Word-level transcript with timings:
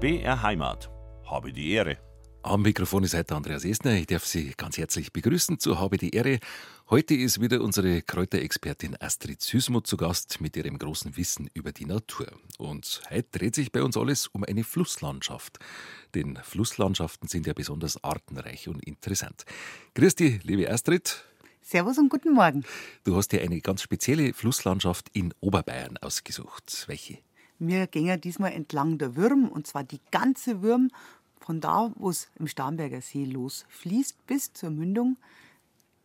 BR 0.00 0.42
Heimat. 0.42 0.90
Habe 1.26 1.52
die 1.52 1.72
Ehre. 1.72 1.98
Am 2.42 2.62
Mikrofon 2.62 3.04
ist 3.04 3.12
heute 3.12 3.36
Andreas 3.36 3.66
Esner. 3.66 3.92
Ich 3.96 4.06
darf 4.06 4.24
Sie 4.24 4.54
ganz 4.56 4.78
herzlich 4.78 5.12
begrüßen 5.12 5.58
zu 5.58 5.78
Habe 5.78 5.98
die 5.98 6.14
Ehre. 6.14 6.38
Heute 6.88 7.12
ist 7.14 7.42
wieder 7.42 7.60
unsere 7.60 8.00
Kräuterexpertin 8.00 8.96
Astrid 8.98 9.42
Süßmuth 9.42 9.86
zu 9.86 9.98
Gast 9.98 10.40
mit 10.40 10.56
ihrem 10.56 10.78
großen 10.78 11.18
Wissen 11.18 11.50
über 11.52 11.72
die 11.72 11.84
Natur. 11.84 12.28
Und 12.56 13.02
heute 13.10 13.28
dreht 13.30 13.54
sich 13.54 13.72
bei 13.72 13.82
uns 13.82 13.98
alles 13.98 14.28
um 14.28 14.42
eine 14.42 14.64
Flusslandschaft. 14.64 15.58
Denn 16.14 16.38
Flusslandschaften 16.42 17.28
sind 17.28 17.46
ja 17.46 17.52
besonders 17.52 18.02
artenreich 18.02 18.68
und 18.68 18.82
interessant. 18.82 19.44
Grüß 19.96 20.14
dich, 20.14 20.42
liebe 20.44 20.70
Astrid. 20.70 21.26
Servus 21.60 21.98
und 21.98 22.08
guten 22.08 22.32
Morgen. 22.32 22.64
Du 23.04 23.16
hast 23.16 23.32
dir 23.32 23.42
eine 23.42 23.60
ganz 23.60 23.82
spezielle 23.82 24.32
Flusslandschaft 24.32 25.10
in 25.12 25.34
Oberbayern 25.40 25.98
ausgesucht. 25.98 26.84
Welche? 26.86 27.18
Wir 27.60 27.86
gehen 27.86 28.18
diesmal 28.22 28.52
entlang 28.52 28.96
der 28.96 29.16
Würm, 29.16 29.46
und 29.46 29.66
zwar 29.66 29.84
die 29.84 30.00
ganze 30.10 30.62
Würm, 30.62 30.90
von 31.40 31.60
da, 31.60 31.92
wo 31.96 32.08
es 32.08 32.30
im 32.38 32.46
Starnberger 32.46 33.02
See 33.02 33.26
losfließt, 33.26 34.26
bis 34.26 34.52
zur 34.54 34.70
Mündung, 34.70 35.18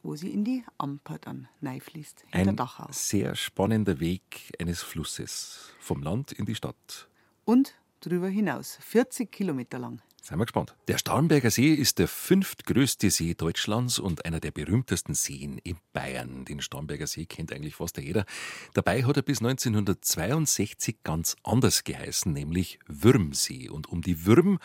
wo 0.04 0.18
sie 0.18 0.32
in 0.32 0.44
die 0.44 0.66
Amper 0.78 1.18
dann 1.20 1.48
fließt, 1.62 2.26
hinter 2.30 2.50
Ein 2.52 2.56
Dachau. 2.58 2.88
sehr 2.92 3.36
spannender 3.36 4.02
Weg 4.02 4.54
eines 4.60 4.82
Flusses, 4.82 5.72
vom 5.80 6.04
Land 6.04 6.34
in 6.34 6.46
die 6.46 6.56
Stadt. 6.56 7.08
Und 7.46 7.74
drüber 8.02 8.28
hinaus, 8.28 8.78
40 8.82 9.32
Kilometer 9.32 9.80
lang. 9.80 10.02
Seien 10.26 10.40
wir 10.40 10.46
gespannt. 10.46 10.76
Der 10.88 10.98
Starnberger 10.98 11.52
See 11.52 11.72
ist 11.72 12.00
der 12.00 12.08
fünftgrößte 12.08 13.12
See 13.12 13.36
Deutschlands 13.36 14.00
und 14.00 14.26
einer 14.26 14.40
der 14.40 14.50
berühmtesten 14.50 15.14
Seen 15.14 15.60
in 15.60 15.78
Bayern. 15.94 16.46
Den 16.46 16.62
Starnberger 16.62 17.06
See 17.06 17.28
kennt 17.28 17.54
eigentlich 17.54 17.76
fast 17.76 17.98
jeder. 17.98 18.26
Dabei 18.74 19.04
hat 19.04 19.18
er 19.18 19.22
bis 19.22 19.38
1962 19.38 21.04
ganz 21.04 21.36
anders 21.44 21.84
geheißen, 21.84 22.34
nämlich 22.34 22.80
Würmsee. 22.88 23.70
Und 23.70 23.88
um 23.88 24.02
die 24.02 24.26
Würm 24.26 24.58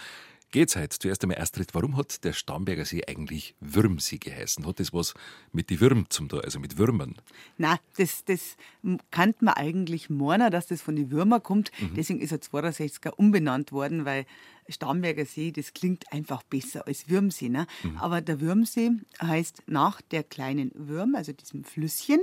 geht's 0.50 0.77
heute. 0.77 0.98
Zuerst 0.98 1.22
einmal, 1.22 1.39
Astrid, 1.39 1.74
warum 1.74 1.97
hat 1.97 2.24
der 2.24 2.33
Starnberger 2.33 2.86
See 2.86 3.02
eigentlich 3.06 3.55
Würmsee 3.61 4.17
geheißen? 4.17 4.67
Hat 4.67 4.80
das 4.80 4.95
was 4.95 5.12
mit 5.52 5.69
die 5.70 5.80
Würm 5.80 6.06
zum 6.08 6.30
tun, 6.30 6.41
also 6.42 6.58
mit 6.58 6.78
Würmern? 6.78 7.17
Nein, 7.58 7.78
das, 7.98 8.24
das 8.24 8.56
kann 9.11 9.34
man 9.41 9.55
eigentlich 9.55 10.11
meinen, 10.11 10.50
dass 10.50 10.67
das 10.67 10.80
von 10.80 10.97
den 10.97 11.11
Würmern 11.11 11.42
kommt. 11.42 11.70
Mhm. 11.78 11.95
Deswegen 11.97 12.20
ist 12.20 12.33
er 12.33 12.39
62er 12.39 13.11
umbenannt 13.11 13.72
worden, 13.72 14.05
weil 14.05 14.24
Starnberger 14.72 15.24
See, 15.24 15.52
das 15.52 15.72
klingt 15.72 16.12
einfach 16.12 16.42
besser 16.42 16.86
als 16.86 17.08
Würmsee. 17.08 17.48
Ne? 17.48 17.66
Mhm. 17.82 17.98
Aber 17.98 18.20
der 18.20 18.40
Würmsee 18.40 18.90
heißt 19.22 19.62
nach 19.66 20.00
der 20.00 20.22
kleinen 20.22 20.70
Würm, 20.74 21.14
also 21.14 21.32
diesem 21.32 21.64
Flüsschen. 21.64 22.20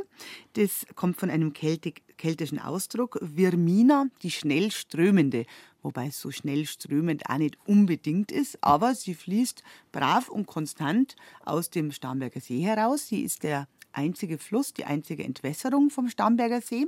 Das 0.53 0.85
kommt 0.95 1.17
von 1.17 1.29
einem 1.29 1.53
Keltik, 1.53 2.03
keltischen 2.17 2.59
Ausdruck, 2.59 3.19
Virmina, 3.21 4.07
die 4.23 4.31
schnell 4.31 4.71
strömende 4.71 5.45
wobei 5.87 6.07
es 6.07 6.19
so 6.19 6.31
schnell 6.31 6.65
strömend 6.65 7.29
auch 7.29 7.37
nicht 7.37 7.57
unbedingt 7.65 8.29
ist, 8.29 8.61
aber 8.61 8.93
sie 8.93 9.13
fließt 9.13 9.63
brav 9.93 10.27
und 10.27 10.45
konstant 10.45 11.15
aus 11.45 11.69
dem 11.69 11.93
Starnberger 11.93 12.41
See 12.41 12.61
heraus. 12.61 13.07
Sie 13.07 13.21
ist 13.21 13.43
der 13.43 13.69
einzige 13.97 14.37
Fluss, 14.37 14.73
die 14.73 14.85
einzige 14.85 15.23
Entwässerung 15.23 15.89
vom 15.89 16.07
Starnberger 16.07 16.61
See. 16.61 16.87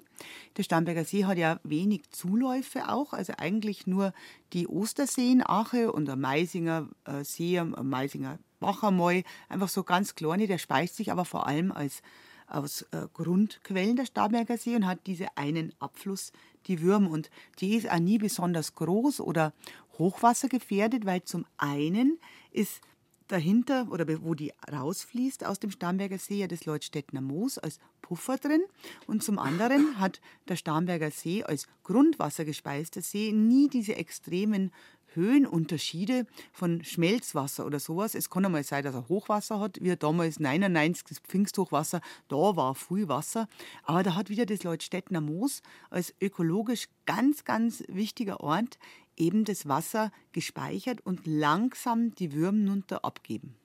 Der 0.58 0.64
Starnberger 0.64 1.04
See 1.04 1.26
hat 1.26 1.38
ja 1.38 1.60
wenig 1.64 2.10
Zuläufe 2.12 2.88
auch, 2.90 3.14
also 3.14 3.34
eigentlich 3.38 3.88
nur 3.88 4.14
die 4.54 4.68
Osterseen, 4.68 5.44
Ache 5.46 5.92
und 5.92 6.06
der 6.06 6.16
Meisinger 6.16 6.88
äh, 7.06 7.24
See, 7.24 7.58
am 7.60 7.76
Meisinger 7.90 8.40
Bachamoy, 8.60 9.24
einfach 9.48 9.70
so 9.70 9.84
ganz 9.84 10.16
kleine, 10.16 10.48
der 10.48 10.58
speist 10.58 10.96
sich 10.96 11.12
aber 11.12 11.26
vor 11.26 11.48
allem 11.48 11.72
als 11.72 12.02
aus 12.48 12.84
äh, 12.92 13.08
Grundquellen 13.14 13.96
der 13.96 14.06
Starnberger 14.06 14.58
See 14.58 14.76
und 14.76 14.86
hat 14.86 15.06
diese 15.06 15.38
einen 15.38 15.74
Abfluss, 15.80 16.32
die 16.68 16.82
Würm. 16.82 17.08
Und 17.08 17.30
die 17.60 17.76
ist 17.76 17.90
auch 17.90 18.00
nie 18.00 18.18
besonders 18.18 18.76
groß 18.76 19.22
oder 19.22 19.54
hochwassergefährdet, 19.98 21.06
weil 21.06 21.24
zum 21.24 21.46
einen 21.58 22.20
ist 22.52 22.82
dahinter 23.30 23.88
oder 23.92 24.06
wo 24.22 24.34
die 24.34 24.52
rausfließt 24.72 25.46
aus 25.46 25.60
dem 25.60 25.72
Starnberger 25.72 26.18
See 26.18 26.40
ja 26.40 26.48
das 26.48 26.66
Leutstädtner 26.66 27.22
Moos 27.22 27.58
als 27.58 27.80
Puffer 28.02 28.38
drin 28.38 28.62
und 29.08 29.24
zum 29.24 29.40
anderen 29.40 29.98
hat 30.00 30.20
der 30.48 30.58
Starnberger 30.58 31.12
See 31.12 31.44
als 31.44 31.68
grundwassergespeister 31.84 33.02
See 33.02 33.32
nie 33.32 33.70
diese 33.70 33.96
extremen 33.96 34.72
Höhenunterschiede 35.14 36.26
von 36.52 36.84
Schmelzwasser 36.84 37.66
oder 37.66 37.80
sowas. 37.80 38.16
Es 38.16 38.30
kann 38.30 38.46
einmal 38.46 38.64
sein, 38.64 38.84
dass 38.84 38.96
er 38.96 39.10
Hochwasser 39.10 39.60
hat, 39.60 39.82
wie 39.82 39.96
damals 39.96 40.40
99 40.40 41.04
das 41.06 41.20
Pfingsthochwasser, 41.20 42.02
da 42.28 42.56
war 42.56 42.76
viel 42.76 43.08
Wasser. 43.08 43.48
Aber 43.84 44.04
da 44.04 44.16
hat 44.16 44.30
wieder 44.30 44.46
das 44.46 44.64
Leutstädtner 44.64 45.22
Moos 45.22 45.62
als 45.90 46.14
ökologisch 46.22 46.90
ganz, 47.06 47.44
ganz 47.44 47.84
wichtiger 47.88 48.42
Ort 48.42 48.78
eben 49.20 49.46
das 49.46 49.68
Wasser 49.68 50.12
gespeichert 50.32 51.02
und 51.02 51.28
langsam 51.28 52.16
die 52.16 52.34
Würm 52.34 52.68
runter 52.68 53.06
abgeben. 53.06 53.56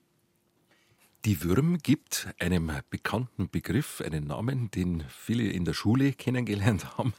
Die 1.25 1.41
Würm 1.41 1.79
gibt 1.79 2.27
einem 2.37 2.71
bekannten 2.91 3.49
Begriff 3.49 3.99
einen 3.99 4.27
Namen, 4.27 4.69
den 4.69 5.03
viele 5.09 5.45
in 5.49 5.65
der 5.65 5.73
Schule 5.73 6.13
kennengelernt 6.13 6.97
haben, 6.99 7.15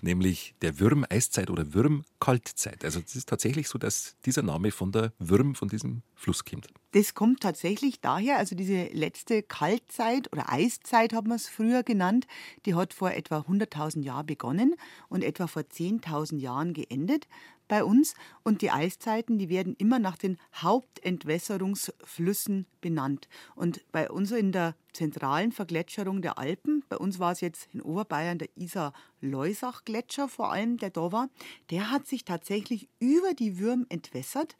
nämlich 0.00 0.54
der 0.62 0.80
Würm-Eiszeit 0.80 1.50
oder 1.50 1.74
Würm-Kaltzeit. 1.74 2.86
Also 2.86 3.02
es 3.04 3.14
ist 3.14 3.28
tatsächlich 3.28 3.68
so, 3.68 3.78
dass 3.78 4.16
dieser 4.24 4.42
Name 4.42 4.70
von 4.70 4.92
der 4.92 5.12
Würm, 5.18 5.54
von 5.54 5.68
diesem 5.68 6.00
Fluss 6.14 6.46
kommt. 6.46 6.68
Das 6.92 7.12
kommt 7.12 7.40
tatsächlich 7.40 8.00
daher, 8.00 8.38
also 8.38 8.56
diese 8.56 8.84
letzte 8.94 9.42
Kaltzeit 9.42 10.32
oder 10.32 10.50
Eiszeit 10.50 11.12
hat 11.12 11.26
man 11.26 11.36
es 11.36 11.46
früher 11.46 11.82
genannt, 11.82 12.26
die 12.64 12.74
hat 12.74 12.94
vor 12.94 13.10
etwa 13.10 13.40
100.000 13.40 14.02
Jahren 14.02 14.24
begonnen 14.24 14.74
und 15.10 15.22
etwa 15.22 15.46
vor 15.46 15.62
10.000 15.62 16.38
Jahren 16.38 16.72
geendet 16.72 17.28
bei 17.70 17.82
uns 17.84 18.14
und 18.42 18.60
die 18.62 18.72
Eiszeiten, 18.72 19.38
die 19.38 19.48
werden 19.48 19.76
immer 19.78 20.00
nach 20.00 20.16
den 20.16 20.38
Hauptentwässerungsflüssen 20.56 22.66
benannt. 22.80 23.28
Und 23.54 23.80
bei 23.92 24.10
uns 24.10 24.32
in 24.32 24.50
der 24.50 24.74
zentralen 24.92 25.52
Vergletscherung 25.52 26.20
der 26.20 26.36
Alpen, 26.36 26.82
bei 26.88 26.96
uns 26.96 27.20
war 27.20 27.30
es 27.30 27.40
jetzt 27.40 27.68
in 27.72 27.80
Oberbayern 27.80 28.38
der 28.38 28.48
Isar-Leusach-Gletscher 28.56 30.28
vor 30.28 30.50
allem, 30.50 30.78
der 30.78 30.90
da 30.90 31.12
war, 31.12 31.28
der 31.70 31.92
hat 31.92 32.08
sich 32.08 32.24
tatsächlich 32.24 32.88
über 32.98 33.34
die 33.34 33.60
Würm 33.60 33.86
entwässert 33.88 34.56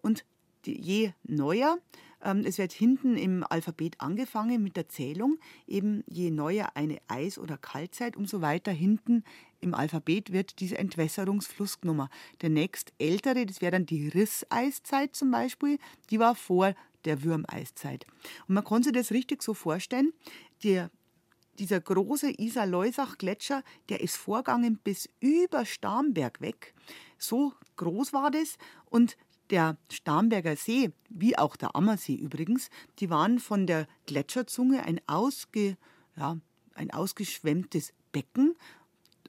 und 0.00 0.24
je 0.64 1.10
neuer, 1.24 1.78
ähm, 2.22 2.44
es 2.46 2.58
wird 2.58 2.72
hinten 2.72 3.16
im 3.16 3.44
Alphabet 3.48 4.00
angefangen 4.00 4.62
mit 4.62 4.76
der 4.76 4.88
Zählung. 4.88 5.38
Eben 5.66 6.04
je 6.06 6.30
neuer 6.30 6.70
eine 6.74 6.98
Eis- 7.08 7.38
oder 7.38 7.58
Kaltzeit, 7.58 8.16
umso 8.16 8.40
weiter 8.40 8.70
hinten 8.70 9.24
im 9.62 9.74
Alphabet 9.74 10.32
wird 10.32 10.60
dieser 10.60 10.78
Entwässerungsfluss 10.78 11.80
genommen. 11.80 12.08
Der 12.40 12.50
nächst 12.50 12.92
ältere, 12.98 13.46
das 13.46 13.60
wäre 13.60 13.72
dann 13.72 13.86
die 13.86 14.08
Risseiszeit 14.08 15.16
zum 15.16 15.30
Beispiel, 15.30 15.78
die 16.10 16.18
war 16.18 16.34
vor 16.34 16.74
der 17.04 17.22
Würmeiszeit. 17.22 18.06
Und 18.46 18.54
man 18.54 18.64
kann 18.64 18.82
sich 18.82 18.92
das 18.92 19.10
richtig 19.10 19.42
so 19.42 19.54
vorstellen, 19.54 20.12
der 20.62 20.90
dieser 21.58 21.80
große 21.80 22.32
Isar-Leusach-Gletscher, 22.38 23.62
der 23.88 24.00
ist 24.00 24.16
vorgegangen 24.16 24.78
bis 24.82 25.08
über 25.20 25.64
Starnberg 25.64 26.40
weg. 26.40 26.74
So 27.18 27.52
groß 27.76 28.12
war 28.12 28.30
das. 28.30 28.56
Und 28.86 29.16
der 29.50 29.76
Starnberger 29.90 30.56
See, 30.56 30.92
wie 31.10 31.36
auch 31.36 31.56
der 31.56 31.76
Ammersee 31.76 32.14
übrigens, 32.14 32.70
die 32.98 33.10
waren 33.10 33.38
von 33.38 33.66
der 33.66 33.86
Gletscherzunge 34.06 34.84
ein, 34.84 35.00
ausge, 35.06 35.76
ja, 36.16 36.38
ein 36.74 36.90
ausgeschwemmtes 36.90 37.92
Becken 38.12 38.56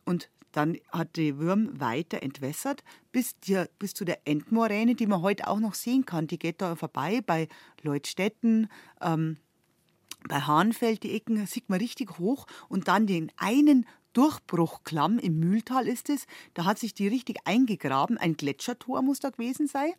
und 0.06 0.30
dann 0.52 0.78
hat 0.92 1.16
die 1.16 1.40
Würm 1.40 1.80
weiter 1.80 2.22
entwässert 2.22 2.84
bis, 3.12 3.38
die, 3.40 3.64
bis 3.80 3.94
zu 3.94 4.06
der 4.06 4.20
Endmoräne, 4.26 4.96
die 4.96 5.08
man 5.08 5.22
heute 5.22 5.48
auch 5.48 5.60
noch 5.60 5.74
sehen 5.74 6.06
kann. 6.06 6.28
Die 6.28 6.38
geht 6.38 6.62
da 6.62 6.76
vorbei 6.76 7.22
bei 7.26 7.48
Leutstetten, 7.82 8.70
ähm, 9.02 9.38
bei 10.30 10.40
Hahnfeld, 10.40 11.04
die 11.04 11.16
Ecken, 11.16 11.46
sieht 11.48 11.70
man 11.70 11.80
richtig 11.80 12.18
hoch 12.20 12.46
und 12.70 12.88
dann 12.88 13.08
den 13.08 13.32
einen 13.36 13.86
Durchbruchklamm 14.14 15.18
im 15.18 15.40
Mühltal 15.40 15.88
ist 15.88 16.10
es. 16.10 16.28
Da 16.54 16.66
hat 16.66 16.78
sich 16.78 16.94
die 16.94 17.08
richtig 17.08 17.40
eingegraben. 17.46 18.20
Ein 18.20 18.38
Gletschertor 18.38 19.02
muss 19.02 19.20
da 19.20 19.32
gewesen 19.32 19.68
sein, 19.68 19.92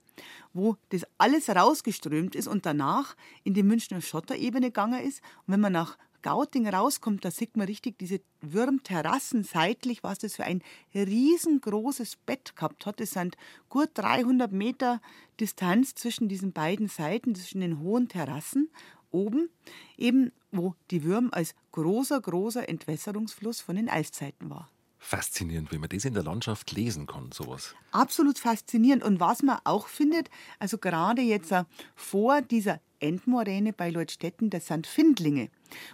wo 0.52 0.76
das 0.90 1.02
alles 1.18 1.48
rausgeströmt 1.48 2.36
ist 2.36 2.46
und 2.46 2.64
danach 2.64 3.16
in 3.42 3.54
die 3.54 3.64
Münchner 3.64 4.00
Schotterebene 4.00 4.68
gegangen 4.68 5.04
ist. 5.04 5.20
Und 5.46 5.54
wenn 5.54 5.60
man 5.60 5.72
nach 5.72 5.98
Gauting 6.24 6.66
rauskommt, 6.66 7.22
da 7.22 7.30
sieht 7.30 7.54
man 7.54 7.66
richtig 7.66 7.98
diese 7.98 8.22
Würmterrassen 8.40 9.44
seitlich, 9.44 10.02
was 10.02 10.18
das 10.20 10.36
für 10.36 10.44
ein 10.44 10.62
riesengroßes 10.94 12.16
Bett 12.24 12.56
gehabt 12.56 12.86
hat. 12.86 12.98
Es 13.02 13.10
sind 13.10 13.36
gut 13.68 13.90
300 13.92 14.50
Meter 14.50 15.02
Distanz 15.38 15.94
zwischen 15.94 16.28
diesen 16.28 16.52
beiden 16.52 16.88
Seiten, 16.88 17.34
zwischen 17.34 17.60
den 17.60 17.78
hohen 17.80 18.08
Terrassen 18.08 18.70
oben, 19.10 19.50
eben 19.98 20.32
wo 20.50 20.74
die 20.90 21.04
Würm 21.04 21.28
als 21.30 21.54
großer, 21.72 22.18
großer 22.22 22.70
Entwässerungsfluss 22.70 23.60
von 23.60 23.76
den 23.76 23.90
Eiszeiten 23.90 24.48
war. 24.48 24.70
Faszinierend, 25.06 25.70
wie 25.70 25.76
man 25.76 25.90
das 25.90 26.06
in 26.06 26.14
der 26.14 26.22
Landschaft 26.22 26.72
lesen 26.72 27.06
kann, 27.06 27.30
sowas. 27.30 27.74
Absolut 27.90 28.38
faszinierend. 28.38 29.04
Und 29.04 29.20
was 29.20 29.42
man 29.42 29.58
auch 29.64 29.86
findet, 29.86 30.30
also 30.58 30.78
gerade 30.78 31.20
jetzt 31.20 31.52
äh, 31.52 31.64
vor 31.94 32.40
dieser 32.40 32.80
Endmoräne 33.00 33.74
bei 33.74 33.90
Leutstetten, 33.90 34.48
das 34.48 34.66
sind 34.68 34.86
Findlinge. 34.86 35.50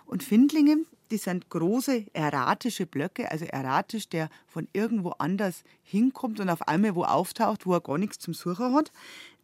Und 0.06 0.22
Findlinge, 0.22 0.84
das 1.10 1.24
sind 1.24 1.50
große 1.50 2.06
erratische 2.12 2.86
Blöcke, 2.86 3.28
also 3.32 3.46
erratisch, 3.46 4.08
der 4.08 4.30
von 4.46 4.68
irgendwo 4.72 5.10
anders 5.18 5.64
hinkommt 5.82 6.38
und 6.38 6.48
auf 6.48 6.68
einmal 6.68 6.94
wo 6.94 7.02
auftaucht, 7.02 7.66
wo 7.66 7.72
er 7.72 7.80
gar 7.80 7.98
nichts 7.98 8.20
zum 8.20 8.32
Suchen 8.32 8.72
hat. 8.72 8.92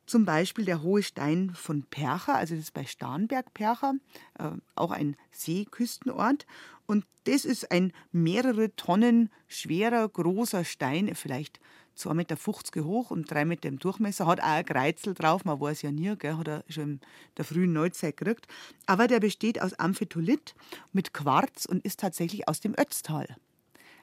Zum 0.06 0.24
Beispiel 0.24 0.64
der 0.64 0.82
Hohe 0.82 1.02
Stein 1.02 1.50
von 1.56 1.82
Percha, 1.82 2.34
also 2.34 2.54
das 2.54 2.66
ist 2.66 2.74
bei 2.74 2.84
Starnberg 2.84 3.52
Percha, 3.52 3.94
äh, 4.38 4.50
auch 4.76 4.92
ein 4.92 5.16
Seeküstenort. 5.32 6.46
Und 6.86 7.04
das 7.24 7.44
ist 7.44 7.70
ein 7.70 7.92
mehrere 8.12 8.74
Tonnen 8.76 9.30
schwerer, 9.48 10.08
großer 10.08 10.64
Stein, 10.64 11.14
vielleicht 11.14 11.60
2,50 11.96 12.14
Meter 12.14 12.84
hoch 12.84 13.10
und 13.10 13.30
3 13.30 13.44
Meter 13.44 13.68
im 13.68 13.78
Durchmesser, 13.78 14.26
hat 14.26 14.40
auch 14.40 14.44
ein 14.44 14.64
Kreuzel 14.64 15.14
drauf, 15.14 15.44
man 15.44 15.60
weiß 15.60 15.82
ja 15.82 15.90
nie, 15.90 16.14
gell, 16.16 16.36
hat 16.36 16.48
er 16.48 16.64
schon 16.68 16.84
in 16.84 17.00
der 17.36 17.44
frühen 17.44 17.72
Neuzeit 17.72 18.16
gekriegt. 18.16 18.46
Aber 18.86 19.06
der 19.08 19.20
besteht 19.20 19.60
aus 19.60 19.74
Amphibolit 19.74 20.54
mit 20.92 21.12
Quarz 21.14 21.64
und 21.64 21.84
ist 21.84 22.00
tatsächlich 22.00 22.48
aus 22.48 22.60
dem 22.60 22.74
Ötztal. 22.78 23.36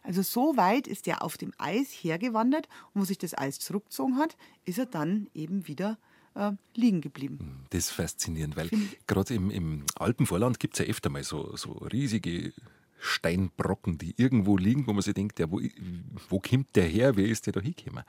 Also 0.01 0.21
so 0.21 0.57
weit 0.57 0.87
ist 0.87 1.07
er 1.07 1.21
auf 1.21 1.37
dem 1.37 1.53
Eis 1.57 1.91
hergewandert 1.91 2.67
und 2.93 3.01
wo 3.01 3.05
sich 3.05 3.17
das 3.17 3.37
Eis 3.37 3.59
zurückgezogen 3.59 4.17
hat, 4.17 4.35
ist 4.65 4.77
er 4.77 4.85
dann 4.85 5.27
eben 5.33 5.67
wieder 5.67 5.97
äh, 6.35 6.51
liegen 6.75 6.99
geblieben. 6.99 7.39
Hm, 7.39 7.65
das 7.69 7.85
ist 7.85 7.91
faszinierend, 7.91 8.57
weil 8.57 8.69
gerade 9.07 9.33
im, 9.33 9.49
im 9.49 9.85
Alpenvorland 9.95 10.59
gibt 10.59 10.73
es 10.73 10.85
ja 10.85 10.91
öfter 10.91 11.09
mal 11.09 11.23
so, 11.23 11.55
so 11.55 11.71
riesige 11.73 12.53
Steinbrocken, 13.03 13.97
die 13.97 14.13
irgendwo 14.15 14.55
liegen, 14.55 14.87
wo 14.87 14.93
man 14.93 15.01
sich 15.01 15.13
denkt, 15.13 15.37
ja, 15.37 15.51
wo, 15.51 15.59
wo 16.29 16.39
kommt 16.39 16.73
der 16.75 16.85
her, 16.85 17.17
wer 17.17 17.25
ist 17.25 17.45
der 17.45 17.53
da 17.53 17.59
hingekommen? 17.59 18.03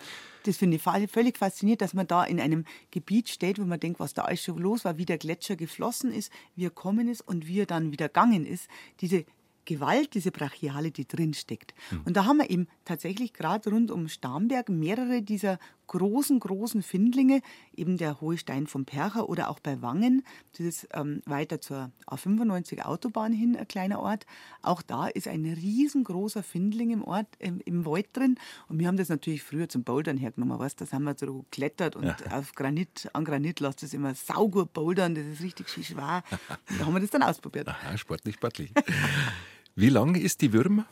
Das 0.45 0.57
finde 0.57 0.77
ich 0.77 0.83
völlig 1.11 1.37
faszinierend, 1.37 1.83
dass 1.83 1.95
man 1.95 2.07
da 2.07 2.23
in 2.25 2.41
einem 2.41 2.65
Gebiet 2.93 3.29
steht, 3.29 3.59
wo 3.59 3.65
man 3.65 3.81
denkt, 3.81 3.99
was 3.99 4.15
da 4.15 4.23
alles 4.23 4.45
schon 4.45 4.59
los 4.59 4.85
war, 4.85 4.97
wie 4.97 5.05
der 5.05 5.19
Gletscher 5.19 5.57
geflossen 5.57 6.13
ist, 6.13 6.31
wie 6.55 6.67
er 6.67 6.71
kommen 6.71 7.09
ist 7.09 7.23
und 7.23 7.49
wie 7.49 7.61
er 7.61 7.67
dann 7.67 7.91
wieder 7.91 8.07
gegangen 8.09 8.47
ist. 8.47 8.69
Diese 9.01 9.25
Gewalt, 9.65 10.15
diese 10.15 10.31
Brachiale, 10.31 10.91
die 10.91 11.07
drin 11.07 11.35
steckt. 11.35 11.75
Mhm. 11.91 12.03
Und 12.05 12.17
da 12.17 12.25
haben 12.25 12.39
wir 12.39 12.51
eben 12.51 12.67
tatsächlich 12.85 13.33
gerade 13.33 13.71
rund 13.71 13.91
um 13.91 14.09
Starnberg 14.09 14.69
mehrere 14.69 15.23
dieser 15.23 15.59
großen, 15.87 16.41
großen 16.41 16.83
Findlinge, 16.83 17.41
eben 17.77 17.97
der 17.97 18.21
Hohe 18.21 18.39
Stein 18.39 18.67
vom 18.67 18.85
Percher 18.85 19.29
oder 19.29 19.51
auch 19.51 19.61
bei 19.61 19.83
Wangen, 19.83 20.25
das 20.53 20.67
ist 20.67 20.89
ähm, 20.93 21.21
weiter 21.27 21.61
zur 21.61 21.91
A95 22.07 22.83
Autobahn 22.83 23.33
hin, 23.33 23.57
ein 23.57 23.69
kleiner 23.69 24.01
Ort. 24.01 24.27
Auch 24.63 24.83
da 24.83 25.07
ist 25.07 25.29
ein 25.29 25.45
riesengroßer 25.45 26.43
Findling 26.43 26.91
im 26.91 27.05
Ort, 27.05 27.27
im, 27.39 27.61
im 27.61 27.85
Wald 27.85 28.09
drin. 28.13 28.37
Und 28.69 28.79
wir 28.79 28.89
haben 28.89 28.97
das 28.97 29.09
natürlich 29.09 29.43
früher 29.43 29.69
zum 29.69 29.85
Bouldern 29.85 30.17
hergenommen, 30.17 30.59
weißt 30.59 30.81
das 30.81 30.93
haben 30.93 31.05
wir 31.05 31.15
so 31.19 31.43
geklettert 31.51 31.97
und 31.97 32.05
ja. 32.05 32.17
auf 32.31 32.55
Granit, 32.55 33.09
an 33.13 33.25
Granit 33.25 33.61
lässt 33.61 33.83
es 33.83 33.95
immer 33.95 34.15
saugut 34.15 34.73
bouldern, 34.73 35.15
das 35.15 35.27
ist 35.27 35.43
richtig 35.43 35.69
schwer. 35.69 36.23
Und 36.71 36.81
da 36.81 36.87
haben 36.87 36.95
wir 36.95 37.01
das 37.01 37.11
dann 37.11 37.23
ausprobiert. 37.23 37.69
Aha, 37.69 37.97
sportlich, 37.97 38.37
sportlich. 38.37 38.73
Wie 39.77 39.89
lang 39.89 40.15
ist 40.15 40.41
die 40.41 40.53
Würm? 40.53 40.85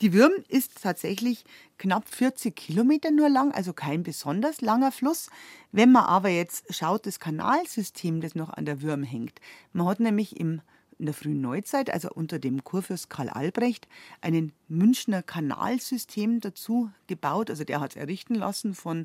Die 0.00 0.12
Würm 0.12 0.32
ist 0.48 0.82
tatsächlich 0.82 1.44
knapp 1.78 2.08
40 2.08 2.54
Kilometer 2.56 3.10
nur 3.10 3.28
lang, 3.28 3.52
also 3.52 3.72
kein 3.72 4.02
besonders 4.02 4.60
langer 4.60 4.90
Fluss. 4.90 5.30
Wenn 5.70 5.92
man 5.92 6.04
aber 6.04 6.28
jetzt 6.28 6.74
schaut, 6.74 7.06
das 7.06 7.20
Kanalsystem, 7.20 8.20
das 8.20 8.34
noch 8.34 8.50
an 8.50 8.64
der 8.64 8.82
Würm 8.82 9.04
hängt. 9.04 9.40
Man 9.72 9.86
hat 9.86 10.00
nämlich 10.00 10.38
im 10.38 10.60
in 10.98 11.04
der 11.04 11.14
frühen 11.14 11.42
Neuzeit, 11.42 11.90
also 11.90 12.08
unter 12.10 12.38
dem 12.38 12.64
Kurfürst 12.64 13.10
Karl 13.10 13.28
Albrecht, 13.28 13.86
einen 14.22 14.52
Münchner 14.66 15.22
Kanalsystem 15.22 16.40
dazu 16.40 16.90
gebaut. 17.06 17.50
Also 17.50 17.64
der 17.64 17.80
hat 17.80 17.90
es 17.90 17.96
errichten 17.96 18.34
lassen 18.34 18.74
von 18.74 19.04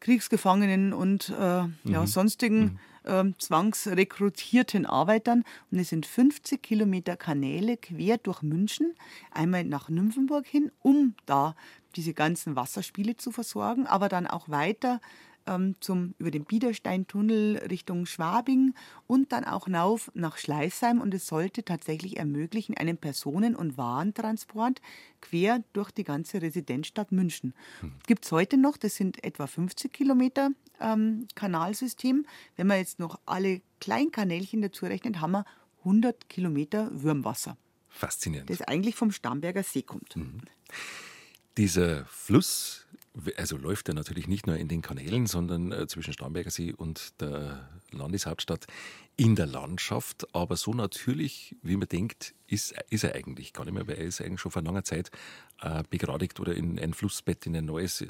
Kriegsgefangenen 0.00 0.94
und 0.94 1.30
äh, 1.38 1.64
mhm. 1.64 1.72
ja, 1.84 2.06
sonstigen 2.06 2.60
mhm 2.60 2.78
äh, 3.08 3.32
zwangsrekrutierten 3.38 4.86
Arbeitern. 4.86 5.44
Und 5.70 5.78
es 5.78 5.88
sind 5.88 6.06
50 6.06 6.62
Kilometer 6.62 7.16
Kanäle 7.16 7.76
quer 7.76 8.18
durch 8.18 8.42
München, 8.42 8.94
einmal 9.30 9.64
nach 9.64 9.88
Nymphenburg 9.88 10.46
hin, 10.46 10.70
um 10.82 11.14
da 11.26 11.56
diese 11.96 12.14
ganzen 12.14 12.54
Wasserspiele 12.54 13.16
zu 13.16 13.32
versorgen, 13.32 13.86
aber 13.86 14.08
dann 14.08 14.26
auch 14.26 14.48
weiter 14.48 15.00
ähm, 15.48 15.74
zum, 15.80 16.14
über 16.18 16.30
den 16.30 16.44
Biedersteintunnel 16.44 17.58
Richtung 17.70 18.06
Schwabing 18.06 18.74
und 19.06 19.32
dann 19.32 19.44
auch 19.44 19.68
rauf 19.68 20.10
nach 20.14 20.36
Schleißheim. 20.36 21.00
Und 21.00 21.14
es 21.14 21.26
sollte 21.26 21.64
tatsächlich 21.64 22.18
ermöglichen, 22.18 22.76
einen 22.76 22.98
Personen- 22.98 23.56
und 23.56 23.78
Warentransport 23.78 24.80
quer 25.20 25.64
durch 25.72 25.90
die 25.90 26.04
ganze 26.04 26.42
Residenzstadt 26.42 27.10
München. 27.12 27.54
Hm. 27.80 27.92
Gibt 28.06 28.24
es 28.24 28.32
heute 28.32 28.58
noch, 28.58 28.76
das 28.76 28.96
sind 28.96 29.24
etwa 29.24 29.46
50 29.46 29.92
Kilometer 29.92 30.50
ähm, 30.80 31.26
Kanalsystem. 31.34 32.26
Wenn 32.56 32.66
man 32.66 32.78
jetzt 32.78 32.98
noch 32.98 33.18
alle 33.26 33.62
Kleinkanälchen 33.80 34.60
dazu 34.62 34.86
rechnet, 34.86 35.20
haben 35.20 35.32
wir 35.32 35.44
100 35.80 36.28
Kilometer 36.28 36.90
Würmwasser. 36.92 37.56
Faszinierend. 37.88 38.50
Das 38.50 38.62
eigentlich 38.62 38.94
vom 38.94 39.10
Starnberger 39.10 39.62
See 39.62 39.82
kommt. 39.82 40.14
Mhm. 40.16 40.42
Dieser 41.56 42.04
Fluss 42.06 42.86
also 43.36 43.56
läuft 43.56 43.88
er 43.88 43.94
natürlich 43.94 44.28
nicht 44.28 44.46
nur 44.46 44.56
in 44.56 44.68
den 44.68 44.82
Kanälen, 44.82 45.26
sondern 45.26 45.72
äh, 45.72 45.86
zwischen 45.86 46.12
Starnberger 46.12 46.50
See 46.50 46.72
und 46.72 47.20
der 47.20 47.68
Landeshauptstadt 47.90 48.66
in 49.16 49.34
der 49.34 49.46
Landschaft. 49.46 50.34
Aber 50.34 50.56
so 50.56 50.72
natürlich, 50.72 51.56
wie 51.62 51.76
man 51.76 51.88
denkt, 51.88 52.34
ist, 52.46 52.74
ist 52.90 53.04
er 53.04 53.14
eigentlich 53.14 53.52
gar 53.52 53.64
nicht 53.64 53.74
mehr, 53.74 53.86
weil 53.86 53.96
er 53.96 54.04
ist 54.04 54.20
eigentlich 54.20 54.40
schon 54.40 54.52
vor 54.52 54.62
langer 54.62 54.84
Zeit 54.84 55.10
äh, 55.60 55.82
begradigt 55.90 56.38
oder 56.40 56.54
in 56.54 56.78
ein 56.78 56.94
Flussbett, 56.94 57.46
in 57.46 57.56
ein 57.56 57.64
neues 57.64 58.04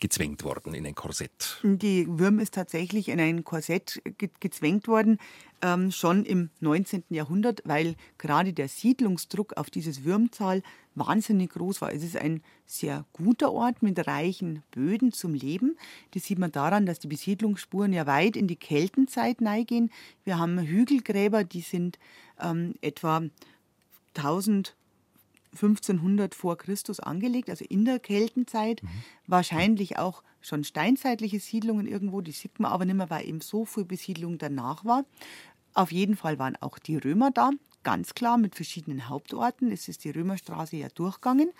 gezwängt 0.00 0.44
worden 0.44 0.74
in 0.74 0.86
ein 0.86 0.94
Korsett. 0.94 1.60
Die 1.62 2.06
Würm 2.08 2.38
ist 2.38 2.54
tatsächlich 2.54 3.08
in 3.08 3.20
ein 3.20 3.44
Korsett 3.44 4.02
ge 4.18 4.28
gezwängt 4.40 4.88
worden, 4.88 5.18
ähm, 5.62 5.90
schon 5.90 6.24
im 6.24 6.50
19. 6.60 7.04
Jahrhundert, 7.10 7.62
weil 7.64 7.94
gerade 8.18 8.52
der 8.52 8.68
Siedlungsdruck 8.68 9.56
auf 9.56 9.70
dieses 9.70 10.04
Würmtal 10.04 10.62
wahnsinnig 10.94 11.50
groß 11.50 11.80
war. 11.80 11.92
Es 11.92 12.02
ist 12.02 12.16
ein 12.16 12.42
sehr 12.66 13.04
guter 13.12 13.52
Ort 13.52 13.82
mit 13.82 14.06
reichen 14.06 14.62
Böden 14.70 15.12
zum 15.12 15.34
Leben. 15.34 15.76
Das 16.12 16.24
sieht 16.24 16.38
man 16.38 16.52
daran, 16.52 16.86
dass 16.86 16.98
die 16.98 17.08
Besiedlungsspuren 17.08 17.92
ja 17.92 18.06
weit 18.06 18.36
in 18.36 18.46
die 18.46 18.56
Keltenzeit 18.56 19.40
neigehen. 19.40 19.90
Wir 20.24 20.38
haben 20.38 20.58
Hügelgräber, 20.58 21.44
die 21.44 21.62
sind 21.62 21.98
ähm, 22.40 22.74
etwa 22.80 23.22
1000 24.16 24.76
1500 25.54 26.34
vor 26.34 26.58
Christus 26.58 27.00
angelegt, 27.00 27.50
also 27.50 27.64
in 27.64 27.84
der 27.84 27.98
Keltenzeit. 27.98 28.82
Mhm. 28.82 28.88
Wahrscheinlich 29.26 29.98
auch 29.98 30.22
schon 30.40 30.64
steinzeitliche 30.64 31.40
Siedlungen 31.40 31.86
irgendwo, 31.86 32.20
die 32.20 32.32
sieht 32.32 32.60
man 32.60 32.72
aber 32.72 32.84
nicht 32.84 32.96
mehr, 32.96 33.10
weil 33.10 33.26
eben 33.26 33.40
so 33.40 33.64
viel 33.64 33.84
Besiedlung 33.84 34.38
danach 34.38 34.84
war. 34.84 35.04
Auf 35.72 35.90
jeden 35.90 36.16
Fall 36.16 36.38
waren 36.38 36.56
auch 36.60 36.78
die 36.78 36.96
Römer 36.96 37.30
da, 37.30 37.50
ganz 37.82 38.14
klar 38.14 38.38
mit 38.38 38.54
verschiedenen 38.54 39.08
Hauptorten. 39.08 39.70
Es 39.72 39.88
ist 39.88 40.04
die 40.04 40.10
Römerstraße 40.10 40.76
ja 40.76 40.88
durchgegangen. 40.88 41.50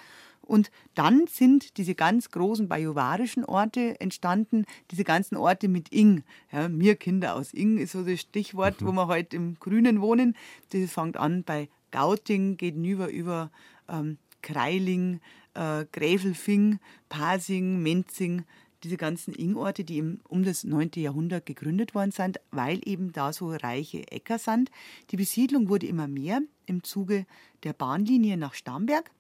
Und 0.41 0.71
dann 0.95 1.27
sind 1.27 1.79
diese 1.79 1.95
ganz 1.95 2.31
großen 2.31 2.69
bajuwarischen 2.69 3.45
Orte 3.45 3.99
entstanden, 4.01 4.67
diese 4.91 5.05
ganzen 5.05 5.37
Orte 5.37 5.69
mit 5.69 5.91
Ing. 5.91 6.23
Ja, 6.53 6.69
mir 6.69 6.97
Kinder 6.97 7.35
aus 7.35 7.55
Ing 7.55 7.79
ist 7.79 7.93
so 7.93 8.03
das 8.03 8.21
Stichwort, 8.21 8.81
mhm. 8.81 8.87
wo 8.87 8.93
wir 8.93 9.07
heute 9.07 9.37
im 9.37 9.59
Grünen 9.59 10.01
wohnen. 10.01 10.37
Das 10.71 10.93
fängt 10.93 11.17
an 11.17 11.45
bei 11.45 11.69
Gauting, 11.91 12.57
geht 12.57 12.75
über 12.75 13.09
über 13.09 13.51
ähm, 13.89 14.19
Kreiling, 14.43 15.21
äh, 15.55 15.87
Gräfelfing, 15.91 16.79
Pasing, 17.09 17.83
Menzing, 17.83 18.45
diese 18.83 18.97
ganzen 18.99 19.35
Ingorte, 19.35 19.83
die 19.83 19.99
im, 19.99 20.21
um 20.29 20.45
das 20.45 20.63
9. 20.63 20.91
Jahrhundert 20.97 21.47
gegründet 21.47 21.95
worden 21.95 22.11
sind, 22.11 22.39
weil 22.51 22.81
eben 22.85 23.13
da 23.13 23.33
so 23.33 23.51
reiche 23.51 24.07
Äcker 24.13 24.39
sind. 24.39 24.71
Die 25.11 25.17
Besiedlung 25.17 25.69
wurde 25.69 25.87
immer 25.87 26.07
mehr 26.07 26.43
im 26.67 26.83
Zuge 26.83 27.27
der 27.63 27.73
Bahnlinie 27.73 28.37
nach 28.37 28.55
Starnberg. 28.55 29.11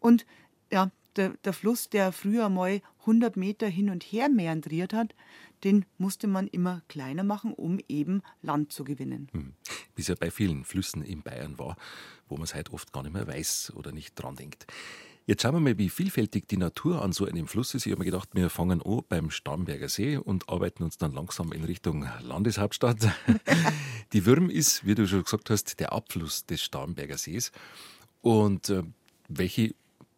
Und 0.00 0.26
ja, 0.70 0.90
der, 1.16 1.30
der 1.44 1.54
Fluss, 1.54 1.88
der 1.88 2.12
früher 2.12 2.50
mal 2.50 2.82
100 3.00 3.36
Meter 3.36 3.66
hin 3.66 3.88
und 3.88 4.04
her 4.04 4.28
meandriert 4.28 4.92
hat, 4.92 5.14
den 5.64 5.86
musste 5.96 6.26
man 6.26 6.46
immer 6.48 6.82
kleiner 6.88 7.24
machen, 7.24 7.54
um 7.54 7.80
eben 7.88 8.22
Land 8.42 8.72
zu 8.72 8.84
gewinnen. 8.84 9.28
Hm. 9.32 9.54
Wie 9.94 10.02
es 10.02 10.08
ja 10.08 10.14
bei 10.14 10.30
vielen 10.30 10.64
Flüssen 10.64 11.02
in 11.02 11.22
Bayern 11.22 11.58
war, 11.58 11.76
wo 12.28 12.36
man 12.36 12.44
es 12.44 12.54
heute 12.54 12.72
oft 12.72 12.92
gar 12.92 13.02
nicht 13.02 13.12
mehr 13.12 13.26
weiß 13.26 13.72
oder 13.76 13.92
nicht 13.92 14.14
dran 14.14 14.36
denkt. 14.36 14.66
Jetzt 15.28 15.42
schauen 15.42 15.54
wir 15.54 15.60
mal, 15.60 15.78
wie 15.78 15.88
vielfältig 15.88 16.46
die 16.46 16.56
Natur 16.56 17.02
an 17.02 17.12
so 17.12 17.26
einem 17.26 17.48
Fluss 17.48 17.74
ist. 17.74 17.84
Ich 17.84 17.90
habe 17.90 17.98
mir 17.98 18.04
gedacht, 18.04 18.28
wir 18.34 18.48
fangen 18.48 18.80
an 18.80 19.02
beim 19.08 19.30
Starnberger 19.30 19.88
See 19.88 20.16
und 20.16 20.48
arbeiten 20.48 20.84
uns 20.84 20.98
dann 20.98 21.12
langsam 21.12 21.52
in 21.52 21.64
Richtung 21.64 22.06
Landeshauptstadt. 22.22 23.08
die 24.12 24.24
Würm 24.24 24.48
ist, 24.48 24.86
wie 24.86 24.94
du 24.94 25.08
schon 25.08 25.24
gesagt 25.24 25.50
hast, 25.50 25.80
der 25.80 25.92
Abfluss 25.92 26.46
des 26.46 26.62
Starnberger 26.62 27.18
Sees. 27.18 27.50
Und 28.20 28.70
äh, 28.70 28.84
welche 29.28 29.74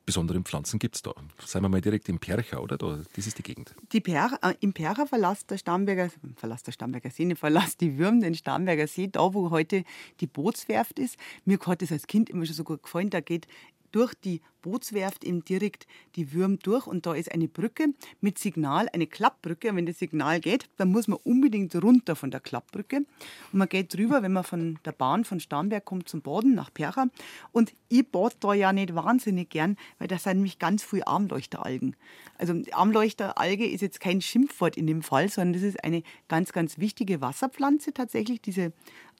besonderen 0.09 0.43
Pflanzen 0.43 0.79
gibt 0.79 0.97
es 0.97 1.03
da? 1.03 1.13
Seien 1.45 1.63
wir 1.63 1.69
mal 1.69 1.83
direkt 1.83 2.09
im 2.09 2.19
Percha, 2.19 2.61
oder? 2.61 2.79
Da, 2.79 2.99
das 3.15 3.27
ist 3.27 3.37
die 3.37 3.43
Gegend. 3.43 3.75
Die 3.93 4.01
per, 4.01 4.39
äh, 4.41 4.55
Im 4.61 4.73
Percha 4.73 5.05
verlässt 5.05 5.51
der 5.51 5.59
Starnberger, 5.59 6.11
verlässt 6.35 6.67
der 6.67 6.73
Starnberger 6.73 7.11
See, 7.11 7.27
nicht 7.27 7.39
verlässt 7.39 7.83
die 7.83 7.99
Würm 7.99 8.23
den 8.23 8.35
Starnberger 8.35 8.87
See, 8.87 9.09
da 9.09 9.35
wo 9.35 9.51
heute 9.51 9.85
die 10.21 10.27
Bootswerft 10.27 10.99
ist. 10.99 11.19
Mir 11.45 11.59
hat 11.61 11.83
das 11.83 11.93
als 11.93 12.07
Kind 12.07 12.31
immer 12.31 12.47
schon 12.47 12.55
so 12.55 12.65
gut 12.65 12.83
gefallen. 12.83 13.11
Da 13.11 13.21
geht 13.21 13.47
durch 13.93 14.15
die 14.15 14.41
Bootswerft 14.63 15.25
eben 15.25 15.45
direkt 15.45 15.87
die 16.17 16.33
Würm 16.33 16.59
durch 16.59 16.87
und 16.87 17.07
da 17.07 17.15
ist 17.15 17.33
eine 17.33 17.49
Brücke 17.49 17.95
mit 18.21 18.39
Signal, 18.39 18.89
eine 18.93 19.07
Klappbrücke. 19.07 19.71
Und 19.71 19.77
wenn 19.77 19.87
das 19.87 19.99
Signal 19.99 20.41
geht, 20.41 20.69
dann 20.77 20.91
muss 20.91 21.09
man 21.09 21.19
unbedingt 21.25 21.75
runter 21.77 22.17
von 22.17 22.31
der 22.31 22.41
Klappbrücke. 22.41 22.97
Und 22.97 23.59
man 23.59 23.69
geht 23.69 23.95
drüber, 23.95 24.23
wenn 24.23 24.33
man 24.33 24.45
von 24.45 24.79
der 24.85 24.93
Bahn 24.93 25.25
von 25.25 25.41
Starnberg 25.41 25.85
kommt 25.85 26.09
zum 26.09 26.23
Boden 26.23 26.55
nach 26.55 26.73
Percha. 26.73 27.07
Und 27.53 27.73
ich 27.89 28.07
bad 28.07 28.37
da 28.41 28.53
ja 28.53 28.73
nicht 28.73 28.95
wahnsinnig 28.95 29.51
gern, 29.51 29.77
weil 29.99 30.09
da 30.09 30.19
sind 30.19 30.37
nämlich 30.37 30.59
ganz 30.59 30.83
viele 30.83 31.07
Armleuchteralgen. 31.07 31.97
Also 32.37 32.55
Armleuchteralge 32.73 33.67
ist 33.67 33.81
jetzt 33.81 34.01
kein 34.01 34.21
Schimpfwort 34.21 34.77
in 34.77 34.87
dem 34.87 35.03
Fall, 35.03 35.29
sondern 35.29 35.55
das 35.55 35.63
ist 35.63 35.83
eine 35.83 36.03
ganz, 36.29 36.53
ganz 36.53 36.79
wichtige 36.79 37.21
Wasserpflanze 37.21 37.93
tatsächlich, 37.93 38.41
diese 38.41 38.73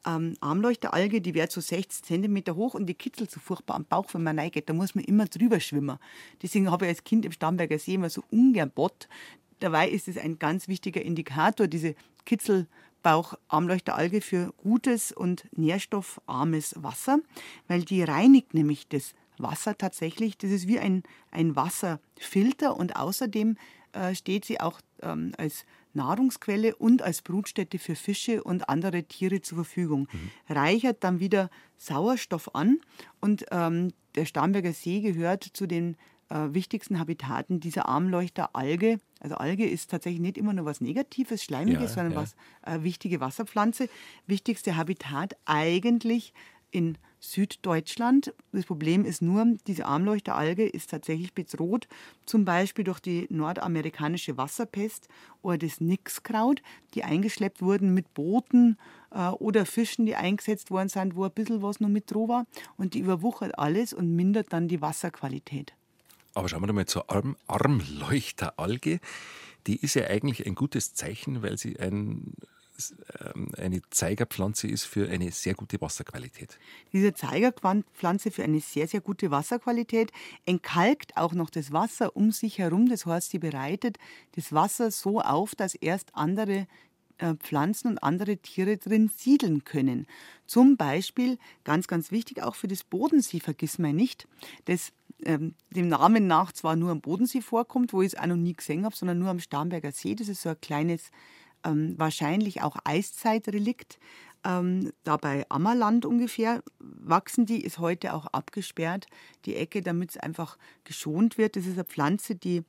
ähm, 0.07 0.35
Armleuchteralge, 0.41 1.21
die 1.21 1.35
wird 1.35 1.53
so 1.53 1.61
60 1.61 2.05
cm 2.05 2.55
hoch 2.55 2.75
und 2.75 2.87
die 2.87 2.95
kitzelt 2.95 3.31
so 3.31 3.41
furchtbar 3.41 3.77
am 3.77 3.85
Bauch, 3.85 4.13
wenn 4.15 4.23
man 4.23 4.39
reingeht. 4.39 4.69
Da 4.69 4.73
muss 4.73 4.95
man 4.95 5.05
immer 5.05 5.27
drüber 5.27 5.61
schwimmen. 5.61 5.99
Deswegen 6.43 6.71
habe 6.71 6.87
ich 6.87 6.91
als 6.91 7.05
Kind 7.05 7.25
im 7.25 7.33
Starnberger 7.33 7.79
See 7.79 7.95
immer 7.95 8.11
so 8.11 8.23
ungern 8.31 8.71
Bott. 8.71 9.09
Dabei 9.61 9.89
ist 9.89 10.09
es 10.09 10.17
ein 10.19 10.39
ganz 10.39 10.69
wichtiger 10.69 11.03
Indikator, 11.03 11.67
diese 11.67 11.95
Kitzelbauch-Armleuchteralge 12.27 14.21
für 14.21 14.53
gutes 14.57 15.13
und 15.13 15.47
nährstoffarmes 15.57 16.75
Wasser, 16.79 17.19
weil 17.67 17.83
die 17.83 18.03
reinigt 18.03 18.55
nämlich 18.55 18.89
das 18.89 19.15
Wasser 19.39 19.77
tatsächlich. 19.77 20.39
Das 20.39 20.51
ist 20.51 20.69
wie 20.69 20.79
ein, 20.79 21.03
ein 21.31 21.57
Wasserfilter 21.57 22.77
und 22.77 22.97
außerdem 22.97 23.57
äh, 23.93 24.15
steht 24.15 24.45
sie 24.45 24.61
auch 24.61 24.81
ähm, 25.03 25.33
als 25.39 25.65
Nahrungsquelle 25.95 26.77
und 26.77 27.03
als 27.03 27.23
Brutstätte 27.23 27.79
für 27.79 27.97
Fische 27.97 28.43
und 28.43 28.69
andere 28.69 29.05
Tiere 29.05 29.41
zur 29.41 29.57
Verfügung. 29.57 30.09
Mhm. 30.13 30.55
Reichert 30.55 31.05
dann 31.05 31.21
wieder 31.21 31.51
Sauerstoff 31.77 32.55
an 32.55 32.79
und 33.21 33.47
ähm, 33.51 33.93
der 34.15 34.25
Starnberger 34.25 34.73
See 34.73 35.01
gehört 35.01 35.45
zu 35.45 35.67
den 35.67 35.97
äh, 36.31 36.49
wichtigsten 36.53 36.99
Habitaten 36.99 37.61
dieser 37.61 37.89
Armleuchteralge. 37.89 38.99
Also 39.21 39.37
Alge 39.37 39.69
ist 39.69 39.91
tatsächlich 39.91 40.21
nicht 40.21 40.39
immer 40.39 40.53
nur 40.53 40.67
was 40.67 40.81
Negatives, 40.81 41.43
Schleimiges, 41.43 41.83
ja, 41.83 41.89
sondern 41.89 42.13
ja. 42.13 42.21
was 42.21 42.35
äh, 42.63 42.83
wichtige 42.83 43.21
Wasserpflanze. 43.21 43.89
Wichtigste 44.27 44.77
Habitat 44.77 45.37
eigentlich 45.45 46.33
in 46.71 46.99
Süddeutschland. 47.21 48.33
Das 48.53 48.65
Problem 48.65 49.05
ist 49.05 49.23
nur, 49.23 49.45
diese 49.67 49.87
Armleuchteralge 49.87 50.67
ist 50.67 50.91
tatsächlich 50.91 51.35
bedroht, 51.35 51.89
zum 52.27 52.45
Beispiel 52.45 52.85
durch 52.85 53.01
die 53.01 53.27
nordamerikanische 53.31 54.37
Wasserpest 54.37 55.09
oder 55.43 55.59
das 55.59 55.81
Nixkraut, 55.81 56.63
die 56.95 57.05
eingeschleppt 57.05 57.61
wurden 57.61 57.93
mit 57.95 58.15
Booten 58.15 58.79
äh, 59.11 59.29
oder 59.29 59.67
Fischen, 59.67 60.07
die 60.07 60.15
eingesetzt 60.15 60.71
worden 60.71 60.89
sind, 60.89 61.17
wo 61.17 61.25
ein 61.25 61.33
bisschen 61.33 61.63
was 61.63 61.81
noch 61.81 61.89
mit 61.89 62.13
drauf 62.13 62.29
war. 62.29 62.47
Und 62.77 62.95
die 62.95 63.01
überwuchert 63.01 63.59
alles 63.59 63.93
und 63.93 64.15
mindert 64.15 64.53
dann 64.53 64.69
die 64.69 64.81
Wasserqualität. 64.81 65.75
Aber 66.35 66.49
schauen 66.49 66.65
wir 66.65 66.73
mal 66.73 66.87
zur 66.87 67.11
Arm 67.11 67.37
Armleuchteralge. 67.49 69.01
Die 69.67 69.77
ist 69.77 69.95
ja 69.95 70.07
eigentlich 70.07 70.47
ein 70.47 70.55
gutes 70.55 70.95
Zeichen, 70.95 71.43
weil 71.43 71.59
sie 71.59 71.79
ein 71.81 72.35
eine 73.57 73.83
Zeigerpflanze 73.91 74.69
ist 74.69 74.85
für 74.85 75.09
eine 75.09 75.31
sehr 75.33 75.55
gute 75.55 75.81
Wasserqualität. 75.81 76.59
Diese 76.93 77.13
Zeigerpflanze 77.13 78.31
für 78.31 78.45
eine 78.45 78.61
sehr, 78.61 78.87
sehr 78.87 79.01
gute 79.01 79.31
Wasserqualität 79.31 80.13
entkalkt 80.47 81.17
auch 81.17 81.33
noch 81.33 81.51
das 81.51 81.73
Wasser 81.73 82.17
um 82.17 82.31
sich 82.31 82.59
herum. 82.59 82.89
Das 82.89 83.07
heißt, 83.07 83.31
sie 83.31 83.39
bereitet 83.39 83.99
das 84.37 84.53
Wasser 84.53 84.91
so 84.91 85.21
auf, 85.21 85.55
dass 85.55 85.75
erst 85.75 86.15
andere 86.15 86.67
äh, 87.19 87.35
Pflanzen 87.35 87.89
und 87.89 87.99
andere 87.99 88.37
Tiere 88.37 88.77
drin 88.77 89.11
siedeln 89.15 89.65
können. 89.65 90.07
Zum 90.47 90.77
Beispiel, 90.77 91.39
ganz, 91.65 91.89
ganz 91.89 92.13
wichtig, 92.13 92.43
auch 92.43 92.55
für 92.55 92.69
das 92.69 92.85
Bodensee, 92.85 93.41
vergiss 93.41 93.79
mal 93.79 93.93
nicht, 93.93 94.29
das 94.67 94.93
ähm, 95.25 95.55
dem 95.71 95.89
Namen 95.89 96.29
nach 96.29 96.53
zwar 96.53 96.77
nur 96.77 96.93
am 96.93 97.01
Bodensee 97.01 97.41
vorkommt, 97.41 97.93
wo 97.93 98.03
ich 98.03 98.13
es 98.13 98.19
auch 98.19 98.27
noch 98.27 98.37
nie 98.37 98.53
gesehen 98.53 98.85
habe, 98.85 98.95
sondern 98.95 99.19
nur 99.19 99.31
am 99.31 99.41
Starnberger 99.41 99.91
See. 99.91 100.15
Das 100.15 100.29
ist 100.29 100.43
so 100.43 100.51
ein 100.51 100.61
kleines 100.61 101.11
ähm, 101.65 101.95
wahrscheinlich 101.99 102.63
auch 102.63 102.77
Eiszeitrelikt. 102.85 103.99
Ähm, 104.45 104.93
da 105.05 105.17
bei 105.17 105.45
Ammerland 105.49 106.07
ungefähr 106.07 106.63
wachsen 106.79 107.45
die, 107.45 107.63
ist 107.63 107.79
heute 107.79 108.15
auch 108.15 108.27
abgesperrt, 108.27 109.07
die 109.45 109.57
Ecke, 109.57 109.83
damit 109.83 110.11
es 110.11 110.17
einfach 110.17 110.59
geschont 110.85 111.39
wird. 111.39 111.57
Das 111.57 111.67
ist 111.67 111.75
eine 111.75 111.85
Pflanze, 111.85 112.37
die, 112.37 112.63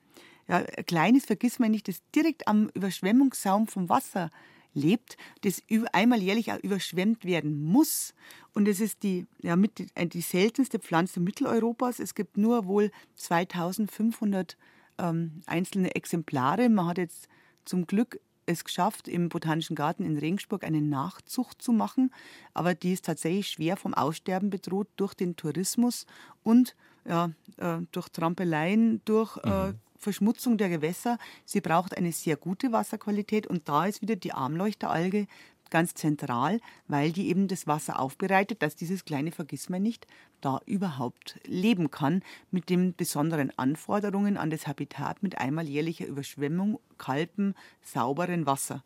ja, 0.47 0.57
ein 0.57 0.85
kleines 0.85 1.25
vergiss 1.25 1.59
man 1.59 1.71
nicht, 1.71 1.87
das 1.87 2.01
direkt 2.15 2.47
am 2.47 2.69
Überschwemmungssaum 2.73 3.67
vom 3.67 3.87
Wasser 3.87 4.29
lebt, 4.73 5.17
das 5.41 5.61
einmal 5.93 6.21
jährlich 6.21 6.51
auch 6.51 6.59
überschwemmt 6.59 7.25
werden 7.25 7.63
muss. 7.63 8.13
Und 8.53 8.67
es 8.67 8.79
ist 8.79 9.03
die, 9.03 9.27
ja, 9.41 9.55
mit, 9.55 9.79
äh, 9.95 10.07
die 10.07 10.21
seltenste 10.21 10.79
Pflanze 10.79 11.19
Mitteleuropas. 11.19 11.99
Es 11.99 12.15
gibt 12.15 12.37
nur 12.37 12.65
wohl 12.65 12.91
2500 13.15 14.57
ähm, 14.97 15.41
einzelne 15.45 15.95
Exemplare. 15.95 16.69
Man 16.69 16.87
hat 16.87 16.97
jetzt 16.97 17.27
zum 17.65 17.87
Glück 17.87 18.19
es 18.49 18.63
geschafft, 18.63 19.07
im 19.07 19.29
Botanischen 19.29 19.75
Garten 19.75 20.03
in 20.03 20.17
Regensburg 20.17 20.63
eine 20.63 20.81
Nachzucht 20.81 21.61
zu 21.61 21.71
machen, 21.71 22.11
aber 22.53 22.73
die 22.73 22.93
ist 22.93 23.05
tatsächlich 23.05 23.47
schwer 23.47 23.77
vom 23.77 23.93
Aussterben 23.93 24.49
bedroht 24.49 24.87
durch 24.95 25.13
den 25.13 25.35
Tourismus 25.35 26.05
und 26.43 26.75
ja, 27.05 27.31
äh, 27.57 27.77
durch 27.91 28.09
Trampeleien, 28.09 29.01
durch 29.05 29.37
äh, 29.43 29.67
mhm. 29.67 29.79
Verschmutzung 29.97 30.57
der 30.57 30.69
Gewässer. 30.69 31.17
Sie 31.45 31.61
braucht 31.61 31.97
eine 31.97 32.11
sehr 32.11 32.37
gute 32.37 32.71
Wasserqualität 32.71 33.47
und 33.47 33.67
da 33.67 33.85
ist 33.85 34.01
wieder 34.01 34.15
die 34.15 34.33
Armleuchteralge 34.33 35.27
ganz 35.69 35.93
zentral, 35.93 36.59
weil 36.87 37.11
die 37.11 37.29
eben 37.29 37.47
das 37.47 37.67
Wasser 37.67 37.99
aufbereitet, 37.99 38.61
dass 38.61 38.75
dieses 38.75 39.05
kleine 39.05 39.31
Vergissmeinnicht 39.31 40.07
da 40.41 40.61
überhaupt 40.65 41.39
leben 41.45 41.91
kann, 41.91 42.23
mit 42.51 42.69
den 42.69 42.95
besonderen 42.95 43.51
Anforderungen 43.57 44.37
an 44.37 44.49
das 44.49 44.67
Habitat 44.67 45.21
mit 45.23 45.37
einmal 45.37 45.67
jährlicher 45.67 46.05
Überschwemmung, 46.05 46.79
kaltem, 46.97 47.55
sauberen 47.81 48.45
Wasser. 48.45 48.83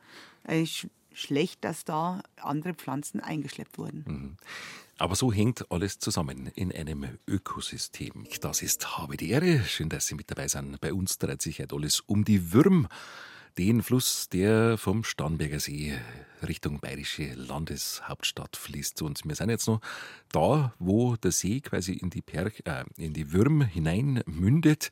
Sch 0.47 0.87
schlecht, 1.15 1.63
dass 1.63 1.85
da 1.85 2.23
andere 2.37 2.73
Pflanzen 2.73 3.19
eingeschleppt 3.19 3.77
wurden. 3.77 4.03
Mhm. 4.07 4.37
Aber 4.97 5.15
so 5.15 5.33
hängt 5.33 5.71
alles 5.71 5.99
zusammen 5.99 6.47
in 6.55 6.71
einem 6.71 7.05
Ökosystem. 7.27 8.25
Das 8.41 8.61
ist 8.61 8.97
Habe 8.97 9.17
die 9.17 9.29
Ehre. 9.29 9.63
Schön, 9.63 9.89
dass 9.89 10.07
Sie 10.07 10.15
mit 10.15 10.29
dabei 10.29 10.47
sind. 10.47 10.79
Bei 10.81 10.93
uns 10.93 11.17
dreht 11.17 11.41
sich 11.41 11.59
halt 11.59 11.73
alles 11.73 11.99
um 12.01 12.23
die 12.23 12.53
Würm 12.53 12.87
den 13.57 13.83
Fluss, 13.83 14.29
der 14.29 14.77
vom 14.77 15.03
Starnberger 15.03 15.59
See 15.59 15.97
Richtung 16.47 16.79
bayerische 16.79 17.33
Landeshauptstadt 17.35 18.57
fließt. 18.57 19.01
Und 19.01 19.21
wir 19.25 19.35
sind 19.35 19.49
jetzt 19.49 19.67
noch 19.67 19.81
da, 20.31 20.73
wo 20.79 21.15
der 21.15 21.31
See 21.31 21.61
quasi 21.61 21.93
in 21.93 22.09
die, 22.09 22.21
Perch, 22.21 22.63
äh, 22.65 22.83
in 22.97 23.13
die 23.13 23.31
Würm 23.31 23.61
hinein 23.61 24.23
mündet, 24.25 24.89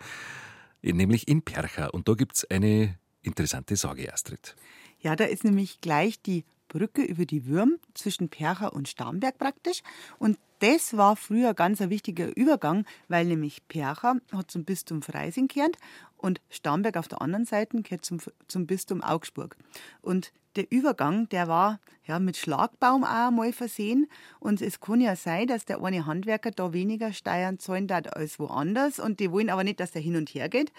nämlich 0.81 1.27
in 1.27 1.41
Percha. 1.41 1.87
Und 1.87 2.07
da 2.07 2.13
gibt 2.13 2.35
es 2.35 2.49
eine 2.49 2.97
interessante 3.21 3.75
Sage, 3.75 4.11
Astrid. 4.13 4.55
Ja, 4.99 5.15
da 5.15 5.25
ist 5.25 5.43
nämlich 5.43 5.81
gleich 5.81 6.21
die 6.21 6.45
Brücke 6.71 7.03
über 7.03 7.25
die 7.25 7.45
Würm 7.45 7.77
zwischen 7.93 8.29
Percha 8.29 8.67
und 8.67 8.87
Starnberg 8.87 9.37
praktisch. 9.37 9.81
Und 10.19 10.37
das 10.59 10.95
war 10.95 11.15
früher 11.15 11.53
ganz 11.53 11.81
ein 11.81 11.89
wichtiger 11.89 12.35
Übergang, 12.37 12.85
weil 13.07 13.25
nämlich 13.25 13.67
Percha 13.67 14.15
hat 14.31 14.51
zum 14.51 14.63
Bistum 14.63 15.01
Freising 15.01 15.47
gehört 15.47 15.77
und 16.17 16.39
Starnberg 16.49 16.97
auf 16.97 17.07
der 17.07 17.21
anderen 17.21 17.45
Seite 17.45 17.81
gehört 17.81 18.05
zum, 18.05 18.19
zum 18.47 18.67
Bistum 18.67 19.03
Augsburg. 19.03 19.57
Und 20.01 20.31
der 20.55 20.71
Übergang, 20.71 21.27
der 21.29 21.47
war 21.47 21.79
ja 22.05 22.19
mit 22.19 22.37
Schlagbaum 22.37 23.03
auch 23.03 23.27
einmal 23.27 23.53
versehen. 23.53 24.07
Und 24.39 24.61
es 24.61 24.79
kann 24.79 25.01
ja 25.01 25.15
sein, 25.15 25.47
dass 25.47 25.65
der 25.65 25.83
eine 25.83 26.05
Handwerker 26.05 26.51
da 26.51 26.73
weniger 26.73 27.13
Steuern 27.13 27.57
zahlen 27.59 27.87
darf 27.87 28.07
als 28.13 28.39
woanders. 28.39 28.99
Und 28.99 29.19
die 29.19 29.31
wollen 29.31 29.49
aber 29.49 29.63
nicht, 29.63 29.79
dass 29.79 29.91
der 29.91 30.01
hin 30.01 30.15
und 30.15 30.29
her 30.29 30.49
geht. 30.49 30.71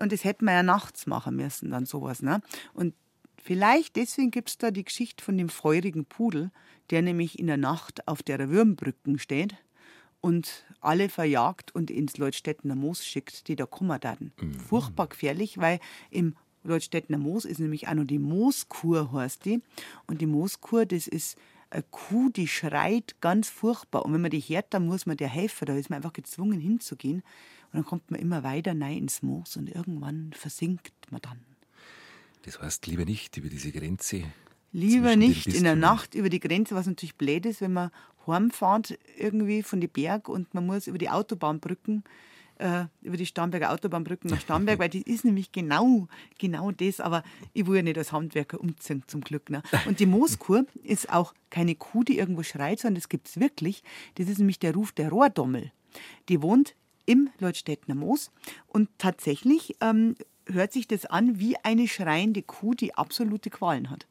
Und 0.00 0.12
das 0.12 0.24
hätten 0.24 0.46
wir 0.46 0.52
ja 0.52 0.62
nachts 0.62 1.06
machen 1.06 1.36
müssen, 1.36 1.70
dann 1.70 1.84
sowas. 1.84 2.22
Ne? 2.22 2.40
Und 2.72 2.94
vielleicht 3.42 3.96
deswegen 3.96 4.30
gibt 4.30 4.48
es 4.50 4.58
da 4.58 4.70
die 4.70 4.84
Geschichte 4.84 5.22
von 5.22 5.36
dem 5.36 5.48
feurigen 5.48 6.04
Pudel, 6.04 6.50
der 6.90 7.02
nämlich 7.02 7.38
in 7.38 7.46
der 7.46 7.56
Nacht 7.56 8.06
auf 8.08 8.22
der 8.22 8.48
Würmbrücken 8.48 9.18
steht 9.18 9.56
und 10.20 10.64
alle 10.80 11.08
verjagt 11.08 11.74
und 11.74 11.90
ins 11.90 12.16
Leutstettener 12.16 12.76
Moos 12.76 13.04
schickt, 13.04 13.48
die 13.48 13.56
da 13.56 13.66
kommen 13.66 14.02
werden. 14.02 14.32
Mhm. 14.40 14.54
Furchtbar 14.54 15.08
gefährlich, 15.08 15.58
weil 15.58 15.80
im 16.10 16.36
Leutstettener 16.64 17.18
Moos 17.18 17.44
ist 17.44 17.58
nämlich 17.58 17.88
auch 17.88 17.94
noch 17.94 18.04
die 18.04 18.18
Mooskur, 18.18 19.12
heißt 19.12 19.44
die. 19.44 19.60
Und 20.06 20.20
die 20.20 20.26
Mooskur, 20.26 20.86
das 20.86 21.08
ist 21.08 21.36
eine 21.70 21.82
Kuh, 21.90 22.28
die 22.30 22.46
schreit 22.46 23.20
ganz 23.20 23.48
furchtbar. 23.48 24.04
Und 24.04 24.12
wenn 24.12 24.20
man 24.20 24.30
die 24.30 24.40
hört, 24.40 24.66
dann 24.70 24.86
muss 24.86 25.06
man 25.06 25.16
der 25.16 25.28
helfen. 25.28 25.66
Da 25.66 25.74
ist 25.74 25.90
man 25.90 25.96
einfach 25.96 26.12
gezwungen 26.12 26.60
hinzugehen. 26.60 27.22
Und 27.72 27.74
dann 27.74 27.84
kommt 27.84 28.10
man 28.10 28.20
immer 28.20 28.42
weiter 28.42 28.72
rein 28.72 28.98
ins 28.98 29.22
Moos 29.22 29.56
und 29.56 29.68
irgendwann 29.68 30.32
versinkt 30.34 30.92
man 31.10 31.22
dann. 31.22 31.51
Das 32.42 32.60
heißt, 32.60 32.86
lieber 32.86 33.04
nicht 33.04 33.36
über 33.36 33.48
diese 33.48 33.72
Grenze 33.72 34.24
Lieber 34.72 35.16
nicht 35.16 35.46
in 35.48 35.64
der 35.64 35.76
Nacht 35.76 36.14
über 36.14 36.30
die 36.30 36.40
Grenze, 36.40 36.74
was 36.74 36.86
natürlich 36.86 37.16
blöd 37.16 37.44
ist, 37.44 37.60
wenn 37.60 37.74
man 37.74 37.90
heimfährt 38.26 38.98
irgendwie 39.18 39.62
von 39.62 39.80
den 39.80 39.90
Berg 39.90 40.28
und 40.28 40.54
man 40.54 40.64
muss 40.64 40.86
über 40.86 40.96
die 40.96 41.10
Autobahnbrücken, 41.10 42.04
äh, 42.56 42.86
über 43.02 43.18
die 43.18 43.26
Starnberger 43.26 43.70
Autobahnbrücken 43.70 44.30
nach 44.30 44.40
Starnberg, 44.40 44.78
weil 44.78 44.88
das 44.88 45.02
ist 45.02 45.26
nämlich 45.26 45.52
genau, 45.52 46.08
genau 46.38 46.70
das. 46.70 47.00
Aber 47.00 47.22
ich 47.52 47.66
will 47.66 47.76
ja 47.76 47.82
nicht 47.82 47.98
als 47.98 48.12
Handwerker 48.12 48.60
umziehen, 48.60 49.04
zum 49.08 49.20
Glück. 49.20 49.50
Ne? 49.50 49.62
Und 49.86 50.00
die 50.00 50.06
Mooskur 50.06 50.64
ist 50.82 51.10
auch 51.10 51.34
keine 51.50 51.74
Kuh, 51.74 52.02
die 52.02 52.16
irgendwo 52.16 52.42
schreit, 52.42 52.80
sondern 52.80 52.94
das 52.94 53.10
gibt 53.10 53.28
es 53.28 53.38
wirklich. 53.38 53.82
Das 54.14 54.28
ist 54.28 54.38
nämlich 54.38 54.58
der 54.58 54.72
Ruf 54.72 54.92
der 54.92 55.10
Rohrdommel. 55.10 55.70
Die 56.30 56.40
wohnt 56.40 56.74
im 57.04 57.28
Leutstädtner 57.40 57.94
Moos 57.94 58.30
und 58.68 58.88
tatsächlich 58.96 59.76
ähm, 59.80 60.14
hört 60.52 60.72
sich 60.72 60.88
das 60.88 61.06
an 61.06 61.38
wie 61.38 61.56
eine 61.62 61.88
schreiende 61.88 62.42
Kuh, 62.42 62.74
die 62.74 62.94
absolute 62.94 63.50
Qualen 63.50 63.90
hat. 63.90 64.06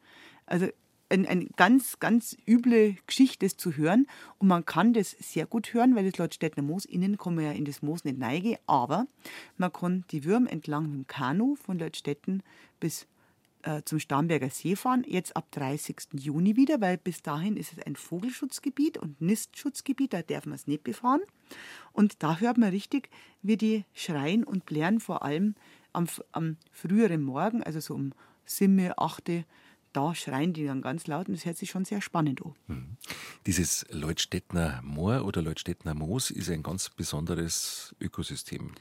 Also 0.46 0.68
eine 1.12 1.28
ein 1.28 1.50
ganz, 1.58 2.00
ganz 2.00 2.38
üble 2.48 2.96
Geschichte, 3.06 3.46
das 3.46 3.58
zu 3.58 3.76
hören. 3.76 4.08
Und 4.38 4.48
man 4.48 4.66
kann 4.66 4.94
das 4.94 5.12
sehr 5.12 5.46
gut 5.46 5.74
hören, 5.74 5.96
weil 5.96 6.10
das 6.10 6.18
Leutstädtner 6.18 6.64
Moos, 6.64 6.86
innen 6.86 7.18
kann 7.18 7.36
man 7.36 7.46
ja 7.46 7.52
in 7.52 7.66
das 7.66 7.82
Moos 7.82 8.06
nicht 8.06 8.18
neige, 8.18 8.58
aber 8.66 9.08
man 9.58 9.74
kann 9.74 10.06
die 10.12 10.24
Würm 10.24 10.48
entlang 10.48 10.92
dem 10.92 11.08
Kanu 11.08 11.56
von 11.56 11.78
Leutstädten 11.78 12.44
bis 12.80 13.08
äh, 13.64 13.82
zum 13.86 14.00
Starnberger 14.00 14.50
See 14.50 14.76
fahren, 14.76 15.04
jetzt 15.08 15.36
ab 15.36 15.52
30. 15.52 16.14
Juni 16.14 16.56
wieder, 16.56 16.82
weil 16.82 16.98
bis 16.98 17.22
dahin 17.22 17.58
ist 17.58 17.74
es 17.74 17.86
ein 17.86 17.96
Vogelschutzgebiet 17.96 18.98
und 18.98 19.22
Nistschutzgebiet, 19.22 20.14
da 20.14 20.22
darf 20.22 20.46
man 20.46 20.56
es 20.56 20.68
nicht 20.68 20.84
befahren. 20.84 21.22
Und 21.92 22.24
da 22.24 22.40
hört 22.40 22.58
man 22.58 22.70
richtig, 22.70 23.10
wie 23.42 23.58
die 23.58 23.86
schreien 23.94 24.44
und 24.44 24.66
blären, 24.66 25.00
vor 25.00 25.24
allem 25.24 25.56
am, 25.94 26.08
am 26.32 26.58
früheren 26.72 27.22
Morgen, 27.22 27.64
also 27.64 27.80
so 27.80 27.96
um 27.96 28.14
7, 28.46 28.94
8 28.98 29.46
da 29.94 30.16
schreien 30.16 30.54
die 30.54 30.66
dann 30.66 30.82
ganz 30.82 31.08
laut 31.08 31.28
und 31.28 31.36
das 31.36 31.46
hört 31.46 31.58
sich 31.58 31.70
schon 31.70 31.86
sehr 31.86 32.02
spannend 32.02 32.42
an. 32.42 32.54
Mhm. 32.68 32.98
Dieses 33.46 33.86
Leutstädtner 33.90 34.82
Moor 34.84 35.26
oder 35.26 35.42
Leutstädtner 35.42 35.94
Moos 35.94 36.32
ist 36.32 36.50
ein 36.50 36.64
ganz 36.64 36.90
besonderes 36.90 37.96
Ökosystem. 38.00 38.72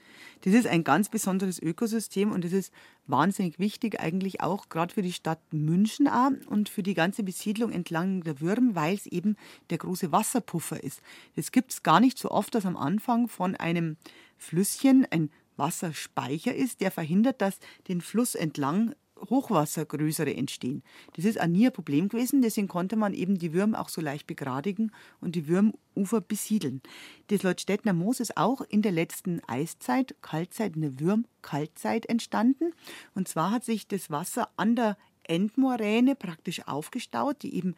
Das 0.42 0.54
ist 0.54 0.66
ein 0.66 0.84
ganz 0.84 1.08
besonderes 1.08 1.60
Ökosystem 1.60 2.30
und 2.30 2.44
das 2.44 2.52
ist 2.52 2.72
wahnsinnig 3.06 3.58
wichtig, 3.58 4.00
eigentlich 4.00 4.40
auch 4.40 4.68
gerade 4.68 4.94
für 4.94 5.02
die 5.02 5.12
Stadt 5.12 5.40
München 5.52 6.06
auch 6.06 6.46
und 6.46 6.68
für 6.68 6.82
die 6.82 6.94
ganze 6.94 7.22
Besiedlung 7.22 7.72
entlang 7.72 8.22
der 8.22 8.40
Würm, 8.40 8.74
weil 8.74 8.94
es 8.94 9.06
eben 9.06 9.36
der 9.70 9.78
große 9.78 10.12
Wasserpuffer 10.12 10.82
ist. 10.82 11.02
Das 11.34 11.50
gibt 11.50 11.72
es 11.72 11.82
gar 11.82 12.00
nicht 12.00 12.18
so 12.18 12.30
oft, 12.30 12.54
dass 12.54 12.66
am 12.66 12.76
Anfang 12.76 13.28
von 13.28 13.56
einem 13.56 13.96
Flüsschen 14.38 15.06
ein 15.10 15.30
Wasserspeicher 15.60 16.54
ist, 16.54 16.80
der 16.80 16.90
verhindert, 16.90 17.40
dass 17.40 17.60
den 17.86 18.00
Fluss 18.00 18.34
entlang 18.34 18.94
Hochwasser 19.28 19.84
größere 19.84 20.34
entstehen. 20.34 20.82
Das 21.14 21.24
ist 21.24 21.40
auch 21.40 21.46
nie 21.46 21.66
ein 21.66 21.72
Problem 21.72 22.08
gewesen, 22.08 22.42
deswegen 22.42 22.68
konnte 22.68 22.96
man 22.96 23.12
eben 23.12 23.38
die 23.38 23.52
Würm 23.52 23.74
auch 23.74 23.88
so 23.88 24.00
leicht 24.00 24.26
begradigen 24.26 24.92
und 25.20 25.34
die 25.36 25.46
Würmufer 25.46 26.20
besiedeln. 26.20 26.80
Das 27.28 27.42
Leutstädtner 27.42 27.92
Moos 27.92 28.20
ist 28.20 28.36
auch 28.36 28.62
in 28.62 28.82
der 28.82 28.92
letzten 28.92 29.40
Eiszeit, 29.46 30.16
Kaltzeit, 30.22 30.74
in 30.74 30.82
der 30.82 31.00
Würm-Kaltzeit 31.00 32.06
entstanden. 32.06 32.72
Und 33.14 33.28
zwar 33.28 33.50
hat 33.50 33.64
sich 33.64 33.86
das 33.86 34.10
Wasser 34.10 34.48
an 34.56 34.74
der 34.74 34.96
Endmoräne 35.24 36.16
praktisch 36.16 36.66
aufgestaut, 36.66 37.42
die 37.42 37.54
eben 37.54 37.74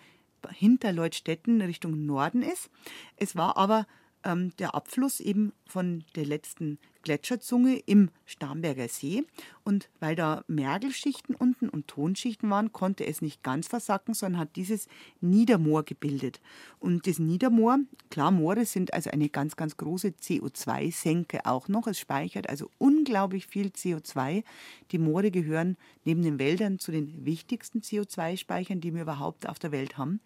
hinter 0.50 0.92
Leutstädten 0.92 1.60
Richtung 1.60 2.06
Norden 2.06 2.42
ist. 2.42 2.70
Es 3.16 3.36
war 3.36 3.56
aber 3.56 3.86
ähm, 4.24 4.52
der 4.58 4.74
Abfluss 4.74 5.20
eben 5.20 5.52
von 5.66 6.04
der 6.14 6.26
letzten 6.26 6.78
Gletscherzunge 7.02 7.76
im 7.86 8.10
Starnberger 8.24 8.88
See. 8.88 9.24
Und 9.64 9.88
weil 10.00 10.16
da 10.16 10.44
Mergelschichten 10.48 11.34
unten 11.34 11.68
und 11.68 11.88
Tonschichten 11.88 12.50
waren, 12.50 12.72
konnte 12.72 13.06
es 13.06 13.22
nicht 13.22 13.42
ganz 13.42 13.68
versacken, 13.68 14.14
sondern 14.14 14.40
hat 14.40 14.56
dieses 14.56 14.88
Niedermoor 15.20 15.84
gebildet. 15.84 16.40
Und 16.80 17.06
das 17.06 17.18
Niedermoor, 17.18 17.78
klar, 18.10 18.30
Moore 18.30 18.64
sind 18.64 18.92
also 18.94 19.10
eine 19.10 19.28
ganz, 19.28 19.56
ganz 19.56 19.76
große 19.76 20.08
CO2-Senke 20.08 21.46
auch 21.46 21.68
noch. 21.68 21.86
Es 21.86 21.98
speichert 21.98 22.48
also 22.48 22.70
unglaublich 22.78 23.46
viel 23.46 23.68
CO2. 23.68 24.42
Die 24.90 24.98
Moore 24.98 25.30
gehören 25.30 25.76
neben 26.04 26.22
den 26.22 26.38
Wäldern 26.38 26.78
zu 26.78 26.90
den 26.90 27.24
wichtigsten 27.24 27.80
CO2-Speichern, 27.80 28.80
die 28.80 28.94
wir 28.94 29.02
überhaupt 29.02 29.48
auf 29.48 29.58
der 29.58 29.72
Welt 29.72 29.96
haben. 29.98 30.20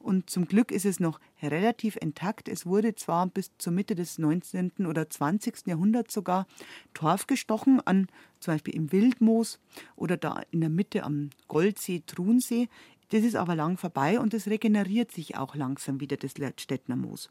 Und 0.00 0.30
zum 0.30 0.46
Glück 0.46 0.72
ist 0.72 0.86
es 0.86 0.98
noch 0.98 1.20
relativ 1.42 1.96
intakt. 1.96 2.48
Es 2.48 2.66
wurde 2.66 2.94
zwar 2.94 3.26
bis 3.26 3.50
zur 3.58 3.72
Mitte 3.72 3.94
des 3.94 4.18
19. 4.18 4.86
oder 4.86 5.08
20. 5.08 5.66
Jahrhunderts 5.66 6.14
sogar 6.14 6.46
Torf 6.94 7.26
gestochen, 7.26 7.80
an, 7.86 8.08
zum 8.40 8.54
Beispiel 8.54 8.74
im 8.74 8.92
Wildmoos 8.92 9.60
oder 9.96 10.16
da 10.16 10.42
in 10.50 10.60
der 10.60 10.70
Mitte 10.70 11.04
am 11.04 11.30
Goldsee, 11.48 12.02
Trunsee. 12.06 12.68
Das 13.10 13.22
ist 13.24 13.36
aber 13.36 13.54
lang 13.54 13.76
vorbei 13.76 14.18
und 14.18 14.32
es 14.34 14.46
regeneriert 14.46 15.12
sich 15.12 15.36
auch 15.36 15.54
langsam 15.54 16.00
wieder, 16.00 16.16
das 16.16 16.34
Städtner 16.56 16.96
Moos. 16.96 17.28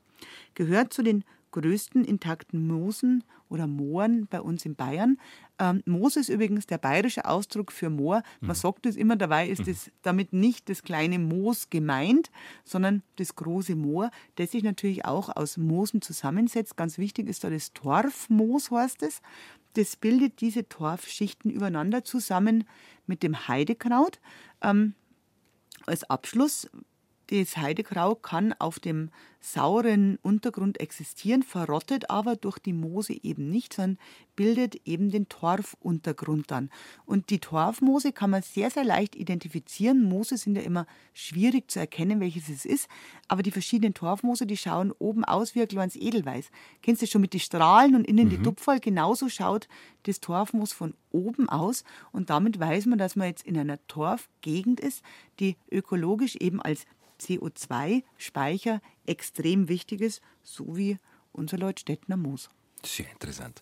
Gehört 0.54 0.94
zu 0.94 1.02
den 1.02 1.24
größten 1.52 2.04
intakten 2.04 2.68
Moosen 2.68 3.24
oder 3.50 3.68
Mooren 3.68 4.28
bei 4.28 4.42
uns 4.42 4.66
in 4.66 4.76
Bayern. 4.76 5.18
Ähm, 5.58 5.82
Moos 5.86 6.16
ist 6.16 6.30
übrigens 6.30 6.68
der 6.68 6.78
bayerische 6.78 7.26
Ausdruck 7.26 7.72
für 7.72 7.90
Moor. 7.90 8.24
Man 8.42 8.52
mhm. 8.52 8.56
sagt 8.56 8.86
es 8.86 8.96
immer, 8.96 9.16
dabei 9.16 9.50
ist 9.50 9.66
mhm. 9.66 9.72
es 9.72 9.92
damit 10.02 10.34
nicht 10.34 10.70
das 10.70 10.84
kleine 10.84 11.20
Moos 11.20 11.70
gemeint, 11.70 12.32
sondern 12.64 13.04
das 13.18 13.36
große 13.36 13.76
Moor, 13.76 14.12
das 14.36 14.52
sich 14.52 14.64
natürlich 14.64 15.06
auch 15.06 15.36
aus 15.36 15.58
Moosen 15.58 16.02
zusammensetzt. 16.02 16.78
Ganz 16.78 16.98
wichtig 16.98 17.28
ist 17.28 17.44
da 17.44 17.50
das 17.50 17.74
Torfmoos, 17.74 18.72
heißt 18.72 19.04
es. 19.04 19.22
Das 19.74 19.96
bildet 19.96 20.42
diese 20.42 20.68
Torfschichten 20.68 21.52
übereinander 21.52 22.04
zusammen 22.04 22.66
mit 23.06 23.24
dem 23.24 23.48
Heidekraut. 23.48 24.20
Ähm, 24.62 24.94
als 25.86 26.04
Abschluss 26.10 26.70
das 27.30 27.58
Heidegrau 27.58 28.16
kann 28.16 28.54
auf 28.54 28.80
dem 28.80 29.12
sauren 29.42 30.18
Untergrund 30.22 30.80
existieren, 30.80 31.44
verrottet 31.44 32.10
aber 32.10 32.36
durch 32.36 32.60
die 32.60 32.74
Moose 32.74 33.14
eben 33.24 33.50
nicht, 33.50 33.74
sondern 33.74 33.98
bildet 34.36 34.76
eben 34.86 35.12
den 35.12 35.30
Torfuntergrund 35.30 36.52
dann. 36.52 36.70
Und 37.06 37.30
die 37.30 37.40
Torfmoose 37.40 38.12
kann 38.12 38.32
man 38.32 38.42
sehr, 38.42 38.70
sehr 38.70 38.84
leicht 38.84 39.16
identifizieren. 39.16 40.04
Moose 40.04 40.38
sind 40.38 40.56
ja 40.56 40.62
immer 40.62 40.88
schwierig 41.14 41.72
zu 41.72 41.80
erkennen, 41.80 42.20
welches 42.20 42.50
es 42.50 42.66
ist, 42.66 42.90
aber 43.28 43.44
die 43.44 43.52
verschiedenen 43.52 43.94
Torfmoose, 43.94 44.46
die 44.46 44.58
schauen 44.58 44.92
oben 44.92 45.24
aus 45.24 45.56
wie 45.56 45.62
ein 45.62 45.68
kleines 45.68 45.96
Edelweiß. 45.96 46.50
Kennst 46.82 47.02
du 47.02 47.08
schon 47.08 47.22
mit 47.22 47.34
den 47.34 47.40
Strahlen 47.40 47.96
und 47.96 48.06
innen 48.06 48.26
mhm. 48.26 48.30
die 48.30 48.42
Tupferl? 48.42 48.80
Genauso 48.80 49.30
schaut 49.30 49.68
das 50.04 50.20
Torfmoos 50.20 50.74
von 50.74 50.94
oben 51.12 51.50
aus 51.50 51.84
und 52.12 52.30
damit 52.30 52.60
weiß 52.60 52.86
man, 52.88 53.00
dass 53.00 53.16
man 53.16 53.28
jetzt 53.28 53.46
in 53.46 53.58
einer 53.58 53.86
Torfgegend 53.88 54.80
ist, 54.80 55.02
die 55.40 55.56
ökologisch 55.72 56.36
eben 56.36 56.62
als 56.62 56.86
CO2-Speicher 57.20 58.82
extrem 59.06 59.68
wichtig 59.68 60.02
ist, 60.02 60.22
so 60.44 60.78
wie 60.78 60.98
unser 61.32 61.58
Leutstädtner 61.58 62.18
Moos. 62.18 62.50
Sehr 62.84 63.10
interessant. 63.12 63.62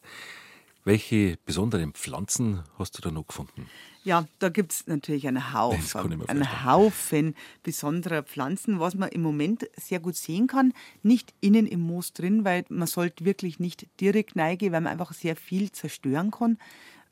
Welche 0.88 1.38
besonderen 1.46 1.92
Pflanzen 1.92 2.64
hast 2.80 2.98
du 2.98 3.02
da 3.02 3.12
noch 3.12 3.28
gefunden? 3.28 3.70
Ja, 4.06 4.26
da 4.40 4.48
gibt 4.48 4.72
es 4.72 4.88
natürlich 4.88 5.28
einen 5.28 5.54
Haufen, 5.54 6.24
einen 6.30 6.64
Haufen 6.64 7.36
besonderer 7.62 8.24
Pflanzen, 8.24 8.80
was 8.80 8.96
man 8.96 9.10
im 9.10 9.22
Moment 9.22 9.70
sehr 9.76 10.00
gut 10.00 10.16
sehen 10.16 10.48
kann. 10.48 10.72
Nicht 11.04 11.34
innen 11.42 11.68
im 11.68 11.82
Moos 11.82 12.14
drin, 12.14 12.46
weil 12.46 12.64
man 12.70 12.88
sollte 12.88 13.26
wirklich 13.26 13.60
nicht 13.60 13.86
direkt 14.00 14.38
neigen, 14.38 14.72
weil 14.72 14.80
man 14.80 14.94
einfach 14.94 15.12
sehr 15.12 15.36
viel 15.36 15.74
zerstören 15.74 16.32
kann. 16.32 16.58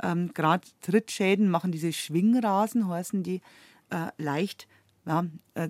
Ähm, 0.02 0.34
Gerade 0.34 0.66
Trittschäden 0.80 1.50
machen 1.50 1.74
diese 1.74 1.92
Schwingrasen, 1.92 2.88
heißen 2.88 3.24
die 3.24 3.42
äh, 3.90 4.08
leicht 4.18 4.70
ja, 5.06 5.26
äh, 5.54 5.70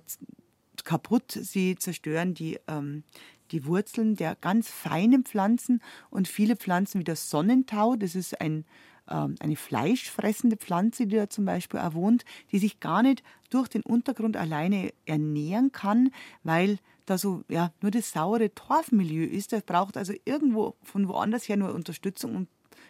kaputt. 0.85 1.31
Sie 1.31 1.75
zerstören 1.75 2.33
die, 2.33 2.59
ähm, 2.67 3.03
die 3.51 3.65
Wurzeln 3.65 4.15
der 4.15 4.35
ganz 4.35 4.69
feinen 4.69 5.23
Pflanzen 5.23 5.81
und 6.09 6.27
viele 6.27 6.55
Pflanzen 6.55 6.99
wie 6.99 7.03
das 7.03 7.29
Sonnentau, 7.29 7.95
das 7.95 8.15
ist 8.15 8.39
ein, 8.39 8.65
ähm, 9.09 9.35
eine 9.39 9.55
fleischfressende 9.55 10.57
Pflanze, 10.57 11.07
die 11.07 11.15
da 11.15 11.29
zum 11.29 11.45
Beispiel 11.45 11.79
auch 11.79 11.93
wohnt, 11.93 12.25
die 12.51 12.59
sich 12.59 12.79
gar 12.79 13.03
nicht 13.03 13.23
durch 13.49 13.67
den 13.67 13.83
Untergrund 13.83 14.37
alleine 14.37 14.93
ernähren 15.05 15.71
kann, 15.71 16.11
weil 16.43 16.79
da 17.05 17.17
so 17.17 17.43
ja, 17.49 17.71
nur 17.81 17.91
das 17.91 18.11
saure 18.11 18.53
Torfmilieu 18.53 19.25
ist. 19.25 19.51
Das 19.51 19.63
braucht 19.63 19.97
also 19.97 20.13
irgendwo 20.25 20.75
von 20.81 21.07
woanders 21.07 21.47
her 21.47 21.57
nur 21.57 21.73
Unterstützung 21.73 22.35
und 22.35 22.47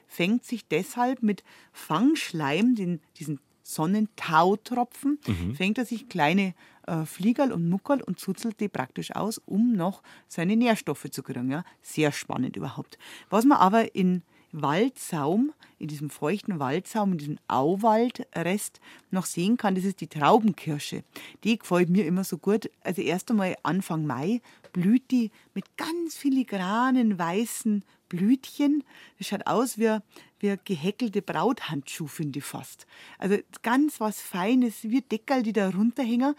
fängt 0.07 0.45
sich 0.45 0.67
deshalb 0.67 1.21
mit 1.21 1.43
Fangschleim, 1.73 2.75
den, 2.75 3.01
diesen 3.17 3.39
Sonnentautropfen, 3.63 5.19
mhm. 5.25 5.55
fängt 5.55 5.77
er 5.79 5.85
sich 5.85 6.07
kleine 6.07 6.53
äh, 6.87 7.05
Fliegerl 7.05 7.51
und 7.51 7.69
Muckerl 7.69 8.01
und 8.01 8.19
zuzelt 8.19 8.59
die 8.59 8.69
praktisch 8.69 9.15
aus, 9.15 9.41
um 9.45 9.73
noch 9.73 10.01
seine 10.27 10.55
Nährstoffe 10.55 11.09
zu 11.11 11.23
kriegen. 11.23 11.51
Ja? 11.51 11.63
Sehr 11.81 12.11
spannend 12.11 12.55
überhaupt. 12.55 12.97
Was 13.29 13.45
man 13.45 13.57
aber 13.57 13.95
in 13.95 14.23
Waldsaum, 14.61 15.53
in 15.79 15.87
diesem 15.87 16.09
feuchten 16.09 16.59
Waldsaum, 16.59 17.13
in 17.13 17.17
diesem 17.17 17.39
Auwaldrest 17.47 18.79
noch 19.11 19.25
sehen 19.25 19.57
kann, 19.57 19.75
das 19.75 19.83
ist 19.83 19.99
die 19.99 20.07
Traubenkirsche. 20.07 21.03
Die 21.43 21.59
gefällt 21.59 21.89
mir 21.89 22.05
immer 22.05 22.23
so 22.23 22.37
gut. 22.37 22.69
Also 22.81 23.01
erst 23.01 23.29
einmal 23.29 23.55
Anfang 23.63 24.05
Mai 24.05 24.41
blüht 24.71 25.11
die 25.11 25.31
mit 25.53 25.65
ganz 25.77 26.15
filigranen 26.15 27.19
weißen 27.19 27.83
Blütchen. 28.07 28.83
Das 29.17 29.27
schaut 29.27 29.45
aus 29.47 29.77
wie, 29.77 29.97
wie 30.39 30.55
gehäkelte 30.63 31.21
Brauthandschuhe, 31.21 32.07
finde 32.07 32.39
ich 32.39 32.45
fast. 32.45 32.85
Also 33.17 33.37
ganz 33.61 33.99
was 33.99 34.21
Feines, 34.21 34.83
wie 34.83 35.01
Deckel, 35.01 35.43
die 35.43 35.53
da 35.53 35.69
runterhängen 35.69 36.35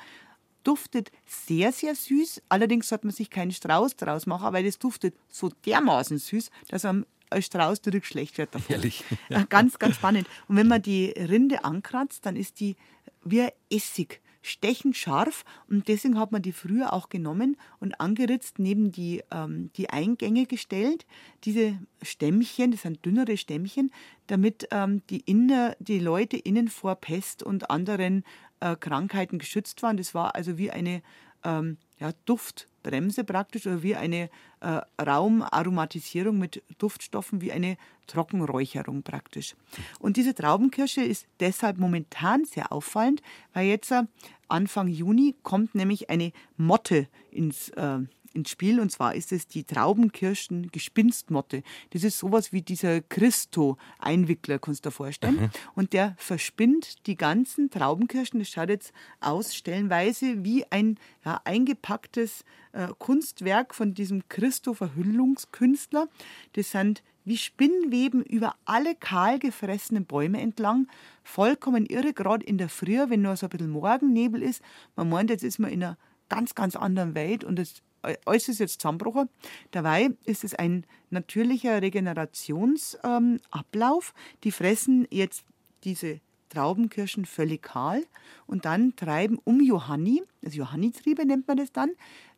duftet 0.67 1.11
sehr, 1.25 1.73
sehr 1.73 1.95
süß. 1.95 2.43
Allerdings 2.49 2.89
sollte 2.89 3.07
man 3.07 3.15
sich 3.15 3.31
keinen 3.31 3.53
Strauß 3.53 3.97
draus 3.97 4.27
machen, 4.27 4.53
weil 4.53 4.65
das 4.65 4.79
duftet 4.79 5.15
so 5.29 5.51
dermaßen 5.65 6.19
süß, 6.19 6.51
dass 6.69 6.83
man 6.83 7.07
als 7.31 7.47
Strauß 7.47 7.81
direkt 7.81 8.07
schlecht 8.07 8.39
wird. 8.39 8.55
Davon. 8.55 8.75
Ehrlich? 8.75 9.05
Ja. 9.29 9.45
Ganz, 9.45 9.79
ganz 9.79 9.97
spannend. 9.97 10.29
Und 10.49 10.57
wenn 10.57 10.69
man 10.69 10.83
die 10.83 11.07
Rinde 11.11 11.65
ankratzt, 11.65 12.25
dann 12.27 12.37
ist 12.37 12.61
die 12.61 12.77
wie 13.25 13.49
Essig 13.71 14.21
stechend 14.47 14.97
scharf 14.97 15.45
und 15.69 15.89
deswegen 15.89 16.19
hat 16.19 16.31
man 16.31 16.41
die 16.41 16.53
früher 16.53 16.93
auch 16.93 17.09
genommen 17.09 17.57
und 17.81 18.01
angeritzt 18.01 18.61
neben 18.61 18.93
die, 18.93 19.25
ähm, 19.33 19.71
die 19.77 19.91
Eingänge 19.91 20.47
gestellt. 20.47 21.05
Diese 21.45 21.79
Stämmchen, 22.01 22.71
das 22.71 22.83
sind 22.83 23.05
dünnere 23.05 23.37
Stämmchen, 23.37 23.91
damit 24.29 24.69
ähm, 24.71 25.03
die, 25.11 25.21
inner, 25.21 25.77
die 25.81 25.99
Leute 25.99 26.37
innen 26.37 26.69
vor 26.69 26.95
Pest 26.95 27.43
und 27.43 27.71
anderen 27.71 28.25
äh, 28.61 28.77
Krankheiten 28.77 29.39
geschützt 29.39 29.83
waren. 29.83 29.97
Das 29.97 30.15
war 30.15 30.35
also 30.35 30.59
wie 30.59 30.71
eine 30.71 31.03
ähm, 31.45 31.79
ja, 31.99 32.13
Duftbremse 32.25 33.25
praktisch 33.25 33.67
oder 33.67 33.83
wie 33.83 33.97
eine 33.97 34.29
äh, 34.61 34.81
Raumaromatisierung 35.01 36.39
mit 36.39 36.63
Duftstoffen, 36.79 37.41
wie 37.41 37.53
eine 37.53 37.77
Trockenräucherung 38.07 39.03
praktisch. 39.03 39.55
Und 39.99 40.17
diese 40.17 40.35
Traubenkirsche 40.35 41.03
ist 41.03 41.27
deshalb 41.41 41.79
momentan 41.79 42.45
sehr 42.45 42.73
auffallend, 42.73 43.23
weil 43.53 43.67
jetzt 43.67 43.91
äh, 43.91 44.03
Anfang 44.49 44.89
Juni 44.89 45.35
kommt 45.43 45.75
nämlich 45.75 46.11
eine 46.11 46.33
Motte 46.57 47.09
ins, 47.31 47.71
äh, 47.71 47.99
ins 48.37 48.51
Spiel. 48.51 48.79
Und 48.79 48.93
zwar 48.93 49.15
ist 49.15 49.33
es 49.33 49.49
die 49.49 49.65
Traubenkirschen-Gespinstmotte. 49.65 51.63
Das 51.91 52.05
ist 52.05 52.19
sowas 52.19 52.53
wie 52.53 52.63
dieser 52.63 53.01
Christo-Einwickler, 53.01 54.59
kannst 54.59 54.85
du 54.85 54.91
dir 54.91 54.93
vorstellen. 54.93 55.41
Mhm. 55.41 55.51
Und 55.75 55.93
der 55.93 56.15
verspinnt 56.19 57.07
die 57.07 57.17
ganzen 57.17 57.71
Traubenkirschen. 57.71 58.39
Das 58.39 58.49
schaut 58.49 58.69
jetzt 58.69 58.93
aus, 59.21 59.55
stellenweise 59.55 60.45
wie 60.45 60.65
ein 60.71 60.99
ja, 61.25 61.41
eingepacktes 61.45 62.45
äh, 62.73 62.89
Kunstwerk 62.99 63.75
von 63.75 63.95
diesem 63.95 64.29
Christo-Verhüllungskünstler. 64.29 66.09
Das 66.53 66.71
sind 66.71 67.03
wie 67.25 67.37
Spinnweben 67.37 68.23
über 68.23 68.55
alle 68.65 68.95
kahl 68.95 69.41
gefressenen 69.41 70.07
Bäume 70.07 70.41
entlang. 70.41 70.87
Vollkommen 71.25 71.85
irre, 71.85 72.13
gerade 72.13 72.47
in 72.47 72.57
der 72.57 72.69
Früh, 72.69 72.99
wenn 73.09 73.23
nur 73.23 73.37
so 73.37 73.47
ein 73.47 73.51
bisschen 73.51 73.71
Morgennebel 73.71 74.43
ist. 74.43 74.63
Man 74.95 75.09
meint, 75.09 75.31
jetzt 75.31 75.43
ist 75.43 75.59
man 75.59 75.73
in 75.73 75.83
einer 75.83 75.99
ganz, 76.29 76.55
ganz 76.55 76.77
anderen 76.77 77.15
Welt 77.15 77.45
und 77.45 77.59
es 77.59 77.83
alles 78.25 78.49
ist 78.49 78.61
jetzt 78.61 78.81
zusammengebrochen. 78.81 79.29
Dabei 79.71 80.11
ist 80.25 80.45
es 80.45 80.55
ein 80.55 80.87
natürlicher 81.11 81.83
Regenerationsablauf. 81.83 84.15
Ähm, 84.17 84.41
die 84.45 84.53
fressen 84.53 85.07
jetzt 85.11 85.45
diese 85.85 86.21
Traubenkirschen 86.49 87.25
völlig 87.25 87.63
kahl 87.63 88.05
und 88.47 88.65
dann 88.65 88.95
treiben 88.97 89.39
um 89.45 89.61
Johanni, 89.61 90.23
also 90.45 90.59
Johannitriebe 90.59 91.27
nennt 91.27 91.49
man 91.49 91.57
das 91.57 91.73
dann, 91.73 91.91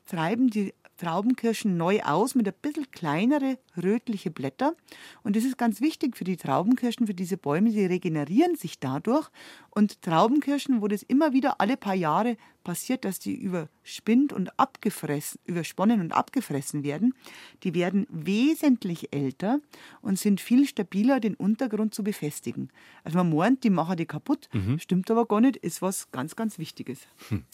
treiben 0.06 0.48
die 0.48 0.72
Traubenkirschen 0.98 1.76
neu 1.76 2.00
aus 2.02 2.34
mit 2.34 2.46
ein 2.46 2.54
bisschen 2.60 2.90
kleinere 2.90 3.58
rötliche 3.76 4.30
Blätter. 4.30 4.74
Und 5.22 5.36
das 5.36 5.44
ist 5.44 5.56
ganz 5.56 5.80
wichtig 5.80 6.16
für 6.16 6.24
die 6.24 6.36
Traubenkirschen, 6.36 7.06
für 7.06 7.14
diese 7.14 7.36
Bäume. 7.36 7.70
Sie 7.70 7.86
regenerieren 7.86 8.56
sich 8.56 8.78
dadurch. 8.78 9.28
Und 9.70 10.02
Traubenkirschen, 10.02 10.82
wo 10.82 10.88
das 10.88 11.02
immer 11.02 11.32
wieder 11.32 11.60
alle 11.60 11.76
paar 11.76 11.94
Jahre 11.94 12.36
passiert, 12.64 13.04
dass 13.06 13.18
die 13.18 13.34
überspinnt 13.34 14.32
und 14.32 14.58
abgefressen, 14.58 15.40
übersponnen 15.46 16.00
und 16.00 16.12
abgefressen 16.12 16.82
werden, 16.82 17.14
die 17.62 17.72
werden 17.72 18.06
wesentlich 18.10 19.12
älter 19.12 19.60
und 20.02 20.18
sind 20.18 20.40
viel 20.40 20.66
stabiler, 20.66 21.18
den 21.18 21.34
Untergrund 21.34 21.94
zu 21.94 22.04
befestigen. 22.04 22.70
Also 23.04 23.16
man 23.16 23.34
meint, 23.34 23.64
die 23.64 23.70
machen 23.70 23.96
die 23.96 24.04
kaputt, 24.04 24.50
mhm. 24.52 24.78
stimmt 24.80 25.10
aber 25.10 25.26
gar 25.26 25.40
nicht, 25.40 25.56
ist 25.56 25.80
was 25.80 26.10
ganz, 26.10 26.36
ganz 26.36 26.58
Wichtiges. 26.58 27.00
Hm. 27.28 27.44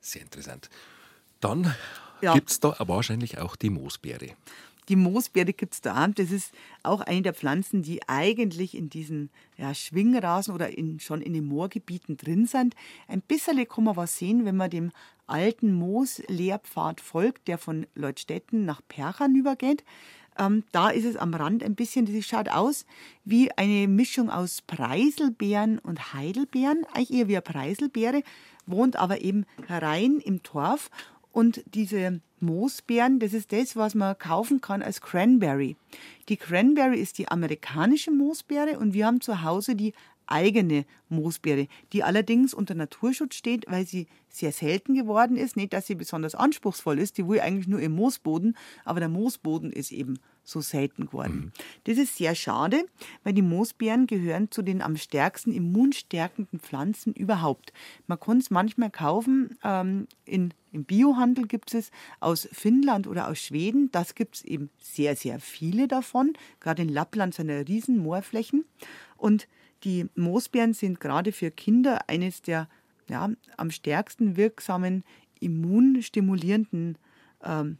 Sehr 0.00 0.20
interessant. 0.20 0.68
Dann 1.40 1.74
ja. 2.24 2.34
gibt 2.34 2.50
es 2.50 2.60
da 2.60 2.76
wahrscheinlich 2.78 3.38
auch 3.38 3.56
die 3.56 3.70
Moosbeere. 3.70 4.30
Die 4.88 4.96
Moosbeere 4.96 5.52
gibt 5.52 5.74
es 5.74 5.80
da. 5.80 6.06
Das 6.08 6.30
ist 6.30 6.52
auch 6.82 7.00
eine 7.00 7.22
der 7.22 7.34
Pflanzen, 7.34 7.82
die 7.82 8.06
eigentlich 8.06 8.76
in 8.76 8.90
diesen 8.90 9.30
ja, 9.56 9.74
Schwingrasen 9.74 10.54
oder 10.54 10.76
in, 10.76 11.00
schon 11.00 11.22
in 11.22 11.32
den 11.32 11.46
Moorgebieten 11.46 12.16
drin 12.16 12.46
sind. 12.46 12.74
Ein 13.08 13.22
bisschen 13.22 13.66
kann 13.66 13.84
man 13.84 13.96
was 13.96 14.18
sehen, 14.18 14.44
wenn 14.44 14.56
man 14.56 14.70
dem 14.70 14.92
alten 15.26 15.72
Moos-Lehrpfad 15.72 17.00
folgt, 17.00 17.48
der 17.48 17.56
von 17.56 17.86
Leutstetten 17.94 18.66
nach 18.66 18.82
Perchern 18.86 19.34
übergeht. 19.34 19.84
Ähm, 20.36 20.64
da 20.72 20.90
ist 20.90 21.04
es 21.04 21.16
am 21.16 21.32
Rand 21.32 21.62
ein 21.62 21.76
bisschen, 21.76 22.12
das 22.12 22.24
schaut 22.26 22.48
aus 22.48 22.84
wie 23.24 23.52
eine 23.52 23.86
Mischung 23.88 24.30
aus 24.30 24.62
Preiselbeeren 24.62 25.78
und 25.78 26.12
Heidelbeeren, 26.12 26.84
eigentlich 26.92 27.12
eher 27.12 27.28
wie 27.28 27.36
eine 27.36 27.42
Preiselbeere, 27.42 28.22
wohnt 28.66 28.96
aber 28.96 29.22
eben 29.22 29.46
rein 29.68 30.18
im 30.18 30.42
Torf 30.42 30.90
und 31.34 31.64
diese 31.74 32.20
Moosbeeren, 32.38 33.18
das 33.18 33.32
ist 33.32 33.50
das, 33.50 33.74
was 33.74 33.96
man 33.96 34.16
kaufen 34.16 34.60
kann 34.60 34.82
als 34.82 35.00
Cranberry. 35.00 35.76
Die 36.28 36.36
Cranberry 36.36 37.00
ist 37.00 37.18
die 37.18 37.26
amerikanische 37.26 38.12
Moosbeere 38.12 38.78
und 38.78 38.94
wir 38.94 39.06
haben 39.06 39.20
zu 39.20 39.42
Hause 39.42 39.74
die 39.74 39.94
eigene 40.26 40.86
Moosbeere, 41.08 41.66
die 41.92 42.04
allerdings 42.04 42.54
unter 42.54 42.76
Naturschutz 42.76 43.34
steht, 43.34 43.64
weil 43.68 43.84
sie 43.84 44.06
sehr 44.28 44.52
selten 44.52 44.94
geworden 44.94 45.36
ist. 45.36 45.56
Nicht, 45.56 45.72
dass 45.72 45.88
sie 45.88 45.96
besonders 45.96 46.36
anspruchsvoll 46.36 47.00
ist, 47.00 47.18
die 47.18 47.26
will 47.26 47.40
eigentlich 47.40 47.66
nur 47.66 47.80
im 47.80 47.92
Moosboden, 47.92 48.56
aber 48.84 49.00
der 49.00 49.08
Moosboden 49.08 49.72
ist 49.72 49.90
eben 49.90 50.20
so 50.44 50.60
selten 50.60 51.06
geworden. 51.06 51.36
Mhm. 51.36 51.52
Das 51.84 51.98
ist 51.98 52.16
sehr 52.16 52.34
schade, 52.34 52.84
weil 53.22 53.32
die 53.32 53.42
Moosbeeren 53.42 54.06
gehören 54.06 54.50
zu 54.50 54.62
den 54.62 54.82
am 54.82 54.96
stärksten 54.96 55.52
immunstärkenden 55.52 56.60
Pflanzen 56.60 57.14
überhaupt. 57.14 57.72
Man 58.06 58.20
kann 58.20 58.38
es 58.38 58.50
manchmal 58.50 58.90
kaufen, 58.90 59.58
ähm, 59.64 60.06
in, 60.24 60.52
im 60.72 60.84
Biohandel 60.84 61.46
gibt 61.46 61.74
es 61.74 61.90
aus 62.20 62.48
Finnland 62.52 63.06
oder 63.06 63.28
aus 63.28 63.38
Schweden. 63.38 63.90
Das 63.90 64.14
gibt 64.14 64.36
es 64.36 64.44
eben 64.44 64.70
sehr, 64.78 65.16
sehr 65.16 65.40
viele 65.40 65.88
davon. 65.88 66.34
Gerade 66.60 66.82
in 66.82 66.88
Lappland 66.88 67.34
sind 67.34 67.48
ja 67.48 67.58
riesen 67.58 67.98
Moorflächen. 67.98 68.64
Und 69.16 69.48
die 69.84 70.06
Moosbeeren 70.14 70.74
sind 70.74 71.00
gerade 71.00 71.32
für 71.32 71.50
Kinder 71.50 72.08
eines 72.08 72.42
der 72.42 72.68
ja, 73.08 73.30
am 73.56 73.70
stärksten 73.70 74.36
wirksamen 74.36 75.04
immunstimulierenden 75.40 76.98
ähm, 77.42 77.78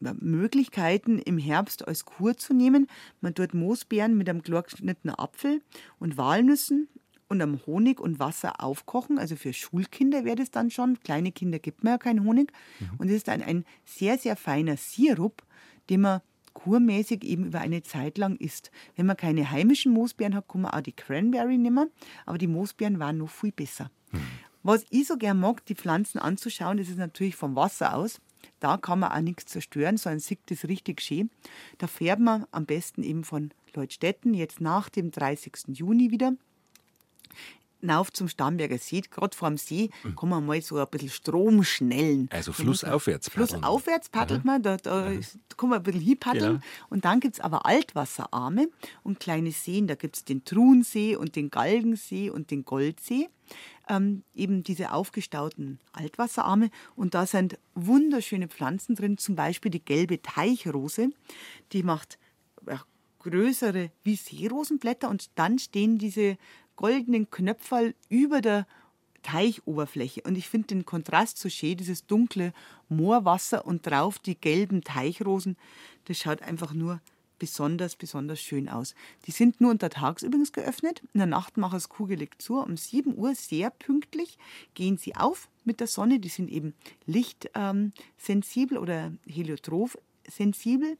Möglichkeiten 0.00 1.18
im 1.18 1.38
Herbst 1.38 1.86
als 1.86 2.04
Kur 2.04 2.36
zu 2.36 2.54
nehmen. 2.54 2.86
Man 3.20 3.34
tut 3.34 3.54
Moosbeeren 3.54 4.16
mit 4.16 4.28
einem 4.28 4.42
klar 4.42 4.62
geschnittenen 4.62 5.16
Apfel 5.16 5.62
und 5.98 6.16
Walnüssen 6.16 6.88
und 7.28 7.42
einem 7.42 7.64
Honig 7.66 8.00
und 8.00 8.18
Wasser 8.18 8.62
aufkochen. 8.62 9.18
Also 9.18 9.36
für 9.36 9.52
Schulkinder 9.52 10.24
wäre 10.24 10.36
das 10.36 10.50
dann 10.50 10.70
schon. 10.70 10.98
Kleine 11.00 11.32
Kinder 11.32 11.58
gibt 11.58 11.84
man 11.84 11.94
ja 11.94 11.98
keinen 11.98 12.24
Honig. 12.24 12.52
Mhm. 12.80 12.90
Und 12.98 13.08
es 13.08 13.14
ist 13.14 13.28
dann 13.28 13.42
ein 13.42 13.64
sehr, 13.84 14.18
sehr 14.18 14.36
feiner 14.36 14.76
Sirup, 14.76 15.42
den 15.90 16.02
man 16.02 16.20
kurmäßig 16.54 17.24
eben 17.24 17.46
über 17.46 17.60
eine 17.60 17.82
Zeit 17.82 18.18
lang 18.18 18.36
isst. 18.36 18.70
Wenn 18.96 19.06
man 19.06 19.16
keine 19.16 19.50
heimischen 19.50 19.92
Moosbeeren 19.92 20.34
hat, 20.34 20.48
kann 20.48 20.62
man 20.62 20.72
auch 20.72 20.80
die 20.80 20.92
Cranberry 20.92 21.58
nehmen. 21.58 21.90
Aber 22.26 22.38
die 22.38 22.46
Moosbeeren 22.48 22.98
waren 22.98 23.18
noch 23.18 23.30
viel 23.30 23.52
besser. 23.52 23.90
Mhm. 24.10 24.20
Was 24.62 24.84
ich 24.90 25.06
so 25.06 25.16
gern 25.16 25.38
mag, 25.38 25.64
die 25.66 25.74
Pflanzen 25.74 26.18
anzuschauen, 26.18 26.78
das 26.78 26.88
ist 26.88 26.98
natürlich 26.98 27.36
vom 27.36 27.54
Wasser 27.54 27.94
aus. 27.94 28.20
Da 28.60 28.76
kann 28.76 29.00
man 29.00 29.12
auch 29.12 29.20
nichts 29.20 29.46
zerstören, 29.46 29.96
sondern 29.96 30.20
sieht 30.20 30.40
das 30.46 30.64
richtig 30.64 31.00
schön. 31.00 31.30
Da 31.78 31.86
fährt 31.86 32.20
man 32.20 32.46
am 32.50 32.66
besten 32.66 33.02
eben 33.02 33.24
von 33.24 33.50
Leutstetten 33.74 34.34
jetzt 34.34 34.60
nach 34.60 34.88
dem 34.88 35.10
30. 35.10 35.68
Juni 35.68 36.10
wieder 36.10 36.32
rauf 37.86 38.12
zum 38.12 38.28
Starnberger 38.28 38.78
See. 38.78 39.00
Gerade 39.00 39.36
vor 39.36 39.48
dem 39.48 39.56
See 39.56 39.90
mhm. 40.02 40.16
kann 40.16 40.28
man 40.28 40.46
mal 40.46 40.60
so 40.62 40.76
ein 40.78 40.86
bisschen 40.90 41.10
Strom 41.10 41.62
schnellen. 41.64 42.28
Also 42.32 42.52
flussaufwärts 42.52 43.30
paddeln. 43.30 43.48
Flussaufwärts 43.48 44.08
paddelt 44.08 44.44
man, 44.44 44.62
da, 44.62 44.76
da, 44.76 45.10
da, 45.10 45.20
kann 45.56 45.70
man 45.70 45.78
ein 45.78 45.82
bisschen 45.82 46.00
hinpaddeln. 46.00 46.52
Genau. 46.54 46.64
Und 46.90 47.04
dann 47.04 47.20
gibt 47.20 47.34
es 47.34 47.40
aber 47.40 47.66
Altwasserarme 47.66 48.68
und 49.02 49.20
kleine 49.20 49.52
Seen. 49.52 49.86
Da 49.86 49.94
gibt 49.94 50.16
es 50.16 50.24
den 50.24 50.44
Truhensee 50.44 51.16
und 51.16 51.36
den 51.36 51.50
Galgensee 51.50 52.30
und 52.30 52.50
den 52.50 52.64
Goldsee. 52.64 53.28
Ähm, 53.88 54.22
eben 54.34 54.62
diese 54.62 54.92
aufgestauten 54.92 55.78
Altwasserarme. 55.92 56.70
Und 56.94 57.14
da 57.14 57.24
sind 57.24 57.58
wunderschöne 57.74 58.48
Pflanzen 58.48 58.94
drin, 58.94 59.16
zum 59.16 59.36
Beispiel 59.36 59.70
die 59.70 59.84
gelbe 59.84 60.20
Teichrose. 60.20 61.10
Die 61.72 61.82
macht 61.82 62.18
ja, 62.66 62.82
größere 63.20 63.90
wie 64.04 64.16
Seerosenblätter 64.16 65.08
und 65.08 65.30
dann 65.36 65.58
stehen 65.58 65.98
diese 65.98 66.36
goldenen 66.78 67.28
Knöpferl 67.28 67.94
über 68.08 68.40
der 68.40 68.66
Teichoberfläche. 69.24 70.22
Und 70.22 70.38
ich 70.38 70.48
finde 70.48 70.68
den 70.68 70.86
Kontrast 70.86 71.38
so 71.38 71.48
schön, 71.48 71.76
dieses 71.76 72.06
dunkle 72.06 72.52
Moorwasser 72.88 73.66
und 73.66 73.84
drauf 73.84 74.20
die 74.20 74.36
gelben 74.36 74.82
Teichrosen. 74.82 75.56
Das 76.04 76.18
schaut 76.18 76.40
einfach 76.40 76.72
nur 76.72 77.00
besonders, 77.40 77.96
besonders 77.96 78.40
schön 78.40 78.68
aus. 78.68 78.94
Die 79.26 79.32
sind 79.32 79.60
nur 79.60 79.72
untertags 79.72 80.22
übrigens 80.22 80.52
geöffnet. 80.52 81.02
In 81.14 81.18
der 81.18 81.26
Nacht 81.26 81.56
macht 81.56 81.76
es 81.76 81.88
kugelig 81.88 82.40
zu. 82.40 82.60
Um 82.60 82.76
7 82.76 83.18
Uhr 83.18 83.34
sehr 83.34 83.70
pünktlich 83.70 84.38
gehen 84.74 84.98
sie 84.98 85.16
auf 85.16 85.48
mit 85.64 85.80
der 85.80 85.88
Sonne. 85.88 86.20
Die 86.20 86.28
sind 86.28 86.48
eben 86.48 86.74
lichtsensibel 87.06 88.78
oder 88.78 89.12
heliotroph 89.26 89.98
sensibel 90.30 90.96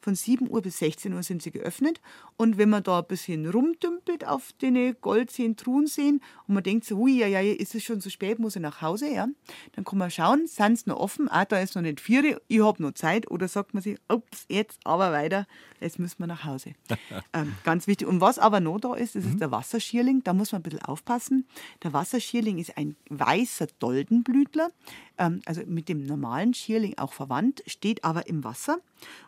von 0.00 0.14
7 0.14 0.48
Uhr 0.50 0.62
bis 0.62 0.78
16 0.78 1.12
Uhr 1.12 1.22
sind 1.22 1.42
sie 1.42 1.50
geöffnet. 1.50 2.00
Und 2.36 2.58
wenn 2.58 2.70
man 2.70 2.82
da 2.82 3.00
ein 3.00 3.06
bisschen 3.06 3.48
rumdümpelt 3.48 4.26
auf 4.26 4.52
den 4.60 4.96
Goldseen, 5.00 5.56
Truhenseen 5.56 6.20
und 6.46 6.54
man 6.54 6.62
denkt 6.62 6.84
so, 6.84 6.96
hui, 6.96 7.18
ja, 7.18 7.26
ja, 7.26 7.40
ist 7.40 7.74
es 7.74 7.82
schon 7.82 8.00
so 8.00 8.10
spät, 8.10 8.38
muss 8.38 8.56
ich 8.56 8.62
nach 8.62 8.80
Hause, 8.80 9.12
ja, 9.12 9.26
dann 9.72 9.84
kann 9.84 9.98
man 9.98 10.10
schauen, 10.10 10.46
sind 10.46 10.78
sie 10.78 10.88
noch 10.88 10.98
offen, 10.98 11.28
ah, 11.28 11.44
da 11.44 11.58
ist 11.60 11.74
noch 11.74 11.82
nicht 11.82 12.00
vier, 12.00 12.40
ich 12.48 12.60
habe 12.60 12.82
noch 12.82 12.92
Zeit. 12.92 13.30
Oder 13.30 13.48
sagt 13.48 13.74
man 13.74 13.82
sich, 13.82 13.98
ups, 14.08 14.44
jetzt 14.48 14.78
aber 14.84 15.12
weiter, 15.12 15.46
jetzt 15.80 15.98
müssen 15.98 16.20
wir 16.20 16.26
nach 16.26 16.44
Hause. 16.44 16.74
ähm, 17.32 17.54
ganz 17.64 17.86
wichtig. 17.86 18.06
Und 18.06 18.20
was 18.20 18.38
aber 18.38 18.60
noch 18.60 18.78
da 18.78 18.94
ist, 18.94 19.14
das 19.14 19.24
ist 19.24 19.34
mhm. 19.34 19.38
der 19.38 19.50
Wasserschierling, 19.50 20.22
da 20.24 20.32
muss 20.32 20.52
man 20.52 20.60
ein 20.60 20.62
bisschen 20.62 20.82
aufpassen. 20.82 21.46
Der 21.82 21.92
Wasserschierling 21.92 22.58
ist 22.58 22.76
ein 22.76 22.96
weißer 23.08 23.66
Doldenblütler, 23.78 24.70
ähm, 25.18 25.40
also 25.44 25.62
mit 25.66 25.88
dem 25.88 26.06
normalen 26.06 26.54
Schierling 26.54 26.96
auch 26.98 27.12
verwandt, 27.12 27.62
steht 27.66 28.04
aber 28.04 28.28
im 28.28 28.44
Wasser. 28.44 28.78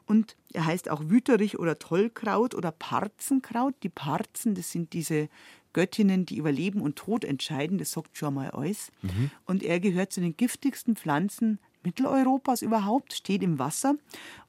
Und 0.06 0.36
er 0.52 0.66
heißt 0.66 0.90
auch 0.90 1.02
Wüterich 1.04 1.58
oder 1.58 1.78
Tollkraut 1.78 2.54
oder 2.54 2.72
Parzenkraut. 2.72 3.74
Die 3.82 3.88
Parzen, 3.88 4.54
das 4.54 4.70
sind 4.70 4.92
diese 4.92 5.28
Göttinnen, 5.72 6.26
die 6.26 6.36
über 6.36 6.50
Leben 6.50 6.80
und 6.80 6.96
Tod 6.96 7.24
entscheiden, 7.24 7.78
das 7.78 7.92
sagt 7.92 8.16
schon 8.16 8.34
mal 8.34 8.50
alles. 8.50 8.90
Mhm. 9.02 9.30
Und 9.46 9.62
er 9.62 9.80
gehört 9.80 10.12
zu 10.12 10.20
den 10.20 10.36
giftigsten 10.36 10.96
Pflanzen 10.96 11.58
Mitteleuropas 11.82 12.62
überhaupt, 12.62 13.14
steht 13.14 13.42
im 13.42 13.58
Wasser. 13.58 13.94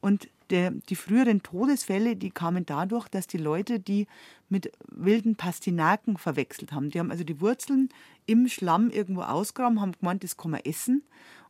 Und 0.01 0.29
der, 0.49 0.71
die 0.71 0.95
früheren 0.95 1.43
Todesfälle, 1.43 2.15
die 2.15 2.31
kamen 2.31 2.65
dadurch, 2.65 3.07
dass 3.07 3.27
die 3.27 3.38
Leute 3.38 3.79
die 3.79 4.07
mit 4.49 4.71
wilden 4.89 5.36
Pastinaken 5.36 6.17
verwechselt 6.17 6.73
haben. 6.73 6.89
Die 6.89 6.99
haben 6.99 7.10
also 7.10 7.23
die 7.23 7.39
Wurzeln 7.39 7.88
im 8.25 8.49
Schlamm 8.49 8.89
irgendwo 8.89 9.21
ausgraben, 9.21 9.79
haben 9.79 9.93
gemeint, 9.93 10.23
das 10.25 10.36
kann 10.36 10.51
man 10.51 10.60
essen 10.62 11.03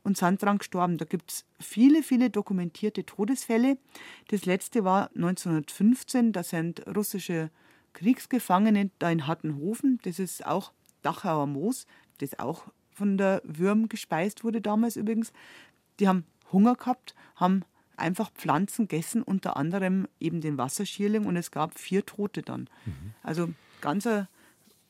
und 0.03 0.17
sind 0.17 0.41
dran 0.41 0.57
gestorben. 0.57 0.97
Da 0.97 1.05
gibt 1.05 1.31
es 1.31 1.45
viele, 1.59 2.03
viele 2.03 2.29
dokumentierte 2.29 3.05
Todesfälle. 3.05 3.77
Das 4.29 4.45
letzte 4.45 4.83
war 4.83 5.09
1915, 5.15 6.31
da 6.33 6.43
sind 6.43 6.85
russische 6.95 7.49
Kriegsgefangene 7.93 8.89
da 8.99 9.11
in 9.11 9.27
Hattenhofen, 9.27 9.99
das 10.03 10.19
ist 10.19 10.45
auch 10.45 10.71
Dachauer 11.01 11.47
Moos, 11.47 11.85
das 12.19 12.39
auch 12.39 12.67
von 12.91 13.17
der 13.17 13.41
Würm 13.43 13.89
gespeist 13.89 14.43
wurde 14.43 14.61
damals 14.61 14.95
übrigens. 14.95 15.33
Die 15.99 16.07
haben 16.07 16.25
Hunger 16.51 16.75
gehabt, 16.75 17.15
haben 17.35 17.63
einfach 17.97 18.31
Pflanzen 18.31 18.87
gegessen, 18.87 19.23
unter 19.23 19.57
anderem 19.57 20.07
eben 20.19 20.41
den 20.41 20.57
Wasserschierling 20.57 21.25
und 21.25 21.35
es 21.35 21.51
gab 21.51 21.77
vier 21.77 22.05
Tote 22.05 22.41
dann. 22.41 22.69
Mhm. 22.85 23.13
Also 23.23 23.49
ganz 23.81 24.07
eine 24.07 24.27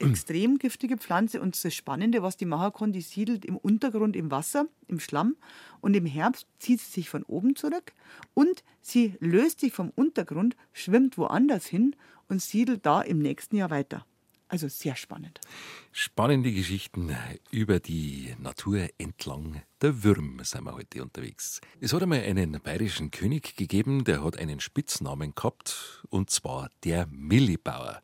extrem 0.02 0.58
giftige 0.58 0.98
Pflanze 0.98 1.42
und 1.42 1.64
das 1.64 1.74
Spannende, 1.74 2.22
was 2.22 2.38
die 2.38 2.46
machen 2.46 2.74
kann, 2.74 2.92
die 2.94 3.02
siedelt 3.02 3.46
im 3.46 3.58
Untergrund 3.58 4.16
im 4.16 4.32
Wasser, 4.32 4.68
im 4.88 5.00
Schlamm 5.00 5.36
und 5.80 5.96
im 5.96 6.06
Herbst 6.06 6.48
zieht 6.60 6.80
sie 6.82 6.92
sich 6.92 7.10
von 7.10 7.24
oben 7.24 7.56
zurück 7.56 7.94
und 8.34 8.64
sie 8.82 9.16
löst 9.20 9.60
sich 9.60 9.74
vom 9.74 9.92
Untergrund, 9.96 10.56
schwimmt 10.74 11.18
woanders 11.18 11.66
hin 11.66 11.96
und 12.28 12.42
siedelt 12.42 12.86
da 12.86 13.02
im 13.02 13.20
nächsten 13.20 13.58
Jahr 13.58 13.70
weiter. 13.70 14.06
Also 14.52 14.68
sehr 14.68 14.98
spannend. 14.98 15.40
Spannende 15.94 16.52
Geschichten 16.52 17.16
über 17.52 17.80
die 17.80 18.36
Natur 18.38 18.90
entlang 18.98 19.62
der 19.82 20.04
Würm 20.04 20.42
sind 20.44 20.66
wir 20.66 20.74
heute 20.74 21.02
unterwegs. 21.02 21.62
Es 21.80 21.94
hat 21.94 22.04
einmal 22.04 22.20
einen 22.20 22.60
bayerischen 22.62 23.12
König 23.12 23.56
gegeben, 23.56 24.04
der 24.04 24.24
hat 24.24 24.38
einen 24.38 24.60
Spitznamen 24.60 25.34
gehabt, 25.36 26.04
und 26.10 26.30
zwar 26.30 26.70
der 26.84 27.08
Millibauer. 27.08 28.02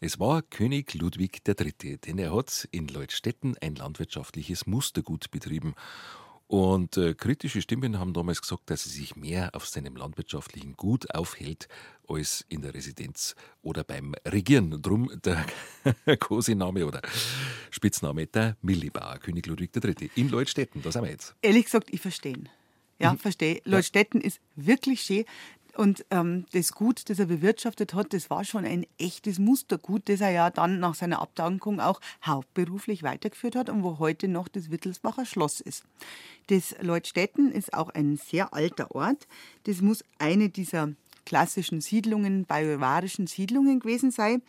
Es 0.00 0.20
war 0.20 0.42
König 0.42 0.92
Ludwig 0.94 1.40
III., 1.48 1.96
denn 1.98 2.18
er 2.18 2.36
hat 2.36 2.68
in 2.70 2.86
Leutstetten 2.88 3.56
ein 3.62 3.76
landwirtschaftliches 3.76 4.66
Mustergut 4.66 5.30
betrieben 5.30 5.74
und 6.48 6.96
äh, 6.96 7.14
kritische 7.14 7.60
Stimmen 7.60 7.98
haben 7.98 8.12
damals 8.12 8.40
gesagt, 8.40 8.70
dass 8.70 8.86
er 8.86 8.92
sich 8.92 9.16
mehr 9.16 9.50
auf 9.54 9.66
seinem 9.66 9.96
landwirtschaftlichen 9.96 10.76
Gut 10.76 11.12
aufhält 11.12 11.66
als 12.06 12.44
in 12.48 12.62
der 12.62 12.72
Residenz 12.72 13.34
oder 13.62 13.82
beim 13.82 14.14
Regieren. 14.24 14.80
Drum 14.80 15.10
der 15.24 15.44
Kosiname 16.20 16.86
oder 16.86 17.02
Spitzname 17.70 18.26
der 18.26 18.56
Millibauer, 18.62 19.18
König 19.18 19.46
Ludwig 19.46 19.70
III. 19.74 20.10
in 20.14 20.28
Leutstetten. 20.28 20.82
Da 20.82 20.92
sind 20.92 21.02
wir 21.02 21.10
jetzt. 21.10 21.34
Ehrlich 21.42 21.64
gesagt, 21.64 21.88
ich 21.90 22.00
verstehe. 22.00 22.44
Ja, 22.98 23.12
mhm. 23.12 23.18
verstehe. 23.18 23.60
Leutstetten 23.64 24.20
ja. 24.20 24.28
ist 24.28 24.40
wirklich 24.54 25.02
schön. 25.02 25.24
Und 25.76 26.06
ähm, 26.10 26.46
das 26.52 26.72
Gut, 26.72 27.10
das 27.10 27.18
er 27.18 27.26
bewirtschaftet 27.26 27.92
hat, 27.92 28.14
das 28.14 28.30
war 28.30 28.44
schon 28.44 28.64
ein 28.64 28.86
echtes 28.98 29.38
Mustergut, 29.38 30.08
das 30.08 30.22
er 30.22 30.30
ja 30.30 30.50
dann 30.50 30.80
nach 30.80 30.94
seiner 30.94 31.20
Abdankung 31.20 31.80
auch 31.80 32.00
hauptberuflich 32.24 33.02
weitergeführt 33.02 33.56
hat 33.56 33.68
und 33.68 33.82
wo 33.82 33.98
heute 33.98 34.26
noch 34.26 34.48
das 34.48 34.70
Wittelsbacher 34.70 35.26
Schloss 35.26 35.60
ist. 35.60 35.84
Das 36.46 36.74
Leutstetten 36.80 37.52
ist 37.52 37.74
auch 37.74 37.90
ein 37.90 38.16
sehr 38.16 38.54
alter 38.54 38.94
Ort. 38.94 39.28
Das 39.64 39.82
muss 39.82 40.02
eine 40.18 40.48
dieser 40.48 40.92
klassischen 41.26 41.82
Siedlungen, 41.82 42.46
bajuwarischen 42.46 43.26
Siedlungen 43.26 43.80
gewesen 43.80 44.10
sein. 44.10 44.42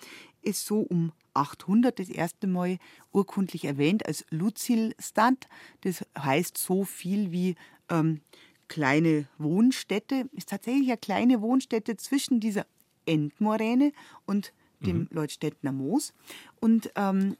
Ist 0.43 0.65
so 0.65 0.79
um 0.79 1.11
800 1.33 1.99
das 1.99 2.09
erste 2.09 2.47
Mal 2.47 2.77
urkundlich 3.11 3.65
erwähnt 3.65 4.05
als 4.05 4.25
Luzilstadt. 4.29 5.47
Das 5.81 6.05
heißt 6.17 6.57
so 6.57 6.85
viel 6.85 7.31
wie 7.31 7.55
ähm, 7.89 8.21
kleine 8.67 9.27
Wohnstätte, 9.37 10.29
ist 10.33 10.49
tatsächlich 10.49 10.87
eine 10.87 10.97
kleine 10.97 11.41
Wohnstätte 11.41 11.97
zwischen 11.97 12.39
dieser 12.39 12.65
Endmoräne 13.05 13.93
und 14.25 14.53
dem 14.79 14.99
mhm. 14.99 15.07
Leutstädtner 15.11 15.71
Moos. 15.71 16.13
Und 16.59 16.91
ähm, 16.95 17.35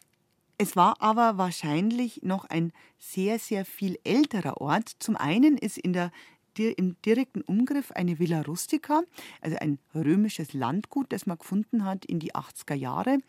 es 0.58 0.76
war 0.76 1.02
aber 1.02 1.38
wahrscheinlich 1.38 2.24
noch 2.24 2.46
ein 2.46 2.72
sehr, 2.98 3.38
sehr 3.38 3.66
viel 3.66 4.00
älterer 4.04 4.60
Ort. 4.60 4.90
Zum 5.00 5.16
einen 5.16 5.58
ist 5.58 5.78
in 5.78 5.94
der 5.94 6.12
im 6.60 6.96
direkten 7.06 7.42
Umgriff 7.42 7.92
eine 7.92 8.18
Villa 8.18 8.42
Rustica, 8.42 9.04
also 9.42 9.58
ein 9.58 9.78
römisches 9.94 10.54
Landgut, 10.54 11.14
das 11.14 11.28
man 11.28 11.38
gefunden 11.38 11.86
hat 11.86 12.04
in 12.06 12.18
die 12.20 12.34
80er 12.34 12.74
Jahre. 12.74 13.20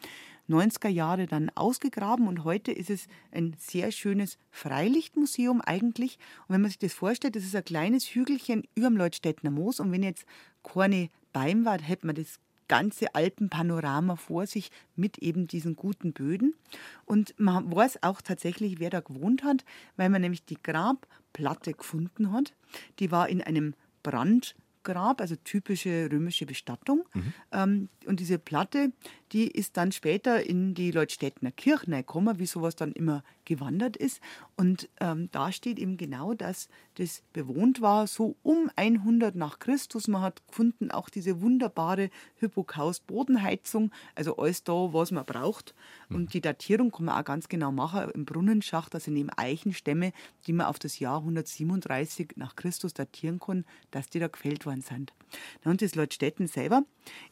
90er 0.49 0.89
Jahre 0.89 1.27
dann 1.27 1.51
ausgegraben 1.55 2.27
und 2.27 2.45
heute 2.45 2.73
ist 2.73 2.91
es 2.91 3.07
ein 3.33 3.55
sehr 3.59 3.93
schönes 3.93 4.39
Freilichtmuseum 4.51 5.61
eigentlich. 5.61 6.19
Und 6.47 6.55
wenn 6.55 6.63
man 6.63 6.71
sich 6.71 6.79
das 6.79 6.95
vorstellt, 6.95 7.37
das 7.37 7.45
ist 7.45 7.57
ein 7.57 7.65
kleines 7.65 8.05
Hügelchen 8.07 8.65
über 8.75 8.89
dem 8.89 8.97
Leutstädtner 8.97 9.51
Moos 9.51 9.81
und 9.81 9.93
wenn 9.93 10.03
jetzt 10.03 10.25
keine 10.63 11.11
Beim 11.33 11.65
war, 11.65 11.81
hätte 11.81 12.07
man 12.07 12.17
das 12.17 12.41
ganze 12.69 13.15
Alpenpanorama 13.15 14.17
vor 14.17 14.47
sich 14.47 14.71
mit 14.95 15.19
eben 15.19 15.47
diesen 15.47 15.75
guten 15.75 16.13
Böden. 16.13 16.55
Und 17.07 17.35
man 17.39 17.75
weiß 17.75 18.03
auch 18.03 18.21
tatsächlich, 18.21 18.79
wer 18.79 18.91
da 18.91 19.01
gewohnt 19.01 19.43
hat, 19.43 19.65
weil 19.97 20.11
man 20.11 20.21
nämlich 20.21 20.45
die 20.45 20.63
Grabplatte 20.63 21.73
gefunden 21.73 22.31
hat. 22.33 22.55
Die 22.99 23.11
war 23.11 23.29
in 23.29 23.43
einem 23.43 23.75
Brand 24.03 24.55
Grab, 24.85 25.21
also 25.21 25.35
typische 25.37 26.09
römische 26.11 26.47
Bestattung. 26.47 27.05
Mhm. 27.13 27.33
Ähm, 27.53 27.89
und 28.07 28.21
diese 28.21 28.39
Platte, 28.39 28.93
die 29.33 29.49
ist 29.49 29.77
dann 29.77 29.93
später 29.93 30.45
in 30.45 30.75
die 30.75 30.91
Leutstädtner 30.91 31.51
Kirche 31.51 31.91
gekommen, 31.91 32.39
wie 32.39 32.47
sowas 32.47 32.77
dann 32.77 32.93
immer 32.93 33.23
gewandert 33.45 33.97
ist. 33.97 34.21
Und 34.57 34.89
ähm, 35.01 35.29
da 35.33 35.53
steht 35.53 35.79
eben 35.79 35.97
genau, 35.97 36.35
dass 36.35 36.69
das 36.95 37.23
bewohnt 37.33 37.81
war, 37.81 38.07
so 38.07 38.37
um 38.43 38.71
100 38.77 39.35
nach 39.35 39.59
Christus. 39.59 40.09
Man 40.09 40.23
hat 40.23 40.47
gefunden 40.47 40.91
auch 40.91 41.09
diese 41.09 41.41
wunderbare 41.41 42.11
Hypokaust-Bodenheizung, 42.41 43.91
also 44.15 44.37
alles 44.37 44.65
da, 44.65 44.93
was 44.93 45.11
man 45.11 45.25
braucht. 45.25 45.75
Mhm. 46.09 46.17
Und 46.17 46.35
die 46.35 46.41
Datierung 46.41 46.91
kann 46.91 47.07
man 47.07 47.21
auch 47.21 47.25
ganz 47.25 47.49
genau 47.49 47.73
machen 47.73 48.11
im 48.11 48.25
Brunnenschacht, 48.25 48.95
also 48.95 49.11
neben 49.11 49.31
Eichenstämme, 49.37 50.13
die 50.47 50.53
man 50.53 50.67
auf 50.67 50.79
das 50.79 50.99
Jahr 50.99 51.19
137 51.19 52.33
nach 52.37 52.57
Christus 52.57 52.95
datieren 52.95 53.41
kann, 53.41 53.65
dass 53.91 54.09
die 54.09 54.19
da 54.19 54.29
gefällt 54.29 54.67
worden 54.67 54.83
sind. 54.83 55.13
Und 55.65 55.83
das 55.83 55.95
Leutstetten 55.95 56.47
selber 56.47 56.83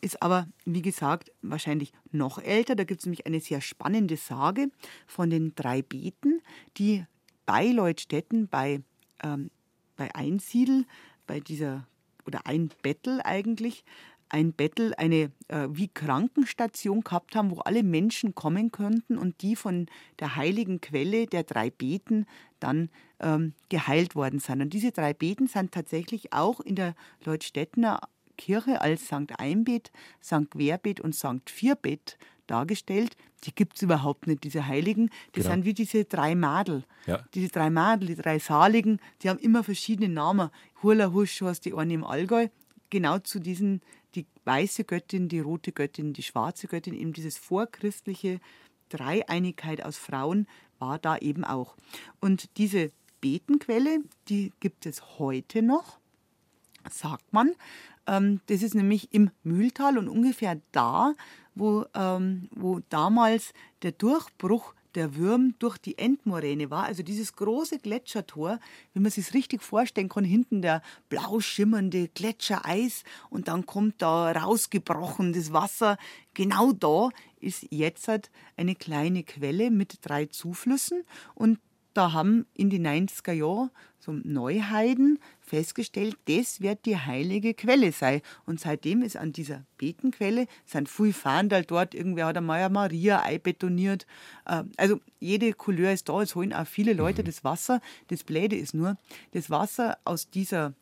ist 0.01 0.23
aber, 0.23 0.49
wie 0.65 0.83
gesagt, 0.83 1.33
wahrscheinlich 1.43 1.93
noch 2.13 2.39
älter. 2.39 2.75
Da 2.75 2.85
gibt 2.85 3.01
es 3.01 3.07
nämlich 3.07 3.27
eine 3.27 3.41
sehr 3.41 3.61
spannende 3.61 4.17
Sage 4.17 4.71
von 5.07 5.31
den 5.31 5.55
drei 5.55 5.83
Beten, 5.83 6.41
die 6.77 7.05
bei 7.47 7.67
Leutstetten, 7.67 8.49
bei, 8.49 8.83
ähm, 9.23 9.51
bei 9.97 10.15
Einsiedel, 10.15 10.85
bei 11.27 11.41
dieser, 11.41 11.87
oder 12.27 12.47
ein 12.47 12.71
Bettel 12.83 13.21
eigentlich, 13.25 13.85
ein 14.29 14.53
Bettel, 14.53 14.95
eine 14.95 15.31
äh, 15.49 15.69
wie 15.71 15.89
Krankenstation 15.89 17.03
gehabt 17.03 17.37
haben, 17.37 17.51
wo 17.51 17.61
alle 17.61 17.83
Menschen 17.83 18.35
kommen 18.35 18.73
könnten 18.73 19.19
und 19.19 19.43
die 19.43 19.57
von 19.57 19.87
der 20.19 20.37
heiligen 20.37 20.81
Quelle 20.81 21.27
der 21.27 21.45
drei 21.45 21.71
Beten 21.71 22.27
dann 22.61 22.91
ähm, 23.21 23.55
geheilt 23.69 24.15
worden 24.15 24.41
sind. 24.41 24.61
Und 24.61 24.73
diese 24.73 24.93
drei 24.93 25.15
Beten 25.15 25.47
sind 25.47 25.73
tatsächlich 25.73 26.33
auch 26.33 26.61
in 26.61 26.75
der 26.75 26.95
Leutstettener 27.25 28.01
Kirche 28.37 28.81
als 28.81 29.07
St. 29.07 29.39
Einbet, 29.39 29.91
St. 30.23 30.51
Querbet 30.51 31.01
und 31.01 31.15
St. 31.15 31.49
Vierbet 31.49 32.19
dargestellt. 32.47 33.17
Die 33.45 33.55
gibt 33.55 33.77
es 33.77 33.83
überhaupt 33.83 34.27
nicht, 34.27 34.45
diese 34.45 34.67
Heiligen. 34.67 35.11
Die 35.35 35.41
genau. 35.41 35.51
sind 35.51 35.65
wie 35.65 35.75
diese 35.75 36.05
drei 36.05 36.35
Madel. 36.35 36.85
Ja. 37.07 37.25
Diese 37.35 37.49
drei 37.49 37.71
Madel, 37.71 38.09
die 38.09 38.15
drei 38.17 38.39
Saligen, 38.39 39.01
die 39.23 39.29
haben 39.29 39.39
immer 39.39 39.65
verschiedene 39.65 40.09
Namen. 40.09 40.51
Hurla 40.83 41.13
Husch 41.13 41.43
heißt 41.43 41.65
die 41.65 41.75
eine 41.75 41.95
im 41.95 42.05
Allgäu. 42.05 42.49
Genau 42.91 43.19
zu 43.19 43.41
diesen, 43.41 43.83
die 44.15 44.27
weiße 44.45 44.85
Göttin, 44.85 45.29
die 45.29 45.41
rote 45.41 45.73
Göttin, 45.73 46.13
die 46.13 46.23
schwarze 46.23 46.69
Göttin, 46.69 46.95
eben 46.95 47.13
dieses 47.13 47.37
vorchristliche 47.39 48.41
Dreieinigkeit 48.89 49.83
aus 49.85 49.97
Frauen 49.97 50.47
war 50.79 50.99
da 50.99 51.17
eben 51.19 51.45
auch. 51.45 51.77
Und 52.21 52.57
diese 52.59 52.93
Betenquelle, 53.21 54.01
die 54.29 54.53
gibt 54.61 54.87
es 54.87 55.19
heute 55.19 55.63
noch, 55.63 55.99
sagt 56.91 57.33
man. 57.33 57.53
Ähm, 58.07 58.41
das 58.47 58.63
ist 58.63 58.75
nämlich 58.75 59.13
im 59.13 59.31
Mühltal 59.43 59.99
und 59.99 60.09
ungefähr 60.09 60.61
da, 60.73 61.15
wo, 61.55 61.87
ähm, 61.95 62.49
wo 62.55 62.81
damals 62.89 63.53
der 63.83 63.93
Durchbruch 63.93 64.75
der 64.97 65.15
Würm 65.15 65.55
durch 65.59 65.79
die 65.79 65.99
Endmoräne 65.99 66.71
war. 66.71 66.85
Also 66.85 67.03
dieses 67.03 67.35
große 67.35 67.79
Gletschertor, 67.79 68.59
wenn 68.95 69.03
man 69.03 69.13
sich 69.13 69.33
richtig 69.35 69.63
vorstellen 69.63 70.09
kann, 70.09 70.25
hinten 70.25 70.63
der 70.63 70.83
blau 71.09 71.39
schimmernde 71.39 72.09
Gletschereis 72.09 73.05
und 73.31 73.49
dann 73.49 73.67
kommt 73.67 74.03
da 74.03 74.33
rausgebrochen 74.33 75.33
das 75.33 75.53
Wasser. 75.53 75.99
Genau 76.35 76.73
da 76.73 77.11
ist 77.39 77.67
jetzt 77.71 78.09
halt 78.09 78.31
eine 78.57 78.75
kleine 78.75 79.23
Quelle 79.23 79.71
mit 79.71 79.99
drei 80.03 80.27
Zuflüssen 80.27 81.05
und 81.35 81.59
da 81.97 82.13
haben 82.13 82.47
in 82.55 82.71
die 82.71 82.81
90er 82.81 83.33
Jahren 83.33 83.71
so 83.99 84.13
Neuheiden 84.13 85.19
festgestellt, 85.41 86.17
das 86.27 86.61
wird 86.61 86.87
die 86.87 86.97
heilige 86.97 87.55
Quelle 87.55 87.93
sein. 87.93 88.21
Und 88.45 88.61
seitdem 88.61 89.03
ist 89.03 89.17
an 89.17 89.33
dieser 89.33 89.65
Betenquelle, 89.79 90.47
sind 90.65 90.89
viele 90.89 91.13
Fahndal 91.13 91.65
dort, 91.65 91.95
irgendwer 91.95 92.27
hat 92.27 92.37
einmal 92.37 92.69
Maria 92.71 93.21
einbetoniert. 93.21 94.07
Äh, 94.45 94.65
also 94.77 95.01
jede 95.19 95.53
Couleur 95.53 95.93
ist 95.93 96.09
da, 96.09 96.23
es 96.23 96.35
holen 96.35 96.53
auch 96.53 96.67
viele 96.67 96.93
Leute 96.93 97.23
mhm. 97.23 97.27
das 97.27 97.45
Wasser. 97.45 97.81
Das 98.09 98.25
Bläde 98.25 98.57
ist 98.57 98.75
nur, 98.75 98.97
das 99.33 99.51
Wasser 99.51 99.99
aus 100.05 100.31
dieser 100.31 100.75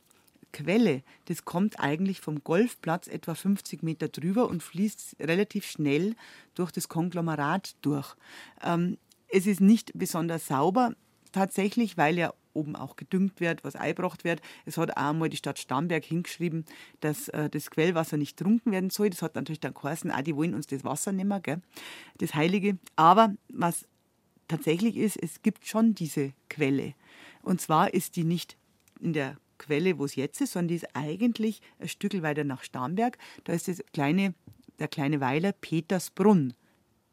Quelle, 0.55 1.03
das 1.25 1.45
kommt 1.45 1.81
eigentlich 1.81 2.21
vom 2.21 2.45
Golfplatz 2.45 3.09
etwa 3.09 3.35
50 3.35 3.83
Meter 3.83 4.07
drüber 4.09 4.49
und 4.49 4.63
fließt 4.63 5.17
relativ 5.21 5.67
schnell 5.67 6.15
durch 6.55 6.71
das 6.71 6.89
Konglomerat 6.89 7.75
durch. 7.83 8.15
Ähm, 8.63 8.97
es 9.35 9.47
ist 9.47 9.61
nicht 9.61 9.91
besonders 9.95 10.47
sauber, 10.47 10.95
tatsächlich, 11.33 11.97
weil 11.97 12.17
ja 12.17 12.33
oben 12.53 12.77
auch 12.77 12.95
gedüngt 12.95 13.41
wird, 13.41 13.65
was 13.65 13.75
eingebracht 13.75 14.23
wird. 14.23 14.41
Es 14.65 14.79
hat 14.79 14.97
auch 14.97 15.09
einmal 15.09 15.29
die 15.29 15.37
Stadt 15.37 15.59
Starnberg 15.59 16.05
hingeschrieben, 16.05 16.65
dass 17.01 17.29
äh, 17.31 17.51
das 17.51 17.69
Quellwasser 17.69 18.17
nicht 18.17 18.39
trunken 18.39 18.71
werden 18.71 18.91
soll. 18.91 19.11
Das 19.11 19.23
hat 19.23 19.35
natürlich 19.35 19.59
dann 19.59 19.75
geheißen, 19.75 20.13
auch 20.13 20.23
die 20.23 20.37
wollen 20.37 20.55
uns 20.55 20.69
das 20.69 20.85
Wasser 20.85 21.11
nehmen, 21.11 21.43
gell? 21.43 21.61
das 22.19 22.35
Heilige. 22.35 22.79
Aber 22.95 23.35
was 23.49 23.89
tatsächlich 24.47 24.97
ist, 24.97 25.21
es 25.21 25.43
gibt 25.43 25.67
schon 25.67 25.97
diese 25.97 26.33
Quelle. 26.49 26.95
Und 27.43 27.61
zwar 27.61 27.93
ist 27.93 28.15
die 28.15 28.25
nicht 28.25 28.57
in 29.01 29.15
der 29.15 29.37
Quelle, 29.59 29.99
wo 29.99 30.05
es 30.05 30.15
jetzt 30.15 30.41
ist, 30.41 30.53
sondern 30.53 30.69
die 30.69 30.77
ist 30.77 30.95
eigentlich 30.95 31.61
ein 31.81 31.89
Stück 31.89 32.23
weiter 32.23 32.45
nach 32.45 32.63
Starnberg. 32.63 33.19
Da 33.43 33.53
ist 33.53 33.67
das 33.67 33.83
kleine, 33.93 34.35
der 34.79 34.87
kleine 34.87 35.21
Weiler 35.21 35.51
Petersbrunn. 35.51 36.55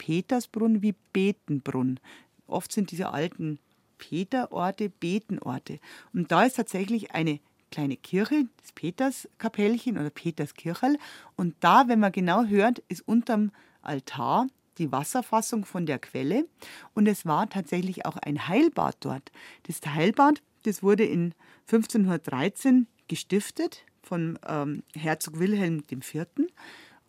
Petersbrunn 0.02 0.82
wie 0.82 0.96
Betenbrunn. 1.14 2.00
Oft 2.48 2.72
sind 2.72 2.90
diese 2.90 3.10
alten 3.10 3.60
Peterorte, 4.00 4.90
Betenorte. 4.90 5.80
Und 6.12 6.32
da 6.32 6.44
ist 6.44 6.56
tatsächlich 6.56 7.12
eine 7.12 7.40
kleine 7.70 7.98
Kirche, 7.98 8.46
das 8.60 8.72
Peterskapellchen 8.72 10.00
oder 10.00 10.10
Peterskirchel. 10.10 10.98
Und 11.36 11.54
da, 11.60 11.88
wenn 11.88 12.00
man 12.00 12.12
genau 12.12 12.46
hört, 12.46 12.80
ist 12.90 13.08
unterm 13.08 13.52
Altar 13.84 14.48
die 14.80 14.92
Wasserfassung 14.92 15.66
von 15.66 15.86
der 15.86 16.00
Quelle. 16.00 16.48
Und 16.96 17.08
es 17.08 17.28
war 17.28 17.48
tatsächlich 17.48 18.08
auch 18.08 18.18
ein 18.18 18.48
Heilbad 18.48 18.98
dort. 19.02 19.32
Das 19.68 19.82
Heilbad, 19.86 20.42
das 20.64 20.82
wurde 20.82 21.06
in 21.06 21.36
1513 21.72 22.88
gestiftet 23.08 23.86
von 24.02 24.40
ähm, 24.48 24.82
Herzog 24.96 25.38
Wilhelm 25.38 25.84
IV. 25.92 26.26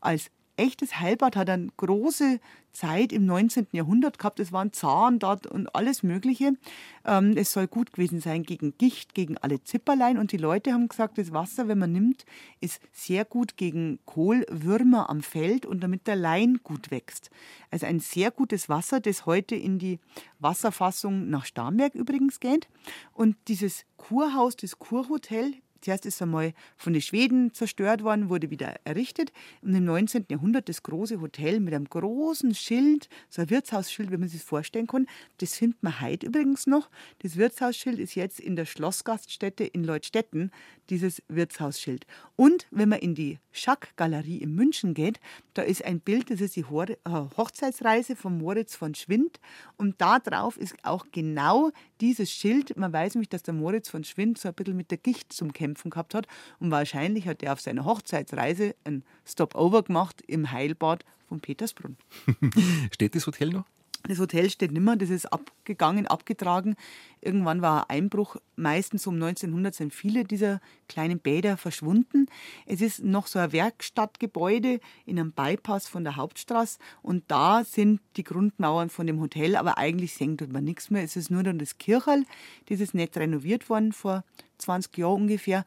als 0.01 0.31
echtes 0.63 1.01
Heilbad 1.01 1.35
hat 1.35 1.51
eine 1.51 1.69
große 1.77 2.39
Zeit 2.73 3.13
im 3.13 3.27
19. 3.27 3.67
Jahrhundert 3.73 4.19
gehabt. 4.19 4.41
Es 4.41 4.53
waren 4.53 4.73
Zahn 4.73 5.19
dort 5.19 5.47
und 5.47 5.75
alles 5.75 6.03
Mögliche. 6.03 6.53
Ähm, 7.05 7.35
es 7.37 7.53
soll 7.53 7.67
gut 7.67 7.93
gewesen 7.93 8.21
sein 8.21 8.45
gegen 8.45 8.79
Gicht, 8.79 9.15
gegen 9.15 9.37
alle 9.37 9.63
Zipperlein. 9.63 10.19
Und 10.19 10.33
die 10.33 10.37
Leute 10.39 10.73
haben 10.73 10.89
gesagt, 10.89 11.19
das 11.19 11.33
Wasser, 11.33 11.69
wenn 11.69 11.79
man 11.79 11.93
nimmt, 11.93 12.25
ist 12.61 12.81
sehr 12.93 13.25
gut 13.25 13.57
gegen 13.57 13.99
Kohlwürmer 14.07 15.11
am 15.11 15.23
Feld 15.23 15.67
und 15.67 15.83
damit 15.83 16.07
der 16.07 16.17
Lein 16.17 16.61
gut 16.63 16.91
wächst. 16.91 17.31
Also 17.71 17.87
ein 17.87 18.01
sehr 18.01 18.31
gutes 18.31 18.69
Wasser, 18.69 19.01
das 19.01 19.27
heute 19.27 19.57
in 19.57 19.79
die 19.79 19.99
Wasserfassung 20.39 21.29
nach 21.29 21.45
Starnberg 21.45 21.95
übrigens 21.95 22.41
geht. 22.41 22.69
Und 23.13 23.37
dieses 23.49 23.85
Kurhaus, 23.97 24.57
das 24.57 24.79
Kurhotel 24.79 25.55
Zuerst 25.83 26.07
ist 26.07 26.23
einmal 26.23 26.55
von 26.77 26.93
den 26.93 27.03
Schweden 27.03 27.53
zerstört 27.53 28.05
worden, 28.05 28.29
wurde 28.29 28.51
wieder 28.51 28.77
errichtet. 28.85 29.33
Und 29.63 29.75
im 29.75 29.85
19. 29.85 30.27
Jahrhundert 30.31 30.69
das 30.69 30.83
große 30.83 31.21
Hotel 31.21 31.61
mit 31.61 31.75
einem 31.75 31.87
großen 31.87 32.55
Schild, 32.55 33.09
so 33.29 33.43
ein 33.43 33.51
Wirtshausschild, 33.51 34.11
wenn 34.11 34.21
man 34.21 34.29
sich 34.29 34.41
das 34.41 34.49
vorstellen 34.49 34.87
kann. 34.87 35.07
Das 35.39 35.57
findet 35.57 35.83
man 35.83 36.01
heute 36.01 36.27
übrigens 36.27 36.67
noch. 36.67 36.89
Das 37.19 37.37
Wirtshausschild 37.37 37.99
ist 37.99 38.15
jetzt 38.15 38.39
in 38.39 38.57
der 38.57 38.65
Schlossgaststätte 38.65 39.65
in 39.65 39.85
Leutstetten, 39.85 40.53
dieses 40.89 41.23
Wirtshausschild. 41.29 42.07
Und 42.37 42.67
wenn 42.71 42.89
man 42.89 43.01
in 43.01 43.15
die 43.15 43.39
Schack-Galerie 43.51 44.39
in 44.39 44.55
München 44.55 44.95
geht, 44.95 45.21
da 45.55 45.63
ist 45.63 45.85
ein 45.85 46.01
Bild, 46.01 46.31
das 46.31 46.41
ist 46.41 46.57
die 46.57 46.61
äh, 46.61 46.97
Hochzeitsreise 47.37 48.17
von 48.17 48.39
Moritz 48.39 48.77
von 48.77 48.95
Schwind. 48.95 49.41
Und 49.77 50.01
da 50.01 50.19
drauf 50.19 50.57
ist 50.57 50.77
auch 50.83 51.07
genau 51.13 51.71
dieses 52.03 52.31
Schild. 52.31 52.77
Man 52.77 52.93
weiß 52.93 53.15
nämlich, 53.15 53.29
dass 53.29 53.45
der 53.45 53.55
Moritz 53.55 53.89
von 53.89 54.05
Schwind 54.05 54.37
so 54.37 54.49
ein 54.49 54.55
bisschen 54.55 54.77
mit 54.77 54.91
der 54.91 54.99
Gicht 54.99 55.33
zum 55.33 55.53
Kämpfen 55.53 55.91
gehabt 55.91 56.15
hat. 56.15 56.27
Und 56.59 56.71
wahrscheinlich 56.71 57.27
hat 57.29 57.43
er 57.43 57.53
auf 57.53 57.61
seiner 57.61 57.85
Hochzeitsreise 57.85 58.75
ein 58.85 59.05
Stopover 59.25 59.85
gemacht 59.85 60.21
im 60.27 60.51
Heilbad 60.51 61.05
von 61.29 61.41
Petersbrunn. 61.41 61.97
Steht 62.93 63.15
das 63.15 63.27
Hotel 63.27 63.51
noch? 63.51 63.65
Das 64.09 64.19
Hotel 64.19 64.51
steht 64.51 64.73
nimmer, 64.73 64.97
das 64.97 65.11
ist 65.11 65.33
abgegangen, 65.33 66.09
abgetragen. 66.09 66.75
Irgendwann 67.21 67.63
war 67.63 67.89
ein 67.89 68.03
Einbruch. 68.03 68.37
Meistens 68.57 69.07
um 69.07 69.15
1900 69.15 69.75
sind 69.75 69.95
viele 69.95 70.25
dieser 70.25 70.61
kleinen 70.89 71.21
Bäder 71.21 71.57
verschwunden. 71.57 72.27
Es 72.67 72.81
ist 72.81 73.05
noch 73.05 73.29
so 73.29 73.39
ein 73.39 73.53
Werkstattgebäude 73.53 74.81
in 75.07 75.21
einem 75.21 75.33
Bypass 75.33 75.87
von 75.87 76.03
der 76.03 76.17
Hauptstraße 76.17 76.79
und 77.03 77.25
da 77.29 77.63
sind 77.65 78.01
die 78.17 78.25
Grundmauern 78.25 78.91
von 78.91 79.07
dem 79.07 79.21
Hotel, 79.21 79.55
aber 79.55 79.79
eigentlich 79.79 80.15
sehen 80.15 80.37
tut 80.37 80.53
man 80.53 80.65
nichts 80.65 80.91
mehr. 80.91 81.05
Es 81.05 81.15
ist 81.15 81.31
nur 81.31 81.45
dann 81.45 81.59
das 81.59 81.79
Kirchel, 81.79 82.25
das 82.67 82.81
ist 82.81 82.95
nicht 82.95 83.17
renoviert 83.17 83.71
worden 83.71 83.93
vor 83.93 84.25
20 84.59 84.99
Jahren 84.99 85.23
ungefähr. 85.23 85.65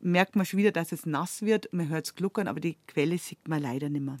Merkt 0.00 0.36
man 0.36 0.46
schon 0.46 0.58
wieder, 0.58 0.72
dass 0.72 0.92
es 0.92 1.04
nass 1.04 1.42
wird, 1.42 1.70
man 1.72 1.88
hört 1.88 2.06
es 2.06 2.14
gluckern, 2.14 2.48
aber 2.48 2.60
die 2.60 2.78
Quelle 2.86 3.18
sieht 3.18 3.46
man 3.46 3.60
leider 3.60 3.90
nicht 3.90 4.04
mehr. 4.04 4.16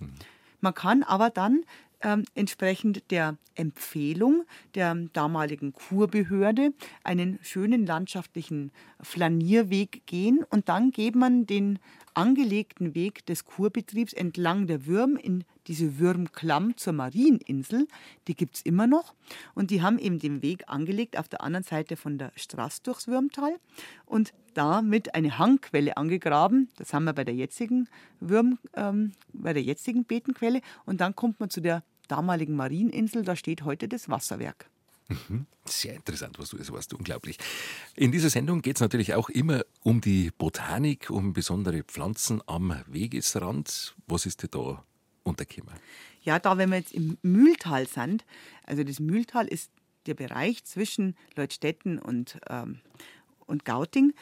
Man 0.60 0.74
kann 0.74 1.02
aber 1.02 1.28
dann 1.28 1.64
ähm, 2.04 2.24
entsprechend 2.34 3.10
der 3.10 3.36
Empfehlung 3.56 4.44
der 4.74 4.94
damaligen 5.12 5.72
Kurbehörde 5.72 6.72
einen 7.02 7.38
schönen 7.42 7.86
landschaftlichen 7.86 8.72
Flanierweg 9.00 10.06
gehen 10.06 10.44
und 10.50 10.68
dann 10.68 10.90
geht 10.90 11.16
man 11.16 11.46
den 11.46 11.78
angelegten 12.14 12.94
Weg 12.94 13.26
des 13.26 13.44
Kurbetriebs 13.44 14.12
entlang 14.12 14.66
der 14.66 14.86
Würm 14.86 15.16
in 15.16 15.44
diese 15.66 15.98
Würmklamm 15.98 16.76
zur 16.76 16.92
Marieninsel. 16.92 17.88
Die 18.28 18.36
gibt 18.36 18.56
es 18.56 18.62
immer 18.62 18.86
noch. 18.86 19.14
Und 19.54 19.70
die 19.70 19.82
haben 19.82 19.98
eben 19.98 20.18
den 20.18 20.42
Weg 20.42 20.64
angelegt 20.68 21.18
auf 21.18 21.28
der 21.28 21.42
anderen 21.42 21.64
Seite 21.64 21.96
von 21.96 22.18
der 22.18 22.32
Straße 22.36 22.82
durchs 22.84 23.08
Würmtal 23.08 23.58
und 24.06 24.32
damit 24.54 25.14
eine 25.14 25.38
Hangquelle 25.38 25.96
angegraben. 25.96 26.68
Das 26.76 26.92
haben 26.94 27.04
wir 27.04 27.12
bei 27.12 27.24
der 27.24 27.34
jetzigen 27.34 27.88
Würm, 28.20 28.58
ähm, 28.74 29.12
bei 29.32 29.52
der 29.52 29.62
jetzigen 29.62 30.04
Betenquelle. 30.04 30.60
Und 30.86 31.00
dann 31.00 31.16
kommt 31.16 31.40
man 31.40 31.50
zu 31.50 31.60
der 31.60 31.82
damaligen 32.08 32.56
Marieninsel. 32.56 33.22
Da 33.22 33.36
steht 33.36 33.64
heute 33.64 33.88
das 33.88 34.08
Wasserwerk. 34.08 34.68
Mhm. 35.08 35.46
Sehr 35.66 35.94
interessant, 35.94 36.38
was 36.38 36.50
du 36.50 36.56
es 36.56 36.72
warst, 36.72 36.94
unglaublich. 36.94 37.38
In 37.94 38.12
dieser 38.12 38.30
Sendung 38.30 38.62
geht 38.62 38.76
es 38.76 38.80
natürlich 38.80 39.14
auch 39.14 39.28
immer 39.28 39.62
um 39.82 40.00
die 40.00 40.30
Botanik, 40.36 41.10
um 41.10 41.32
besondere 41.32 41.82
Pflanzen 41.82 42.42
am 42.46 42.74
Wegesrand. 42.86 43.94
Was 44.06 44.26
ist 44.26 44.42
dir 44.42 44.48
da 44.48 44.82
untergekommen? 45.22 45.74
Ja, 46.22 46.38
da, 46.38 46.56
wenn 46.56 46.70
wir 46.70 46.78
jetzt 46.78 46.92
im 46.92 47.18
Mühltal 47.22 47.86
sind, 47.86 48.24
also 48.64 48.82
das 48.82 48.98
Mühltal 48.98 49.46
ist 49.46 49.70
der 50.06 50.14
Bereich 50.14 50.64
zwischen 50.64 51.16
Leutstetten 51.36 51.98
und, 51.98 52.38
ähm, 52.48 52.80
und 53.46 53.64
Gauting. 53.64 54.14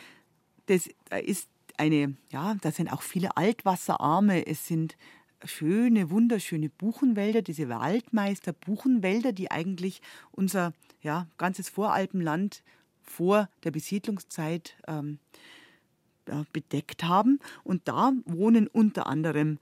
Das 0.66 0.88
ist 1.24 1.48
eine, 1.76 2.16
ja, 2.30 2.54
da 2.60 2.70
sind 2.70 2.92
auch 2.92 3.02
viele 3.02 3.36
Altwasserarme, 3.36 4.46
es 4.46 4.66
sind 4.66 4.96
schöne, 5.44 6.10
wunderschöne 6.10 6.68
Buchenwälder, 6.68 7.42
diese 7.42 7.68
Waldmeister-Buchenwälder, 7.68 9.32
die 9.32 9.50
eigentlich 9.50 10.00
unser 10.30 10.72
ja, 11.02 11.26
ganzes 11.38 11.68
Voralpenland 11.68 12.62
vor 13.02 13.48
der 13.64 13.70
Besiedlungszeit 13.70 14.76
ähm, 14.86 15.18
bedeckt 16.52 17.04
haben. 17.04 17.40
Und 17.64 17.88
da 17.88 18.12
wohnen 18.24 18.68
unter 18.68 19.06
anderem 19.06 19.58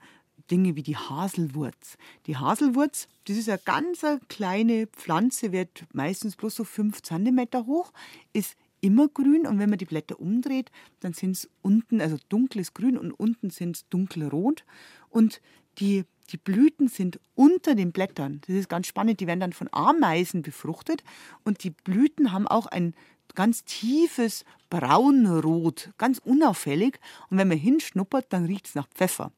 Dinge 0.49 0.75
wie 0.75 0.83
die 0.83 0.97
Haselwurz. 0.97 1.97
Die 2.27 2.37
Haselwurz, 2.37 3.07
das 3.25 3.37
ist 3.37 3.49
eine 3.49 3.59
ganz 3.63 4.05
kleine 4.27 4.87
Pflanze, 4.87 5.51
wird 5.51 5.85
meistens 5.93 6.35
bloß 6.35 6.55
so 6.55 6.63
fünf 6.63 7.01
Zentimeter 7.01 7.65
hoch, 7.65 7.93
ist 8.33 8.55
immer 8.81 9.07
grün 9.07 9.47
und 9.47 9.59
wenn 9.59 9.69
man 9.69 9.77
die 9.79 9.85
Blätter 9.85 10.19
umdreht, 10.19 10.71
dann 10.99 11.13
sind 11.13 11.31
es 11.31 11.49
unten, 11.61 12.01
also 12.01 12.17
dunkles 12.29 12.73
Grün 12.73 12.97
und 12.97 13.11
unten 13.11 13.51
sind 13.51 13.77
es 13.77 13.87
dunkelrot. 13.89 14.65
Und 15.09 15.39
die, 15.79 16.05
die 16.29 16.37
Blüten 16.37 16.87
sind 16.87 17.19
unter 17.35 17.75
den 17.75 17.91
Blättern. 17.91 18.41
Das 18.47 18.55
ist 18.55 18.69
ganz 18.69 18.87
spannend. 18.87 19.19
Die 19.19 19.27
werden 19.27 19.39
dann 19.39 19.53
von 19.53 19.69
Ameisen 19.71 20.41
befruchtet 20.41 21.03
und 21.43 21.63
die 21.63 21.71
Blüten 21.71 22.31
haben 22.31 22.47
auch 22.47 22.67
ein 22.67 22.93
ganz 23.35 23.63
tiefes 23.63 24.45
Braunrot, 24.69 25.91
ganz 25.97 26.19
unauffällig. 26.19 26.99
Und 27.29 27.37
wenn 27.37 27.47
man 27.47 27.57
hinschnuppert, 27.57 28.27
dann 28.29 28.45
riecht 28.45 28.67
es 28.67 28.75
nach 28.75 28.87
Pfeffer. 28.89 29.31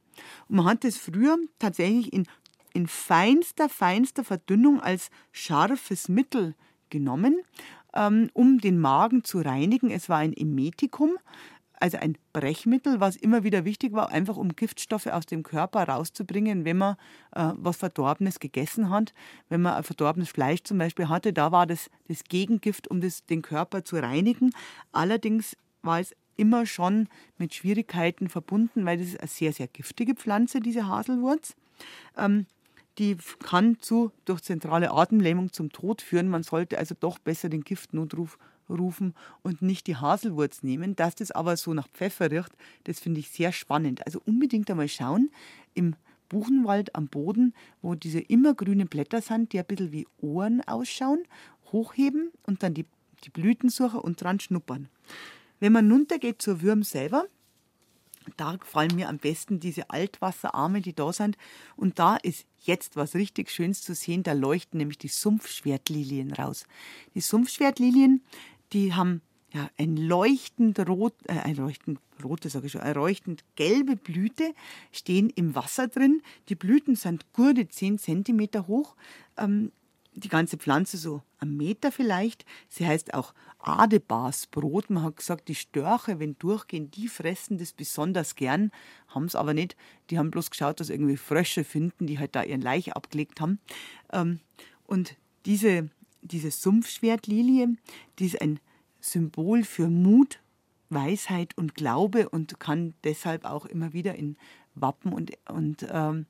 Und 0.47 0.57
man 0.57 0.65
hat 0.65 0.86
es 0.86 0.97
früher 0.97 1.38
tatsächlich 1.59 2.13
in, 2.13 2.27
in 2.73 2.88
feinster, 2.88 3.69
feinster 3.69 4.23
Verdünnung 4.23 4.81
als 4.81 5.09
scharfes 5.31 6.09
Mittel 6.09 6.55
genommen, 6.89 7.41
ähm, 7.93 8.29
um 8.34 8.59
den 8.59 8.79
Magen 8.79 9.23
zu 9.23 9.39
reinigen. 9.39 9.89
Es 9.89 10.09
war 10.09 10.17
ein 10.19 10.34
Emetikum, 10.34 11.17
also 11.80 11.97
ein 11.97 12.17
Brechmittel, 12.32 12.99
was 12.99 13.15
immer 13.15 13.43
wieder 13.43 13.65
wichtig 13.65 13.93
war, 13.93 14.09
einfach 14.09 14.38
um 14.38 14.55
Giftstoffe 14.55 15.07
aus 15.07 15.26
dem 15.26 15.43
Körper 15.43 15.84
rauszubringen, 15.84 16.65
wenn 16.65 16.78
man 16.78 16.95
äh, 17.36 17.51
was 17.55 17.78
Verdorbenes 17.78 18.39
gegessen 18.39 18.89
hat. 18.89 19.13
Wenn 19.49 19.61
man 19.61 19.74
ein 19.74 19.84
verdorbenes 19.84 20.30
Fleisch 20.30 20.63
zum 20.63 20.78
Beispiel 20.78 21.09
hatte, 21.09 21.34
da 21.34 21.51
war 21.51 21.67
das 21.67 21.89
das 22.07 22.24
Gegengift, 22.24 22.88
um 22.89 23.01
das, 23.01 23.26
den 23.26 23.41
Körper 23.41 23.84
zu 23.84 23.97
reinigen. 23.97 24.51
Allerdings 24.91 25.57
war 25.82 25.99
es 25.99 26.15
immer 26.36 26.65
schon 26.65 27.07
mit 27.38 27.53
Schwierigkeiten 27.53 28.30
verbunden, 28.30 28.86
weil 28.86 28.97
das 28.97 29.07
ist 29.07 29.19
eine 29.19 29.28
sehr, 29.28 29.53
sehr 29.53 29.67
giftige 29.67 30.15
Pflanze, 30.15 30.59
diese 30.59 30.88
Haselwurz. 30.88 31.55
Ähm, 32.17 32.45
die 32.99 33.17
kann 33.39 33.80
zu, 33.80 34.11
durch 34.26 34.41
zentrale 34.41 34.91
Atemlähmung 34.91 35.51
zum 35.51 35.71
Tod 35.71 36.01
führen. 36.01 36.30
Man 36.30 36.43
sollte 36.43 36.78
also 36.78 36.95
doch 36.99 37.17
besser 37.17 37.49
den 37.49 37.63
Giftnotruf 37.63 38.38
rufen 38.70 39.14
und 39.41 39.61
nicht 39.61 39.88
die 39.88 39.95
Haselwurz 39.95 40.64
nehmen. 40.64 40.95
Dass 40.95 41.16
das 41.16 41.32
aber 41.32 41.57
so 41.57 41.74
nach 41.74 41.88
Pfeffer 41.89 42.32
riecht, 42.32 42.51
das 42.86 42.99
finde 42.99 43.20
ich 43.20 43.30
sehr 43.30 43.51
spannend. 43.51 44.05
Also 44.05 44.22
unbedingt 44.26 44.70
einmal 44.70 44.88
schauen 44.88 45.30
im 45.74 45.95
Buchenwald 46.30 46.95
am 46.95 47.07
Boden, 47.07 47.53
wo 47.82 47.95
diese 47.95 48.20
immergrünen 48.20 48.88
Blätter 48.88 49.22
sind, 49.22 49.53
die 49.53 49.59
ein 49.59 49.66
bisschen 49.66 49.91
wie 49.91 50.07
Ohren 50.20 50.61
ausschauen, 50.61 51.24
hochheben 51.72 52.32
und 52.43 52.64
dann 52.64 52.74
die, 52.74 52.86
die 53.24 53.30
Blüten 53.30 53.70
suchen 53.70 53.99
und 53.99 54.22
dran 54.22 54.39
schnuppern. 54.39 54.89
Wenn 55.59 55.74
man 55.74 55.91
runtergeht 55.91 56.41
zur 56.41 56.61
Würm 56.61 56.84
selber, 56.84 57.26
da 58.38 58.55
gefallen 58.55 58.95
mir 58.95 59.09
am 59.09 59.18
besten 59.18 59.59
diese 59.59 59.89
Altwasserarme, 59.89 60.82
die 60.82 60.93
da 60.93 61.11
sind. 61.11 61.38
Und 61.76 61.99
da 61.99 62.16
ist 62.16 62.45
jetzt 62.59 62.95
was 62.95 63.16
richtig 63.16 63.51
Schönes 63.51 63.82
zu 63.82 63.93
sehen. 63.93 64.24
Da 64.24 64.34
leuchten 64.34 64.78
nämlich 64.78 64.97
die 64.97 65.07
Sumpfschwertlilien 65.09 66.34
raus. 66.34 66.66
Die 67.16 67.22
Sumpfschwertlilien, 67.22 68.24
die 68.74 68.93
haben 68.93 69.21
ja, 69.53 69.69
ein 69.78 69.97
leuchtend 69.97 70.80
rot, 70.88 71.13
äh, 71.28 71.34
ein 71.34 71.55
leuchtend 71.55 71.99
rote, 72.24 72.49
sage 72.49 72.65
ich 72.65 72.71
schon, 72.71 72.82
eine 72.82 72.95
leuchtend 72.95 73.43
gelbe 73.55 73.95
Blüte 73.95 74.53
stehen 74.91 75.30
im 75.30 75.53
Wasser 75.53 75.88
drin. 75.88 76.21
Die 76.49 76.55
Blüten 76.55 76.95
sind 76.95 77.32
gute 77.34 77.67
10 77.67 77.99
cm 77.99 78.67
hoch. 78.67 78.95
Ähm, 79.38 79.71
die 80.15 80.30
ganze 80.30 80.57
Pflanze 80.57 80.97
so 80.97 81.24
einen 81.39 81.57
Meter 81.57 81.91
vielleicht. 81.91 82.45
Sie 82.69 82.86
heißt 82.86 83.13
auch 83.13 83.34
Adebasbrot. 83.59 84.89
Man 84.89 85.03
hat 85.03 85.17
gesagt, 85.17 85.47
die 85.47 85.55
Störche, 85.55 86.19
wenn 86.19 86.38
durchgehen, 86.38 86.91
die 86.91 87.07
fressen 87.07 87.57
das 87.57 87.74
besonders 87.74 88.36
gern, 88.36 88.71
haben 89.07 89.26
es 89.26 89.36
aber 89.36 89.53
nicht. 89.53 89.76
Die 90.09 90.17
haben 90.17 90.32
bloß 90.32 90.51
geschaut, 90.51 90.80
dass 90.80 90.89
irgendwie 90.89 91.17
Frösche 91.17 91.63
finden, 91.63 92.07
die 92.07 92.19
halt 92.19 92.36
da 92.36 92.43
ihren 92.43 92.61
Laich 92.61 92.93
abgelegt 92.95 93.41
haben. 93.41 93.59
Ähm, 94.11 94.39
und 94.86 95.15
diese, 95.45 95.89
diese 96.24 96.51
Sumpfschwertlilie, 96.51 97.76
die 98.19 98.26
ist 98.26 98.41
ein 98.41 98.59
Symbol 98.99 99.63
für 99.63 99.89
Mut, 99.89 100.39
Weisheit 100.89 101.57
und 101.57 101.76
Glaube 101.76 102.30
und 102.30 102.59
kann 102.59 102.93
deshalb 103.03 103.45
auch 103.45 103.65
immer 103.65 103.93
wieder 103.93 104.15
in 104.15 104.38
Wappen 104.76 105.13
und, 105.13 105.32
und, 105.49 105.86
ähm, 105.89 106.26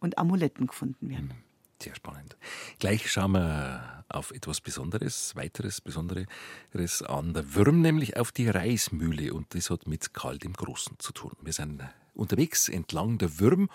und 0.00 0.18
Amuletten 0.18 0.66
gefunden 0.66 1.08
werden. 1.08 1.32
Sehr 1.80 1.94
spannend. 1.94 2.36
Gleich 2.80 3.10
schauen 3.10 3.32
wir 3.32 4.04
auf 4.08 4.32
etwas 4.32 4.60
Besonderes, 4.60 5.36
weiteres 5.36 5.80
Besonderes 5.80 7.02
an. 7.02 7.34
Der 7.34 7.54
Würm, 7.54 7.82
nämlich 7.82 8.16
auf 8.16 8.32
die 8.32 8.48
Reismühle. 8.48 9.32
Und 9.32 9.54
das 9.54 9.70
hat 9.70 9.86
mit 9.86 10.12
Karl 10.12 10.38
dem 10.38 10.54
Großen 10.54 10.98
zu 10.98 11.12
tun. 11.12 11.32
Wir 11.40 11.52
sind 11.52 11.82
unterwegs 12.14 12.68
entlang 12.68 13.18
der 13.18 13.38
Würm 13.38 13.68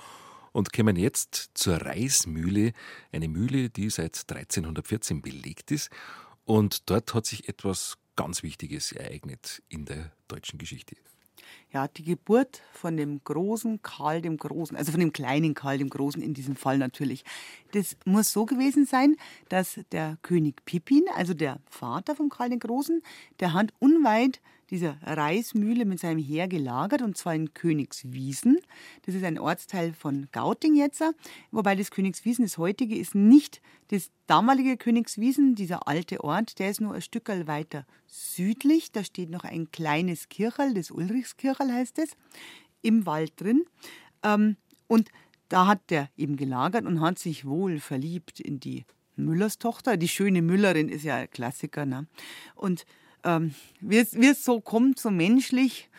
und 0.54 0.72
kommen 0.72 0.96
jetzt 0.96 1.52
zur 1.54 1.76
Reismühle. 1.76 2.72
Eine 3.12 3.28
Mühle, 3.28 3.70
die 3.70 3.90
seit 3.90 4.18
1314 4.30 5.22
belegt 5.22 5.72
ist. 5.72 5.90
Und 6.46 6.90
dort 6.90 7.14
hat 7.14 7.26
sich 7.26 7.50
etwas 7.50 7.98
ganz 8.16 8.44
Wichtiges 8.44 8.94
ereignet 8.94 9.62
in 9.68 9.84
der 9.86 10.14
deutschen 10.30 10.58
Geschichte 10.58 10.96
ja, 11.74 11.88
die 11.88 12.04
Geburt 12.04 12.62
von 12.72 12.96
dem 12.98 13.24
großen 13.24 13.82
Karl 13.82 14.22
dem 14.22 14.38
Großen, 14.38 14.78
also 14.78 14.92
von 14.92 15.00
dem 15.00 15.12
kleinen 15.12 15.56
Karl 15.56 15.80
dem 15.80 15.90
Großen 15.90 16.22
in 16.22 16.34
diesem 16.34 16.56
Fall 16.56 16.78
natürlich. 16.78 17.26
Das 17.72 17.98
muss 18.06 18.32
so 18.32 18.46
gewesen 18.46 18.86
sein, 18.86 19.16
dass 19.50 19.80
der 19.92 20.18
König 20.22 20.64
Pippin, 20.66 21.04
also 21.16 21.34
der 21.34 21.60
Vater 21.70 22.16
von 22.16 22.30
Karl 22.30 22.52
dem 22.52 22.60
Großen, 22.60 23.02
der 23.40 23.54
hat 23.54 23.74
unweit 23.80 24.40
dieser 24.74 24.98
Reismühle 25.04 25.86
mit 25.86 26.00
seinem 26.00 26.18
Heer 26.18 26.48
gelagert, 26.48 27.04
und 27.04 27.16
zwar 27.16 27.36
in 27.36 27.54
Königswiesen. 27.54 28.58
Das 29.06 29.14
ist 29.14 29.24
ein 29.24 29.38
Ortsteil 29.38 29.94
von 29.94 30.28
Gauting 30.32 30.76
jetzt, 30.76 31.04
wobei 31.52 31.76
das 31.76 31.92
Königswiesen, 31.92 32.44
das 32.44 32.58
heutige, 32.58 32.98
ist 32.98 33.14
nicht 33.14 33.62
das 33.90 34.10
damalige 34.26 34.76
Königswiesen, 34.76 35.54
dieser 35.54 35.88
alte 35.88 36.24
Ort, 36.24 36.58
der 36.58 36.72
ist 36.72 36.82
nur 36.82 36.96
ein 36.96 37.04
Stück 37.04 37.30
weiter 37.46 37.86
südlich. 38.08 38.92
Da 38.92 39.04
steht 39.04 39.30
noch 39.30 39.44
ein 39.44 39.72
kleines 39.72 40.28
Kirchel, 40.28 40.74
das 40.74 40.90
Ulrichskirchel 40.90 41.72
heißt 41.72 42.00
es, 42.00 42.18
im 42.82 43.06
Wald 43.06 43.40
drin. 43.40 43.66
Ähm, 44.24 44.58
und 44.88 45.12
da 45.50 45.68
hat 45.68 45.92
der 45.92 46.10
eben 46.18 46.36
gelagert 46.36 46.86
und 46.86 47.00
hat 47.00 47.20
sich 47.20 47.46
wohl 47.46 47.80
verliebt 47.80 48.40
in 48.40 48.60
die 48.60 48.86
Müllers 49.16 49.60
Tochter. 49.60 49.98
Die 49.98 50.08
schöne 50.08 50.42
Müllerin 50.42 50.90
ist 50.90 51.04
ja 51.04 51.18
ein 51.18 51.30
Klassiker. 51.30 51.86
Ne? 51.86 52.08
Und 52.56 52.88
ähm, 53.24 53.54
wie, 53.80 53.98
es, 53.98 54.44
so 54.44 54.62
kommt, 54.62 55.00
so 55.00 55.12
menschlich, 55.12 55.90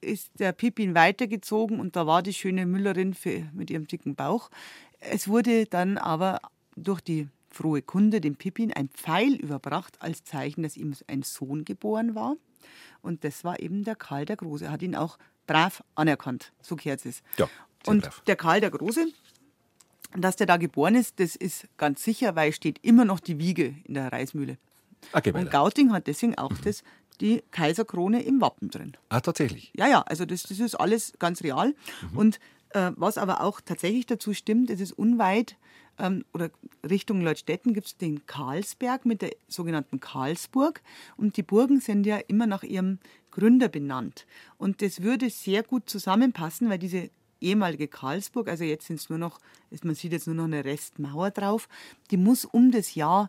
ist 0.00 0.30
der 0.38 0.52
Pippin 0.52 0.94
weitergezogen 0.94 1.78
und 1.78 1.96
da 1.96 2.06
war 2.06 2.22
die 2.22 2.32
schöne 2.32 2.66
Müllerin 2.66 3.14
für, 3.14 3.42
mit 3.52 3.70
ihrem 3.70 3.86
dicken 3.86 4.14
Bauch. 4.14 4.50
Es 4.98 5.28
wurde 5.28 5.66
dann 5.66 5.98
aber 5.98 6.40
durch 6.76 7.00
die 7.00 7.28
frohe 7.50 7.82
Kunde 7.82 8.20
dem 8.20 8.36
Pippin 8.36 8.72
ein 8.72 8.88
Pfeil 8.88 9.34
überbracht 9.34 10.00
als 10.00 10.24
Zeichen, 10.24 10.62
dass 10.62 10.76
ihm 10.76 10.94
ein 11.06 11.22
Sohn 11.22 11.64
geboren 11.64 12.14
war. 12.14 12.36
Und 13.02 13.24
das 13.24 13.44
war 13.44 13.60
eben 13.60 13.84
der 13.84 13.96
Karl 13.96 14.24
der 14.24 14.36
Große. 14.36 14.64
Er 14.64 14.72
hat 14.72 14.82
ihn 14.82 14.96
auch 14.96 15.18
brav 15.46 15.84
anerkannt. 15.94 16.52
So 16.62 16.76
gehört 16.76 17.04
es. 17.04 17.22
Ja, 17.38 17.48
und 17.86 18.02
brav. 18.02 18.22
der 18.26 18.36
Karl 18.36 18.60
der 18.60 18.70
Große, 18.70 19.06
dass 20.16 20.36
der 20.36 20.46
da 20.46 20.56
geboren 20.56 20.94
ist, 20.94 21.20
das 21.20 21.36
ist 21.36 21.68
ganz 21.76 22.02
sicher, 22.02 22.34
weil 22.34 22.52
steht 22.52 22.78
immer 22.82 23.04
noch 23.04 23.20
die 23.20 23.38
Wiege 23.38 23.74
in 23.84 23.94
der 23.94 24.10
Reismühle. 24.12 24.58
Okay, 25.12 25.32
und 25.32 25.50
Gauting 25.50 25.92
hat 25.92 26.06
deswegen 26.06 26.36
auch 26.36 26.50
mhm. 26.50 26.58
das, 26.64 26.82
die 27.20 27.42
Kaiserkrone 27.50 28.22
im 28.22 28.40
Wappen 28.40 28.70
drin. 28.70 28.96
Ah, 29.08 29.20
tatsächlich? 29.20 29.72
Ja, 29.76 29.86
ja, 29.88 30.02
also 30.02 30.24
das, 30.24 30.44
das 30.44 30.58
ist 30.58 30.74
alles 30.74 31.12
ganz 31.18 31.42
real. 31.42 31.74
Mhm. 32.12 32.18
Und 32.18 32.40
äh, 32.70 32.90
was 32.96 33.18
aber 33.18 33.40
auch 33.40 33.60
tatsächlich 33.60 34.06
dazu 34.06 34.34
stimmt, 34.34 34.70
es 34.70 34.80
ist 34.80 34.92
unweit 34.92 35.56
ähm, 35.98 36.24
oder 36.32 36.50
Richtung 36.88 37.20
Leutstetten 37.20 37.72
gibt 37.72 37.86
es 37.86 37.96
den 37.96 38.26
Karlsberg 38.26 39.06
mit 39.06 39.22
der 39.22 39.30
sogenannten 39.48 40.00
Karlsburg. 40.00 40.82
Und 41.16 41.36
die 41.36 41.42
Burgen 41.42 41.80
sind 41.80 42.04
ja 42.06 42.16
immer 42.16 42.46
nach 42.46 42.62
ihrem 42.62 42.98
Gründer 43.30 43.68
benannt. 43.68 44.26
Und 44.58 44.82
das 44.82 45.02
würde 45.02 45.30
sehr 45.30 45.62
gut 45.62 45.88
zusammenpassen, 45.88 46.68
weil 46.68 46.78
diese 46.78 47.10
ehemalige 47.40 47.88
Karlsburg, 47.88 48.48
also 48.48 48.64
jetzt 48.64 48.86
sind 48.86 49.00
es 49.00 49.08
nur 49.08 49.18
noch, 49.18 49.38
man 49.82 49.94
sieht 49.94 50.12
jetzt 50.12 50.26
nur 50.26 50.36
noch 50.36 50.44
eine 50.44 50.64
Restmauer 50.64 51.30
drauf, 51.30 51.68
die 52.10 52.16
muss 52.16 52.44
um 52.44 52.70
das 52.70 52.94
Jahr 52.94 53.28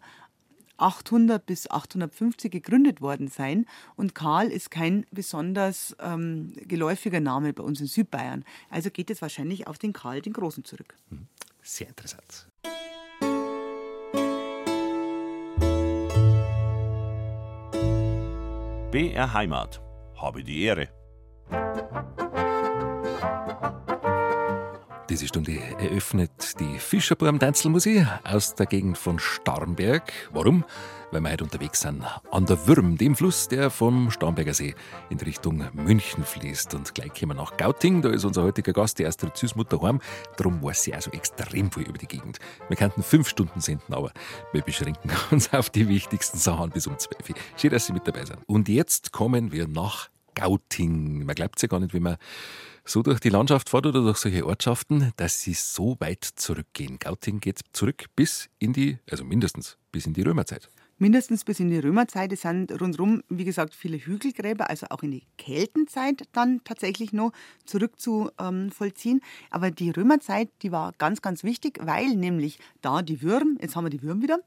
800 0.78 1.46
bis 1.46 1.70
850 1.70 2.52
gegründet 2.52 3.02
worden 3.02 3.28
sein. 3.28 3.66
Und 3.96 4.16
Karl 4.16 4.48
ist 4.48 4.72
kein 4.72 5.06
besonders 5.12 5.96
ähm, 6.00 6.54
geläufiger 6.62 7.20
Name 7.20 7.54
bei 7.54 7.64
uns 7.64 7.82
in 7.82 7.88
Südbayern. 7.88 8.44
Also 8.70 8.90
geht 8.90 9.10
es 9.10 9.22
wahrscheinlich 9.22 9.68
auf 9.68 9.78
den 9.78 9.94
Karl 9.94 10.22
den 10.22 10.34
Großen 10.34 10.64
zurück. 10.64 10.96
Hm, 11.10 11.28
sehr 11.62 11.88
interessant. 11.88 12.48
BR 18.92 19.34
Heimat. 19.34 19.82
Habe 20.16 20.44
die 20.44 20.64
Ehre. 20.64 20.88
Diese 25.16 25.30
Stunde 25.30 25.58
eröffnet 25.80 26.60
die 26.60 26.78
Fischerburm-Tänzelmusik 26.78 28.06
aus 28.26 28.54
der 28.56 28.66
Gegend 28.66 28.98
von 28.98 29.18
Starnberg. 29.18 30.12
Warum? 30.34 30.66
Weil 31.12 31.22
wir 31.22 31.32
heute 31.32 31.46
unterwegs 31.46 31.80
sind 31.80 32.04
an 32.32 32.46
der 32.46 32.68
Würm, 32.68 32.98
dem 32.98 33.16
Fluss, 33.16 33.48
der 33.48 33.70
vom 33.70 34.12
Starnberger 34.12 34.54
See 34.54 34.76
in 35.10 35.18
Richtung 35.20 35.64
München 35.72 36.26
fließt. 36.26 36.74
Und 36.74 36.94
gleich 36.94 37.14
kommen 37.14 37.30
wir 37.30 37.36
nach 37.36 37.56
Gauting, 37.56 38.02
da 38.02 38.10
ist 38.10 38.26
unser 38.26 38.44
heutiger 38.44 38.74
Gast, 38.74 39.00
die 39.00 39.06
Astrid 39.06 39.38
Süßmutter 39.38 39.82
heim. 39.84 40.02
Darum 40.36 40.62
weiß 40.62 40.84
sie 40.84 40.94
also 40.94 41.10
extrem 41.12 41.72
viel 41.72 41.88
über 41.88 41.98
die 41.98 42.08
Gegend. 42.08 42.40
Wir 42.68 42.76
könnten 42.76 43.02
fünf 43.02 43.30
Stunden 43.30 43.62
senden, 43.62 43.94
aber 43.94 44.12
wir 44.52 44.64
beschränken 44.64 45.12
uns 45.32 45.54
auf 45.54 45.70
die 45.70 45.88
wichtigsten 45.88 46.40
Sachen 46.40 46.72
bis 46.72 46.88
um 46.88 47.00
zwölf. 47.00 47.34
Schön, 47.56 47.72
dass 47.72 47.86
Sie 47.86 47.94
mit 47.94 48.06
dabei 48.06 48.26
sind. 48.26 48.40
Und 48.48 48.68
jetzt 48.68 49.14
kommen 49.14 49.54
wir 49.54 49.70
nach 49.70 50.10
Gauting. 50.34 51.26
Man 51.26 51.36
glaubt 51.36 51.62
ja 51.62 51.70
gar 51.70 51.80
nicht, 51.80 51.94
wie 51.94 52.02
man 52.02 52.18
so 52.86 53.02
durch 53.02 53.20
die 53.20 53.30
Landschaft 53.30 53.70
fährt 53.70 53.88
oder 53.88 54.02
durch 54.02 54.18
solche 54.18 54.46
Ortschaften, 54.46 55.12
dass 55.18 55.42
sie 55.42 55.54
so 55.54 55.98
weit 56.00 56.24
zurückgehen. 56.24 57.00
Gauting 57.00 57.40
geht 57.40 57.60
zurück 57.74 58.06
bis 58.16 58.50
in 58.60 58.74
die, 58.74 59.00
also 59.10 59.24
mindestens 59.24 59.78
bis 59.92 60.06
in 60.06 60.14
die 60.14 60.22
Römerzeit. 60.22 60.70
Mindestens 60.98 61.44
bis 61.44 61.60
in 61.60 61.70
die 61.70 61.80
Römerzeit. 61.80 62.32
Es 62.32 62.42
sind 62.42 62.72
rundherum, 62.80 63.22
wie 63.30 63.44
gesagt, 63.44 63.74
viele 63.74 63.98
Hügelgräber, 63.98 64.70
also 64.70 64.88
auch 64.90 65.04
in 65.04 65.12
die 65.12 65.24
Keltenzeit 65.38 66.24
dann 66.32 66.62
tatsächlich 66.64 67.14
noch 67.14 67.32
zurückzuvollziehen. 67.66 69.22
Aber 69.50 69.72
die 69.72 69.90
Römerzeit, 69.90 70.50
die 70.62 70.72
war 70.72 70.94
ganz, 70.98 71.22
ganz 71.22 71.44
wichtig, 71.44 71.80
weil 71.82 72.16
nämlich 72.16 72.60
da 72.82 73.02
die 73.02 73.22
Würm, 73.22 73.58
jetzt 73.62 73.76
haben 73.76 73.86
wir 73.86 73.90
die 73.90 74.04
Würm 74.04 74.22
wieder, 74.22 74.40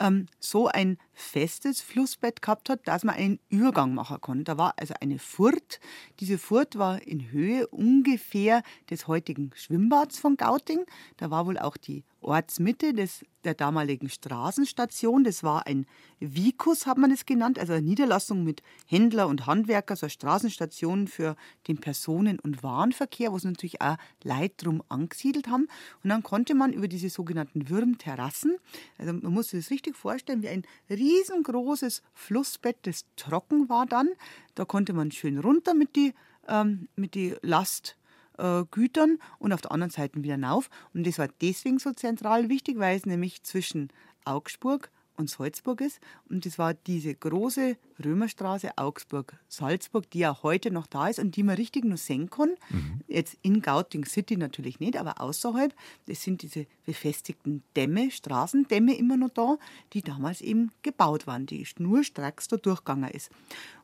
ähm, 0.00 0.26
so 0.38 0.68
ein 0.68 0.98
festes 1.12 1.80
Flussbett 1.80 2.42
gehabt 2.42 2.68
hat, 2.68 2.86
dass 2.86 3.04
man 3.04 3.14
einen 3.14 3.38
Übergang 3.48 3.94
machen 3.94 4.20
konnte. 4.20 4.44
Da 4.44 4.58
war 4.58 4.74
also 4.76 4.94
eine 5.00 5.18
Furt. 5.18 5.80
Diese 6.20 6.38
Furt 6.38 6.76
war 6.76 7.00
in 7.02 7.30
Höhe 7.30 7.66
ungefähr 7.68 8.62
des 8.90 9.06
heutigen 9.06 9.50
Schwimmbads 9.54 10.18
von 10.18 10.36
Gauting. 10.36 10.84
Da 11.16 11.30
war 11.30 11.46
wohl 11.46 11.58
auch 11.58 11.76
die 11.76 12.04
Ortsmitte 12.24 12.94
des, 12.94 13.24
der 13.44 13.54
damaligen 13.54 14.08
Straßenstation. 14.08 15.24
Das 15.24 15.42
war 15.42 15.66
ein 15.66 15.86
Vicus, 16.20 16.86
hat 16.86 16.98
man 16.98 17.10
es 17.10 17.26
genannt, 17.26 17.58
also 17.58 17.72
eine 17.72 17.82
Niederlassung 17.82 18.44
mit 18.44 18.62
Händler 18.86 19.28
und 19.28 19.46
Handwerker, 19.46 19.96
so 19.96 20.06
eine 20.06 20.10
Straßenstation 20.10 21.06
für 21.06 21.36
den 21.68 21.78
Personen- 21.78 22.40
und 22.40 22.62
Warenverkehr, 22.62 23.32
wo 23.32 23.38
sie 23.38 23.48
natürlich 23.48 23.80
auch 23.80 23.96
Leute 24.22 24.64
drum 24.64 24.82
angesiedelt 24.88 25.48
haben. 25.48 25.68
Und 26.02 26.10
dann 26.10 26.22
konnte 26.22 26.54
man 26.54 26.72
über 26.72 26.88
diese 26.88 27.10
sogenannten 27.10 27.68
Würmterrassen, 27.68 28.56
also 28.98 29.12
man 29.12 29.32
muss 29.32 29.50
sich 29.50 29.64
das 29.64 29.70
richtig 29.70 29.96
vorstellen, 29.96 30.42
wie 30.42 30.48
ein 30.48 30.64
riesengroßes 30.90 32.02
Flussbett, 32.14 32.78
das 32.82 33.04
trocken 33.16 33.68
war 33.68 33.86
dann. 33.86 34.08
Da 34.54 34.64
konnte 34.64 34.92
man 34.92 35.10
schön 35.10 35.38
runter 35.38 35.74
mit 35.74 35.96
die, 35.96 36.14
ähm, 36.48 36.88
mit 36.96 37.14
die 37.14 37.34
Last 37.42 37.96
äh, 38.38 38.64
Gütern 38.70 39.18
und 39.38 39.52
auf 39.52 39.60
der 39.60 39.72
anderen 39.72 39.90
Seite 39.90 40.22
wieder 40.22 40.40
rauf. 40.40 40.70
Und 40.92 41.06
das 41.06 41.18
war 41.18 41.28
deswegen 41.40 41.78
so 41.78 41.92
zentral 41.92 42.48
wichtig, 42.48 42.78
weil 42.78 42.96
es 42.96 43.06
nämlich 43.06 43.42
zwischen 43.42 43.88
Augsburg 44.24 44.90
und 45.16 45.30
Salzburg 45.30 45.80
ist. 45.80 46.00
Und 46.28 46.44
das 46.44 46.58
war 46.58 46.74
diese 46.74 47.14
große 47.14 47.76
Römerstraße 48.04 48.76
Augsburg-Salzburg, 48.76 50.10
die 50.10 50.20
ja 50.20 50.42
heute 50.42 50.70
noch 50.70 50.86
da 50.86 51.08
ist 51.08 51.18
und 51.18 51.36
die 51.36 51.42
man 51.42 51.56
richtig 51.56 51.84
nur 51.84 51.96
sehen 51.96 52.30
kann. 52.30 52.54
Mhm. 52.70 53.00
Jetzt 53.06 53.36
in 53.42 53.62
Gauting 53.62 54.04
City 54.04 54.36
natürlich 54.36 54.80
nicht, 54.80 54.96
aber 54.96 55.20
außerhalb. 55.20 55.74
Das 56.06 56.22
sind 56.22 56.42
diese 56.42 56.66
befestigten 56.84 57.62
Dämme, 57.76 58.10
Straßendämme 58.10 58.96
immer 58.96 59.16
noch 59.16 59.30
da, 59.30 59.56
die 59.92 60.02
damals 60.02 60.40
eben 60.40 60.72
gebaut 60.82 61.26
waren, 61.26 61.46
die 61.46 61.64
schnurstracks 61.64 62.48
da 62.48 62.56
durchgegangen 62.56 63.10
ist. 63.10 63.30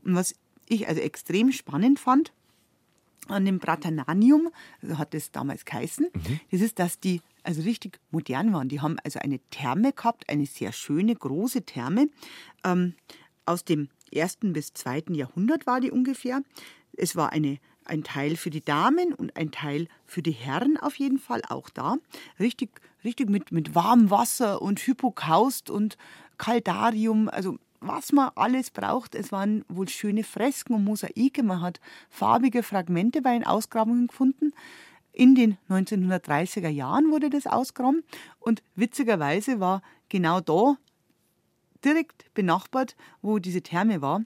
Und 0.04 0.14
was 0.14 0.34
ich 0.66 0.88
also 0.88 1.00
extrem 1.00 1.52
spannend 1.52 1.98
fand, 1.98 2.32
an 3.28 3.44
dem 3.44 3.58
Bratananium, 3.58 4.48
so 4.82 4.98
hat 4.98 5.14
es 5.14 5.30
damals 5.30 5.64
geheißen, 5.64 6.08
mhm. 6.12 6.40
das 6.50 6.60
ist, 6.60 6.78
dass 6.78 7.00
die 7.00 7.20
also 7.42 7.62
richtig 7.62 7.98
modern 8.10 8.52
waren. 8.52 8.68
Die 8.68 8.80
haben 8.80 8.96
also 9.04 9.18
eine 9.18 9.38
Therme 9.50 9.92
gehabt, 9.92 10.28
eine 10.28 10.46
sehr 10.46 10.72
schöne, 10.72 11.14
große 11.14 11.62
Therme. 11.62 12.08
Ähm, 12.64 12.94
aus 13.46 13.64
dem 13.64 13.88
ersten 14.12 14.52
bis 14.52 14.72
zweiten 14.74 15.14
Jahrhundert 15.14 15.66
war 15.66 15.80
die 15.80 15.90
ungefähr. 15.90 16.42
Es 16.96 17.16
war 17.16 17.32
eine, 17.32 17.58
ein 17.84 18.04
Teil 18.04 18.36
für 18.36 18.50
die 18.50 18.64
Damen 18.64 19.14
und 19.14 19.36
ein 19.36 19.50
Teil 19.50 19.88
für 20.06 20.22
die 20.22 20.32
Herren 20.32 20.76
auf 20.76 20.96
jeden 20.96 21.18
Fall 21.18 21.42
auch 21.48 21.70
da. 21.70 21.96
Richtig, 22.38 22.70
richtig 23.04 23.30
mit, 23.30 23.52
mit 23.52 23.74
warmem 23.74 24.10
Wasser 24.10 24.60
und 24.60 24.80
Hypokaust 24.80 25.70
und 25.70 25.96
Kaldarium, 26.38 27.28
also 27.28 27.58
was 27.80 28.12
man 28.12 28.30
alles 28.34 28.70
braucht. 28.70 29.14
Es 29.14 29.32
waren 29.32 29.64
wohl 29.68 29.88
schöne 29.88 30.24
Fresken 30.24 30.74
und 30.74 30.84
Mosaike. 30.84 31.42
Man 31.42 31.60
hat 31.60 31.80
farbige 32.08 32.62
Fragmente 32.62 33.22
bei 33.22 33.32
den 33.32 33.44
Ausgrabungen 33.44 34.06
gefunden. 34.06 34.52
In 35.12 35.34
den 35.34 35.58
1930er 35.68 36.68
Jahren 36.68 37.10
wurde 37.10 37.30
das 37.30 37.46
ausgraben 37.46 38.04
und 38.38 38.62
witzigerweise 38.76 39.58
war 39.58 39.82
genau 40.08 40.40
da, 40.40 40.76
direkt 41.84 42.32
benachbart, 42.34 42.96
wo 43.22 43.38
diese 43.38 43.62
Therme 43.62 44.02
war, 44.02 44.22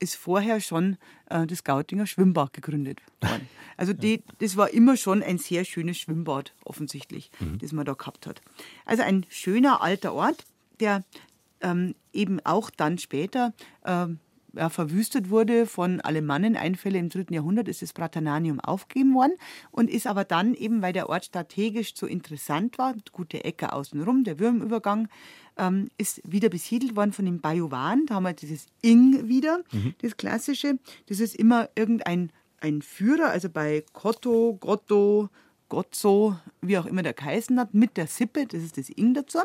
ist 0.00 0.16
vorher 0.16 0.60
schon 0.60 0.96
äh, 1.26 1.46
das 1.46 1.64
Gautinger 1.64 2.06
Schwimmbad 2.06 2.52
gegründet 2.52 3.00
worden. 3.20 3.48
Also 3.76 3.94
die, 3.94 4.22
das 4.40 4.58
war 4.58 4.68
immer 4.74 4.98
schon 4.98 5.22
ein 5.22 5.38
sehr 5.38 5.64
schönes 5.64 5.96
Schwimmbad, 5.96 6.52
offensichtlich, 6.66 7.30
mhm. 7.40 7.56
das 7.60 7.72
man 7.72 7.86
da 7.86 7.94
gehabt 7.94 8.26
hat. 8.26 8.42
Also 8.84 9.02
ein 9.04 9.24
schöner 9.30 9.80
alter 9.80 10.12
Ort, 10.12 10.44
der 10.80 11.02
ähm, 11.60 11.94
eben 12.12 12.40
auch 12.44 12.70
dann 12.70 12.98
später 12.98 13.52
ähm, 13.84 14.18
ja, 14.54 14.68
verwüstet 14.68 15.30
wurde 15.30 15.66
von 15.66 16.00
Alemanneneinfällen 16.00 17.00
im 17.00 17.08
dritten 17.08 17.34
Jahrhundert, 17.34 17.68
ist 17.68 17.82
das 17.82 17.92
Bratananium 17.92 18.60
aufgegeben 18.60 19.14
worden 19.14 19.34
und 19.70 19.90
ist 19.90 20.06
aber 20.06 20.24
dann 20.24 20.54
eben, 20.54 20.82
weil 20.82 20.92
der 20.92 21.08
Ort 21.08 21.26
strategisch 21.26 21.94
so 21.94 22.06
interessant 22.06 22.78
war, 22.78 22.94
gute 23.12 23.44
Ecke 23.44 23.72
außenrum, 23.72 24.24
der 24.24 24.38
Würmübergang, 24.38 25.08
ähm, 25.56 25.88
ist 25.98 26.20
wieder 26.24 26.48
besiedelt 26.48 26.96
worden 26.96 27.12
von 27.12 27.26
den 27.26 27.40
Bajuwan. 27.40 28.06
Da 28.06 28.14
haben 28.14 28.24
wir 28.24 28.32
dieses 28.32 28.66
Ing 28.82 29.28
wieder, 29.28 29.60
mhm. 29.72 29.94
das 30.00 30.16
klassische. 30.16 30.78
Das 31.06 31.20
ist 31.20 31.36
immer 31.36 31.68
irgendein 31.76 32.32
ein 32.62 32.82
Führer, 32.82 33.30
also 33.30 33.48
bei 33.48 33.84
Kotto, 33.94 34.58
Gotto, 34.60 35.30
Gotzo, 35.70 36.36
wie 36.60 36.76
auch 36.76 36.84
immer 36.84 37.02
der 37.02 37.14
geheißen 37.14 37.58
hat, 37.58 37.72
mit 37.72 37.96
der 37.96 38.06
Sippe, 38.06 38.46
das 38.46 38.62
ist 38.62 38.76
das 38.76 38.90
Ing 38.90 39.14
dazu. 39.14 39.38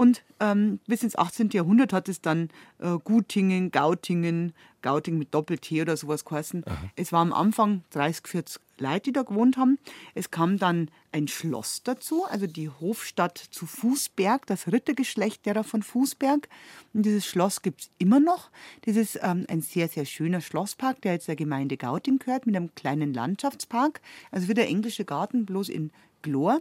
Und 0.00 0.22
ähm, 0.40 0.80
bis 0.86 1.02
ins 1.02 1.14
18. 1.14 1.50
Jahrhundert 1.50 1.92
hat 1.92 2.08
es 2.08 2.22
dann 2.22 2.48
äh, 2.78 2.96
Gutingen, 3.04 3.70
Gautingen, 3.70 4.54
Gauting 4.80 5.18
mit 5.18 5.34
Doppel-T 5.34 5.82
oder 5.82 5.94
sowas 5.94 6.24
geheißen. 6.24 6.64
Aha. 6.66 6.90
Es 6.96 7.12
war 7.12 7.20
am 7.20 7.34
Anfang 7.34 7.82
30, 7.90 8.26
40 8.26 8.62
Leute, 8.78 9.00
die 9.00 9.12
da 9.12 9.24
gewohnt 9.24 9.58
haben. 9.58 9.78
Es 10.14 10.30
kam 10.30 10.58
dann 10.58 10.90
ein 11.12 11.28
Schloss 11.28 11.82
dazu, 11.82 12.24
also 12.24 12.46
die 12.46 12.70
Hofstadt 12.70 13.36
zu 13.36 13.66
Fußberg, 13.66 14.46
das 14.46 14.68
Rittergeschlecht 14.68 15.44
derer 15.44 15.64
von 15.64 15.82
Fußberg. 15.82 16.48
Und 16.94 17.04
dieses 17.04 17.26
Schloss 17.26 17.60
gibt 17.60 17.82
es 17.82 17.90
immer 17.98 18.20
noch. 18.20 18.50
Das 18.86 18.96
ist 18.96 19.18
ähm, 19.22 19.44
ein 19.50 19.60
sehr, 19.60 19.88
sehr 19.88 20.06
schöner 20.06 20.40
Schlosspark, 20.40 21.02
der 21.02 21.12
jetzt 21.12 21.28
der 21.28 21.36
Gemeinde 21.36 21.76
Gauting 21.76 22.20
gehört, 22.20 22.46
mit 22.46 22.56
einem 22.56 22.74
kleinen 22.74 23.12
Landschaftspark. 23.12 24.00
Also 24.30 24.48
wie 24.48 24.54
der 24.54 24.68
englische 24.68 25.04
Garten, 25.04 25.44
bloß 25.44 25.68
in 25.68 25.92
Glor 26.22 26.60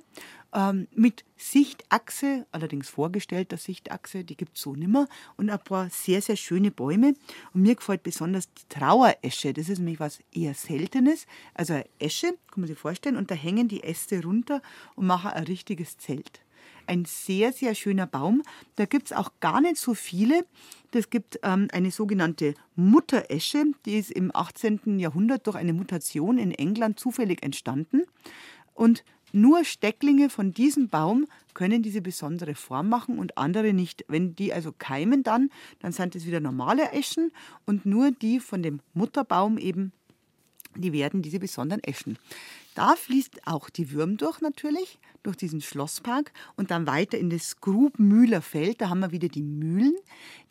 ähm, 0.54 0.88
mit 0.94 1.26
Sichtachse, 1.38 2.46
allerdings 2.52 2.90
vorgestellter 2.90 3.58
Sichtachse, 3.58 4.24
die 4.24 4.36
gibt 4.36 4.58
es 4.58 4.64
so 4.64 4.74
nimmer, 4.74 5.08
und 5.38 5.50
ein 5.50 5.60
paar 5.60 5.90
sehr, 5.90 6.22
sehr 6.22 6.36
schöne 6.36 6.72
Bäume. 6.72 7.14
Und 7.54 7.62
mir 7.62 7.76
gefällt 7.76 8.04
besonders 8.04 8.52
die 8.54 8.68
Traueresche, 8.70 9.54
das 9.54 9.70
ist 9.70 9.80
nämlich 9.80 10.00
was 10.00 10.20
eher 10.32 10.54
Seltenes. 10.54 11.28
Also 11.54 11.74
eine 11.74 11.86
Esche, 12.00 12.28
kann 12.52 12.62
man 12.62 12.68
sich 12.68 12.78
vorstellen, 12.78 13.16
und 13.16 13.32
da 13.32 13.36
hängen 13.36 13.68
die 13.68 13.84
Äste 13.84 14.24
runter 14.24 14.62
und 14.96 15.08
machen 15.08 15.32
ein 15.32 15.44
richtiges 15.44 15.98
Zelt. 15.98 16.42
Ein 16.88 17.06
sehr, 17.06 17.54
sehr 17.54 17.76
schöner 17.76 18.08
Baum. 18.08 18.42
Da 18.76 18.86
gibt 18.86 19.12
es 19.12 19.18
auch 19.18 19.30
gar 19.40 19.62
nicht 19.62 19.78
so 19.78 19.94
viele. 19.94 20.46
Das 20.90 21.12
gibt 21.12 21.40
ähm, 21.44 21.68
eine 21.72 21.92
sogenannte 21.92 22.56
Mutteresche, 22.76 23.66
die 23.86 24.00
ist 24.00 24.10
im 24.10 24.36
18. 24.36 24.98
Jahrhundert 24.98 25.46
durch 25.46 25.56
eine 25.56 25.74
Mutation 25.74 26.40
in 26.40 26.52
England 26.52 27.00
zufällig 27.00 27.44
entstanden. 27.44 28.02
Und 28.74 29.04
nur 29.32 29.64
Stecklinge 29.64 30.30
von 30.30 30.54
diesem 30.54 30.90
Baum 30.90 31.28
können 31.54 31.84
diese 31.84 32.02
besondere 32.02 32.56
Form 32.56 32.90
machen 32.90 33.20
und 33.20 33.38
andere 33.38 33.74
nicht. 33.74 34.06
Wenn 34.08 34.36
die 34.36 34.54
also 34.54 34.74
keimen 34.78 35.24
dann, 35.24 35.50
dann 35.80 35.92
sind 35.92 36.16
es 36.16 36.26
wieder 36.26 36.40
normale 36.40 36.92
Eschen 36.92 37.32
und 37.66 37.86
nur 37.86 38.12
die 38.12 38.40
von 38.40 38.64
dem 38.64 38.80
Mutterbaum 38.94 39.58
eben, 39.58 39.92
die 40.76 40.94
werden 40.94 41.22
diese 41.22 41.40
besonderen 41.40 41.84
Eschen. 41.84 42.18
Da 42.76 42.96
fließt 42.96 43.48
auch 43.48 43.70
die 43.70 43.92
Würm 43.92 44.18
durch 44.18 44.40
natürlich, 44.42 45.00
durch 45.24 45.36
diesen 45.36 45.62
Schlosspark 45.62 46.32
und 46.56 46.72
dann 46.72 46.88
weiter 46.88 47.18
in 47.18 47.30
das 47.30 47.60
Grubmühler 47.60 48.42
Feld. 48.42 48.80
Da 48.80 48.90
haben 48.90 49.02
wir 49.02 49.12
wieder 49.12 49.28
die 49.28 49.42
Mühlen. 49.42 49.96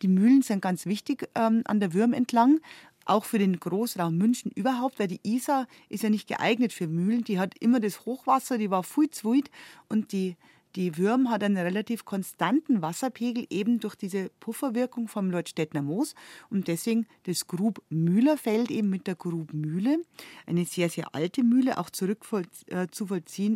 Die 0.02 0.08
Mühlen 0.08 0.42
sind 0.42 0.60
ganz 0.60 0.84
wichtig 0.84 1.28
ähm, 1.34 1.62
an 1.64 1.80
der 1.80 1.94
Würm 1.94 2.12
entlang, 2.12 2.60
auch 3.08 3.24
für 3.24 3.38
den 3.38 3.58
Großraum 3.58 4.16
München 4.16 4.50
überhaupt, 4.54 4.98
weil 4.98 5.08
die 5.08 5.20
Isar 5.22 5.66
ist 5.88 6.02
ja 6.02 6.10
nicht 6.10 6.28
geeignet 6.28 6.72
für 6.72 6.86
Mühlen. 6.86 7.24
Die 7.24 7.38
hat 7.38 7.54
immer 7.58 7.80
das 7.80 8.04
Hochwasser, 8.04 8.58
die 8.58 8.70
war 8.70 8.84
weit 8.84 9.50
und 9.88 10.12
die, 10.12 10.36
die 10.76 10.96
Würm 10.96 11.30
hat 11.30 11.42
einen 11.42 11.56
relativ 11.56 12.04
konstanten 12.04 12.82
Wasserpegel 12.82 13.46
eben 13.50 13.80
durch 13.80 13.94
diese 13.94 14.30
Pufferwirkung 14.40 15.08
vom 15.08 15.30
Leutstädtner 15.30 15.82
Moos 15.82 16.14
und 16.50 16.68
deswegen 16.68 17.06
das 17.24 17.46
Grubmühlerfeld 17.46 18.70
eben 18.70 18.90
mit 18.90 19.06
der 19.06 19.14
Grubmühle, 19.14 20.02
eine 20.46 20.64
sehr, 20.64 20.90
sehr 20.90 21.14
alte 21.14 21.42
Mühle, 21.42 21.78
auch 21.78 21.90
zurück 21.90 22.24
äh, 22.66 22.86
zu 22.90 23.08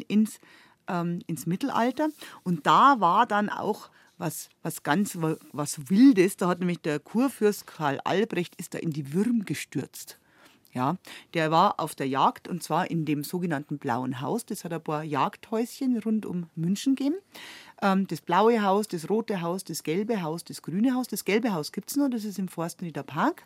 ins, 0.09 0.39
ähm, 0.89 1.21
ins 1.27 1.47
Mittelalter. 1.47 2.09
Und 2.43 2.67
da 2.67 3.01
war 3.01 3.27
dann 3.27 3.51
auch 3.51 3.91
was, 4.23 4.49
was 4.63 4.83
ganz 4.83 5.19
was 5.53 5.91
Wildes. 5.91 6.37
Da 6.37 6.49
hat 6.49 6.61
nämlich 6.61 6.81
der 6.81 7.01
Kurfürst 7.01 7.67
Karl 7.67 8.01
Albrecht 8.05 8.55
ist 8.57 8.73
da 8.73 8.79
in 8.79 8.91
die 8.91 9.13
Würm 9.13 9.45
gestürzt. 9.45 10.19
Ja, 10.73 10.97
der 11.35 11.51
war 11.51 11.79
auf 11.81 11.95
der 11.95 12.09
Jagd 12.09 12.49
und 12.49 12.63
zwar 12.63 12.91
in 12.91 13.05
dem 13.05 13.25
sogenannten 13.25 13.77
Blauen 13.77 14.23
Haus. 14.23 14.47
Das 14.47 14.65
hat 14.65 14.73
ein 14.73 14.83
paar 14.83 15.03
Jagdhäuschen 15.03 15.99
rund 15.99 16.25
um 16.25 16.49
München 16.55 16.95
gegeben. 16.95 17.17
Ähm, 17.83 18.07
das 18.07 18.23
blaue 18.23 18.63
Haus, 18.63 18.89
das 18.89 19.11
rote 19.11 19.43
Haus, 19.43 19.65
das 19.65 19.83
gelbe 19.83 20.23
Haus, 20.23 20.45
das 20.45 20.63
grüne 20.63 20.95
Haus. 20.95 21.09
Das 21.09 21.27
gelbe 21.27 21.53
Haus 21.53 21.73
gibt 21.73 21.91
es 21.91 21.97
noch, 21.97 22.09
das 22.09 22.25
ist 22.25 22.39
im 22.39 22.49
Forstenrieder 22.49 23.03
Park. 23.03 23.45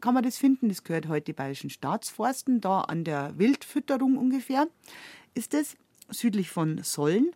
Kann 0.00 0.14
man 0.14 0.24
das 0.24 0.36
finden? 0.36 0.68
Das 0.68 0.82
gehört 0.82 1.06
heute 1.06 1.32
Bayerischen 1.32 1.70
Staatsforsten, 1.70 2.60
da 2.60 2.80
an 2.80 3.04
der 3.04 3.38
Wildfütterung 3.38 4.16
ungefähr 4.16 4.66
ist 5.34 5.54
es, 5.54 5.76
südlich 6.12 6.50
von 6.50 6.82
Sollen. 6.82 7.30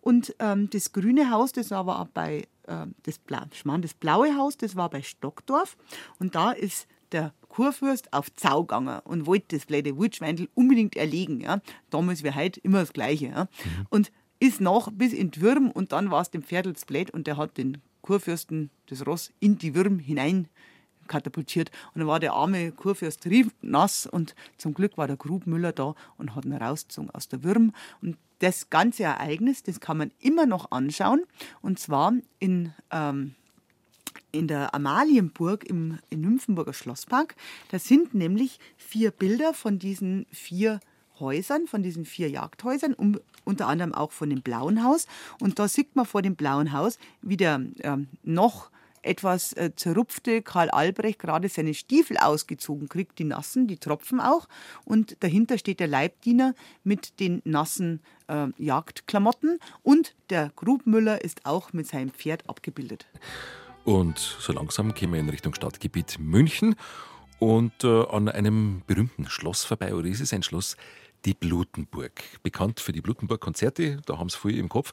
Und 0.00 0.34
ähm, 0.38 0.68
das 0.70 0.92
grüne 0.92 1.30
Haus, 1.30 1.52
das 1.52 1.72
aber 1.72 2.00
auch 2.00 2.08
bei 2.08 2.48
äh, 2.66 2.86
das, 3.04 3.18
Bla 3.18 3.46
Schmarrn, 3.52 3.82
das 3.82 3.94
blaue 3.94 4.36
Haus, 4.36 4.56
das 4.56 4.76
war 4.76 4.90
bei 4.90 5.02
Stockdorf. 5.02 5.76
Und 6.18 6.34
da 6.34 6.52
ist 6.52 6.86
der 7.12 7.32
Kurfürst 7.48 8.12
auf 8.12 8.34
Zau 8.34 8.62
gegangen 8.62 9.00
und 9.04 9.26
wollte 9.26 9.56
das 9.56 9.66
blöde 9.66 9.98
Wildschweindel 9.98 10.48
unbedingt 10.54 10.96
erlegen. 10.96 11.40
Ja. 11.40 11.60
Damals 11.90 12.24
wie 12.24 12.34
heute 12.34 12.60
immer 12.60 12.80
das 12.80 12.92
Gleiche. 12.92 13.26
Ja. 13.26 13.44
Mhm. 13.44 13.86
Und 13.90 14.12
ist 14.40 14.60
nach 14.60 14.90
bis 14.90 15.12
in 15.12 15.30
die 15.30 15.40
Würm 15.40 15.70
und 15.70 15.92
dann 15.92 16.10
war 16.10 16.22
es 16.22 16.30
dem 16.30 16.42
Pferd 16.42 16.66
das 16.66 16.84
Blät 16.84 17.12
und 17.12 17.28
der 17.28 17.36
hat 17.36 17.56
den 17.58 17.78
Kurfürsten 18.00 18.70
das 18.86 19.06
Ross 19.06 19.32
in 19.38 19.56
die 19.56 19.74
Würm 19.76 20.00
hinein 20.00 20.48
katapultiert. 21.08 21.70
Und 21.94 22.00
dann 22.00 22.08
war 22.08 22.20
der 22.20 22.32
arme 22.32 22.72
Kurfürst 22.72 23.26
nass 23.60 24.06
und 24.06 24.34
zum 24.58 24.74
Glück 24.74 24.96
war 24.98 25.06
der 25.06 25.16
Grubmüller 25.16 25.72
da 25.72 25.94
und 26.18 26.34
hat 26.34 26.44
ihn 26.44 26.52
rausgezogen 26.52 27.10
aus 27.10 27.28
der 27.28 27.42
Würm. 27.44 27.72
Und 28.00 28.16
das 28.38 28.70
ganze 28.70 29.04
Ereignis, 29.04 29.62
das 29.62 29.80
kann 29.80 29.96
man 29.96 30.10
immer 30.18 30.46
noch 30.46 30.70
anschauen. 30.72 31.22
Und 31.60 31.78
zwar 31.78 32.12
in, 32.40 32.72
ähm, 32.90 33.34
in 34.32 34.48
der 34.48 34.74
Amalienburg 34.74 35.64
im, 35.64 35.98
im 36.10 36.22
Nymphenburger 36.22 36.72
Schlosspark. 36.72 37.36
Da 37.70 37.78
sind 37.78 38.14
nämlich 38.14 38.58
vier 38.76 39.10
Bilder 39.10 39.54
von 39.54 39.78
diesen 39.78 40.26
vier 40.32 40.80
Häusern, 41.20 41.66
von 41.66 41.82
diesen 41.82 42.04
vier 42.04 42.28
Jagdhäusern, 42.30 42.94
um, 42.94 43.18
unter 43.44 43.68
anderem 43.68 43.94
auch 43.94 44.12
von 44.12 44.28
dem 44.30 44.42
Blauen 44.42 44.82
Haus. 44.82 45.06
Und 45.40 45.58
da 45.58 45.68
sieht 45.68 45.94
man 45.94 46.04
vor 46.06 46.22
dem 46.22 46.34
Blauen 46.34 46.72
Haus, 46.72 46.98
wie 47.20 47.36
der 47.36 47.60
ähm, 47.80 48.08
noch 48.24 48.70
etwas 49.02 49.52
äh, 49.54 49.72
zerrupfte 49.74 50.42
Karl 50.42 50.70
Albrecht 50.70 51.18
gerade 51.18 51.48
seine 51.48 51.74
Stiefel 51.74 52.16
ausgezogen 52.16 52.88
kriegt, 52.88 53.18
die 53.18 53.24
nassen, 53.24 53.66
die 53.66 53.76
tropfen 53.76 54.20
auch. 54.20 54.48
Und 54.84 55.16
dahinter 55.20 55.58
steht 55.58 55.80
der 55.80 55.88
Leibdiener 55.88 56.54
mit 56.84 57.20
den 57.20 57.42
nassen 57.44 58.00
äh, 58.28 58.46
Jagdklamotten. 58.56 59.58
Und 59.82 60.14
der 60.30 60.52
Grubmüller 60.56 61.22
ist 61.22 61.44
auch 61.44 61.72
mit 61.72 61.86
seinem 61.86 62.10
Pferd 62.10 62.48
abgebildet. 62.48 63.06
Und 63.84 64.18
so 64.18 64.52
langsam 64.52 64.94
gehen 64.94 65.12
wir 65.12 65.18
in 65.18 65.28
Richtung 65.28 65.54
Stadtgebiet 65.54 66.18
München 66.20 66.76
und 67.40 67.82
äh, 67.82 68.04
an 68.06 68.28
einem 68.28 68.82
berühmten 68.86 69.28
Schloss 69.28 69.64
vorbei. 69.64 69.94
Oder 69.94 70.08
ist 70.08 70.20
es 70.20 70.32
ein 70.32 70.42
Schloss? 70.42 70.76
Die 71.24 71.34
Blutenburg. 71.34 72.20
Bekannt 72.42 72.80
für 72.80 72.92
die 72.92 73.00
Blutenburg-Konzerte, 73.00 74.00
da 74.06 74.18
haben 74.18 74.28
sie 74.28 74.38
viel 74.38 74.58
im 74.58 74.68
Kopf. 74.68 74.90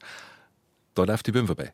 Da 0.93 1.03
läuft 1.03 1.25
die 1.25 1.33
Würm 1.33 1.47
vorbei 1.47 1.71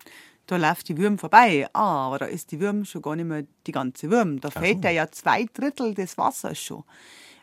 da 0.48 0.58
läuft 0.58 0.90
die 0.90 0.98
Würm 0.98 1.18
vorbei. 1.18 1.68
Ah, 1.74 2.08
aber 2.08 2.20
da 2.20 2.26
ist 2.26 2.52
die 2.52 2.60
Würm 2.60 2.86
schon 2.86 3.02
gar 3.02 3.16
nicht 3.16 3.26
mehr 3.26 3.46
die 3.66 3.72
ganze 3.72 4.10
Würm. 4.10 4.40
Da 4.40 4.52
fällt 4.52 4.84
so. 4.84 4.90
ja 4.90 5.10
zwei 5.12 5.46
Drittel 5.54 5.94
des 5.94 6.18
Wassers 6.18 6.60
schon. 6.60 6.84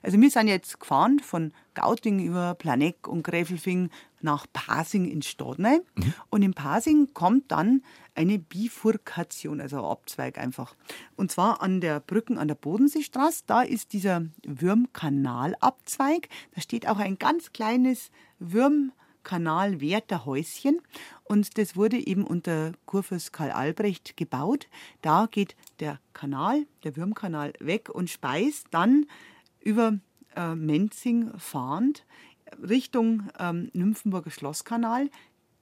Also 0.02 0.20
wir 0.20 0.30
sind 0.30 0.48
jetzt 0.48 0.80
gefahren 0.80 1.20
von 1.20 1.52
Gauting 1.74 2.18
über 2.18 2.54
Planeck 2.54 3.06
und 3.06 3.22
Gräfelfing 3.22 3.88
nach 4.20 4.46
Pasing 4.52 5.04
in 5.04 5.22
Stadney. 5.22 5.80
Mhm. 5.94 6.14
Und 6.28 6.42
in 6.42 6.54
Pasing 6.54 7.14
kommt 7.14 7.52
dann 7.52 7.82
eine 8.14 8.38
Bifurkation, 8.38 9.60
also 9.60 9.78
ein 9.78 9.84
Abzweig 9.84 10.38
einfach. 10.38 10.74
Und 11.16 11.30
zwar 11.30 11.62
an 11.62 11.80
der 11.80 12.00
Brücken 12.00 12.36
an 12.36 12.48
der 12.48 12.56
Bodenseestraße. 12.56 13.44
Da 13.46 13.62
ist 13.62 13.92
dieser 13.92 14.22
Würmkanalabzweig. 14.44 16.28
Da 16.54 16.60
steht 16.60 16.88
auch 16.88 16.98
ein 16.98 17.18
ganz 17.18 17.52
kleines 17.52 18.10
Würm 18.40 18.92
Kanal 19.22 19.80
Wertherhäuschen 19.80 20.80
und 21.24 21.58
das 21.58 21.76
wurde 21.76 21.96
eben 21.98 22.24
unter 22.24 22.72
Kurfürst 22.86 23.32
Karl 23.32 23.50
Albrecht 23.50 24.16
gebaut. 24.16 24.68
Da 25.00 25.26
geht 25.30 25.56
der 25.80 26.00
Kanal, 26.12 26.66
der 26.84 26.96
Würmkanal 26.96 27.52
weg 27.60 27.88
und 27.88 28.10
speist 28.10 28.66
dann 28.70 29.06
über 29.60 29.98
äh, 30.36 30.54
Menzing 30.54 31.32
fahrend 31.38 32.04
Richtung 32.60 33.30
ähm, 33.38 33.70
Nymphenburger 33.72 34.30
Schlosskanal 34.30 35.10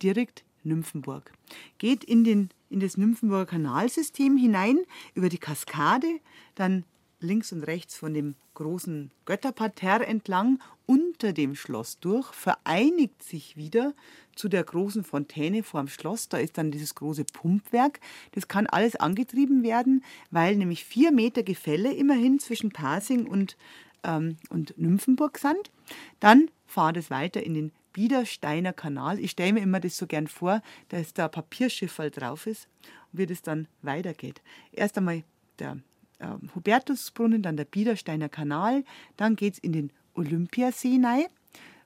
direkt 0.02 0.44
Nymphenburg. 0.62 1.32
Geht 1.78 2.04
in, 2.04 2.24
den, 2.24 2.50
in 2.68 2.80
das 2.80 2.96
Nymphenburger 2.96 3.46
Kanalsystem 3.46 4.36
hinein 4.36 4.78
über 5.14 5.28
die 5.28 5.38
Kaskade, 5.38 6.20
dann 6.54 6.84
links 7.20 7.52
und 7.52 7.62
rechts 7.62 7.96
von 7.96 8.14
dem 8.14 8.34
großen 8.54 9.10
Götterparterre 9.24 10.06
entlang 10.06 10.60
unter 10.86 11.32
dem 11.32 11.54
Schloss 11.54 11.98
durch, 12.00 12.32
vereinigt 12.32 13.22
sich 13.22 13.56
wieder 13.56 13.94
zu 14.34 14.48
der 14.48 14.64
großen 14.64 15.04
Fontäne 15.04 15.62
vor 15.62 15.80
dem 15.80 15.88
Schloss. 15.88 16.28
Da 16.28 16.38
ist 16.38 16.58
dann 16.58 16.70
dieses 16.70 16.94
große 16.94 17.24
Pumpwerk. 17.24 18.00
Das 18.32 18.48
kann 18.48 18.66
alles 18.66 18.96
angetrieben 18.96 19.62
werden, 19.62 20.04
weil 20.30 20.56
nämlich 20.56 20.84
vier 20.84 21.12
Meter 21.12 21.42
Gefälle 21.42 21.92
immerhin 21.92 22.38
zwischen 22.38 22.70
Pasing 22.70 23.26
und, 23.26 23.56
ähm, 24.02 24.36
und 24.48 24.76
Nymphenburg 24.78 25.38
sind. 25.38 25.70
Dann 26.18 26.50
fahrt 26.66 26.96
es 26.96 27.10
weiter 27.10 27.42
in 27.42 27.54
den 27.54 27.72
Biedersteiner 27.92 28.72
Kanal. 28.72 29.18
Ich 29.18 29.32
stelle 29.32 29.52
mir 29.52 29.62
immer 29.62 29.80
das 29.80 29.96
so 29.96 30.06
gern 30.06 30.28
vor, 30.28 30.62
dass 30.88 31.12
da 31.12 31.26
ein 31.26 32.10
drauf 32.10 32.46
ist 32.46 32.68
und 33.12 33.18
wie 33.18 33.26
das 33.26 33.42
dann 33.42 33.68
weitergeht. 33.82 34.42
Erst 34.72 34.96
einmal 34.96 35.24
der 35.58 35.78
äh, 36.20 36.54
Hubertusbrunnen, 36.54 37.42
dann 37.42 37.56
der 37.56 37.64
Biedersteiner 37.64 38.28
Kanal, 38.28 38.84
dann 39.16 39.36
geht 39.36 39.54
es 39.54 39.58
in 39.58 39.72
den 39.72 39.92
Olympiasee 40.14 41.00
rein, 41.02 41.24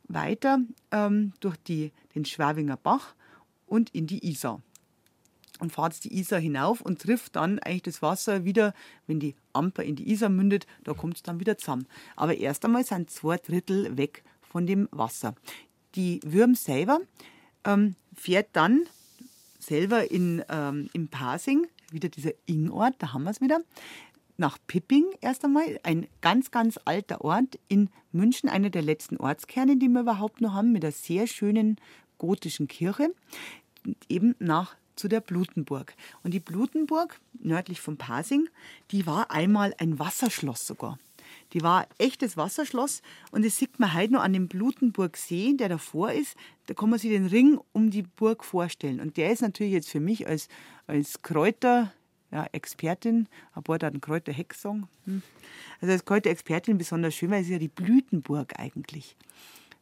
weiter 0.08 0.60
ähm, 0.90 1.32
durch 1.40 1.56
die, 1.56 1.92
den 2.14 2.24
Schwabinger 2.24 2.76
Bach 2.76 3.14
und 3.66 3.90
in 3.94 4.06
die 4.06 4.26
Isar. 4.28 4.60
Und 5.60 5.72
fahrt 5.72 6.02
die 6.02 6.18
Isar 6.18 6.40
hinauf 6.40 6.80
und 6.80 7.00
trifft 7.00 7.36
dann 7.36 7.60
eigentlich 7.60 7.82
das 7.82 8.02
Wasser 8.02 8.44
wieder, 8.44 8.74
wenn 9.06 9.20
die 9.20 9.36
Amper 9.52 9.84
in 9.84 9.94
die 9.94 10.10
Isar 10.10 10.28
mündet, 10.28 10.66
da 10.82 10.94
kommt 10.94 11.16
es 11.16 11.22
dann 11.22 11.38
wieder 11.38 11.56
zusammen. 11.56 11.86
Aber 12.16 12.36
erst 12.36 12.64
einmal 12.64 12.84
sind 12.84 13.08
zwei 13.08 13.36
Drittel 13.36 13.96
weg 13.96 14.24
von 14.42 14.66
dem 14.66 14.88
Wasser. 14.90 15.34
Die 15.94 16.20
Würm 16.24 16.56
selber 16.56 16.98
ähm, 17.64 17.94
fährt 18.14 18.48
dann 18.52 18.82
selber 19.60 20.10
in, 20.10 20.44
ähm, 20.48 20.90
im 20.92 21.08
Pasing, 21.08 21.66
wieder 21.90 22.08
dieser 22.08 22.32
Ingort, 22.46 22.94
da 22.98 23.12
haben 23.12 23.24
wir 23.24 23.30
es 23.30 23.40
wieder, 23.40 23.60
nach 24.36 24.58
Pipping 24.66 25.04
erst 25.20 25.44
einmal, 25.44 25.78
ein 25.82 26.06
ganz, 26.20 26.50
ganz 26.50 26.78
alter 26.84 27.22
Ort 27.22 27.58
in 27.68 27.88
München, 28.12 28.48
einer 28.48 28.70
der 28.70 28.82
letzten 28.82 29.16
Ortskerne, 29.16 29.76
die 29.76 29.88
wir 29.88 30.00
überhaupt 30.00 30.40
noch 30.40 30.54
haben, 30.54 30.72
mit 30.72 30.84
einer 30.84 30.92
sehr 30.92 31.26
schönen 31.26 31.76
gotischen 32.18 32.68
Kirche, 32.68 33.14
eben 34.08 34.34
nach 34.38 34.76
zu 34.96 35.08
der 35.08 35.20
Blutenburg. 35.20 35.94
Und 36.22 36.32
die 36.34 36.40
Blutenburg, 36.40 37.20
nördlich 37.40 37.80
von 37.80 37.96
Pasing, 37.96 38.48
die 38.90 39.06
war 39.06 39.30
einmal 39.30 39.74
ein 39.78 39.98
Wasserschloss 39.98 40.66
sogar. 40.66 40.98
Die 41.52 41.62
war 41.62 41.86
echtes 41.98 42.36
Wasserschloss 42.36 43.02
und 43.30 43.44
das 43.44 43.56
sieht 43.56 43.78
man 43.78 43.94
heute 43.94 44.12
noch 44.12 44.22
an 44.22 44.32
dem 44.32 44.48
Blutenburgsee, 44.48 45.54
der 45.54 45.68
davor 45.68 46.12
ist. 46.12 46.36
Da 46.66 46.74
kann 46.74 46.90
man 46.90 46.98
sich 46.98 47.10
den 47.10 47.26
Ring 47.26 47.60
um 47.72 47.90
die 47.90 48.02
Burg 48.02 48.44
vorstellen. 48.44 49.00
Und 49.00 49.16
der 49.16 49.30
ist 49.30 49.42
natürlich 49.42 49.72
jetzt 49.72 49.90
für 49.90 50.00
mich 50.00 50.26
als, 50.26 50.48
als 50.86 51.22
Kräuter, 51.22 51.92
ja, 52.34 52.46
Expertin, 52.50 53.28
ein 53.54 53.62
paar 53.62 53.80
einen 53.82 54.00
Kräuterhex 54.00 54.60
sagen. 54.60 54.88
Hm. 55.06 55.22
Also 55.80 55.92
als 55.92 56.04
Kräuterexpertin 56.04 56.76
besonders 56.76 57.14
schön, 57.14 57.30
weil 57.30 57.42
es 57.42 57.48
ja 57.48 57.58
die 57.58 57.68
Blütenburg 57.68 58.58
eigentlich. 58.58 59.16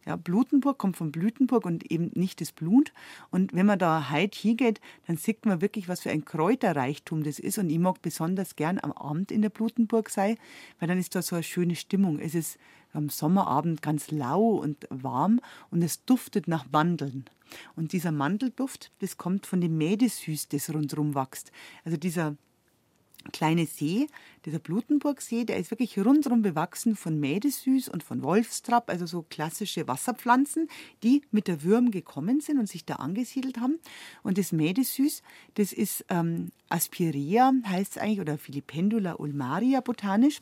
Ja, 0.05 0.17
Blutenburg 0.17 0.79
kommt 0.79 0.97
von 0.97 1.13
Blütenburg 1.13 1.65
und 1.65 1.91
eben 1.91 2.11
nicht 2.15 2.41
das 2.41 2.53
Blut. 2.53 2.93
Und 3.31 3.55
wenn 3.55 3.67
man 3.67 3.79
da 3.79 4.11
heute 4.11 4.39
hingeht, 4.39 4.81
dann 5.07 5.17
sieht 5.17 5.47
man 5.47 5.63
wirklich, 5.63 5.89
was 5.89 6.01
für 6.01 6.11
ein 6.11 6.25
Kräuterreichtum 6.25 7.23
das 7.23 7.39
ist. 7.39 7.57
Und 7.57 7.71
ich 7.71 7.79
mag 7.79 8.03
besonders 8.03 8.57
gern 8.57 8.81
am 8.83 8.93
Abend 8.93 9.31
in 9.31 9.43
der 9.43 9.51
Blutenburg 9.51 10.11
sein, 10.11 10.37
weil 10.79 10.89
dann 10.89 10.99
ist 10.99 11.15
da 11.15 11.23
so 11.23 11.37
eine 11.37 11.45
schöne 11.45 11.77
Stimmung. 11.77 12.19
Es 12.19 12.35
ist 12.35 12.59
am 12.93 13.09
Sommerabend 13.09 13.81
ganz 13.81 14.11
lau 14.11 14.57
und 14.57 14.87
warm 14.91 15.41
und 15.71 15.83
es 15.83 16.05
duftet 16.05 16.49
nach 16.49 16.67
Mandeln. 16.71 17.25
Und 17.77 17.93
dieser 17.93 18.13
Mandelduft, 18.13 18.93
das 19.01 19.17
kommt 19.17 19.47
von 19.47 19.61
dem 19.61 19.79
Mädesüß, 19.79 20.49
das 20.49 20.73
rundherum 20.73 21.15
wächst. 21.15 21.53
Also 21.85 21.97
dieser 21.97 22.37
kleine 23.31 23.67
See, 23.67 24.09
dieser 24.45 24.59
Blutenburgsee, 24.59 25.45
der 25.45 25.59
ist 25.59 25.71
wirklich 25.71 25.99
rundherum 25.99 26.43
bewachsen 26.43 26.97
von 26.97 27.21
Mädesüß 27.21 27.89
und 27.89 28.03
von 28.03 28.23
Wolfstrapp, 28.23 28.91
also 28.91 29.07
so 29.07 29.23
klassische 29.23 29.87
Wasserpflanzen, 29.87 30.69
die 31.03 31.23
mit 31.31 31.47
der 31.47 31.63
Würm 31.63 31.93
gekommen 31.93 32.41
sind 32.41 32.59
und 32.59 32.69
sich 32.69 32.85
da 32.85 32.97
angesiedelt 32.97 33.59
haben. 33.61 33.79
Und 34.23 34.39
das 34.39 34.51
Mädesüß, 34.51 35.23
das 35.55 35.73
ist 35.73 36.05
ähm, 36.09 36.51
Aspirea, 36.69 37.53
heißt 37.65 37.93
es 37.97 38.03
eigentlich, 38.03 38.21
oder 38.21 38.39
Filipendula 38.39 39.15
ulmaria 39.15 39.81
botanisch. 39.81 40.41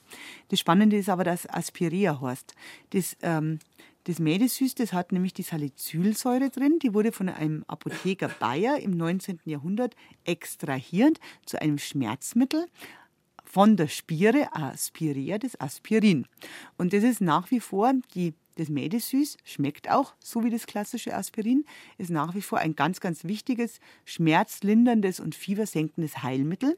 Das 0.49 0.61
Spannende 0.61 0.97
ist 0.97 1.09
aber, 1.09 1.25
dass 1.25 1.49
Aspirea 1.49 2.21
heißt. 2.21 2.55
Das 2.91 3.17
ähm, 3.23 3.59
das 4.05 4.19
Medesüß, 4.19 4.75
das 4.75 4.93
hat 4.93 5.13
nämlich 5.13 5.35
die 5.35 5.43
Salicylsäure 5.43 6.51
drin. 6.51 6.79
Die 6.83 6.95
wurde 6.95 7.13
von 7.13 7.29
einem 7.29 7.65
Apotheker 7.67 8.29
Bayer 8.41 8.79
im 8.79 8.93
19. 8.93 9.41
Jahrhundert 9.45 9.95
extrahiert 10.25 11.21
zu 11.45 11.61
einem 11.61 11.79
Schmerzmittel 11.79 12.67
von 13.45 13.77
der 13.77 13.89
Spire, 13.89 14.49
Aspiria, 14.53 15.39
das 15.39 15.61
Aspirin. 15.61 16.27
Und 16.79 16.93
das 16.93 17.03
ist 17.03 17.21
nach 17.21 17.51
wie 17.51 17.61
vor 17.61 17.93
die 18.15 18.35
das 18.57 18.69
Medesüß 18.69 19.39
schmeckt 19.45 19.91
auch 19.91 20.15
so 20.19 20.45
wie 20.45 20.51
das 20.51 20.67
klassische 20.67 21.17
Aspirin, 21.17 21.65
ist 21.97 22.11
nach 22.11 22.35
wie 22.35 22.43
vor 22.43 22.59
ein 22.59 22.77
ganz, 22.77 23.01
ganz 23.01 23.25
wichtiges 23.25 23.81
schmerzlinderndes 24.05 25.19
und 25.19 25.35
fiebersenkendes 25.35 26.23
Heilmittel. 26.23 26.77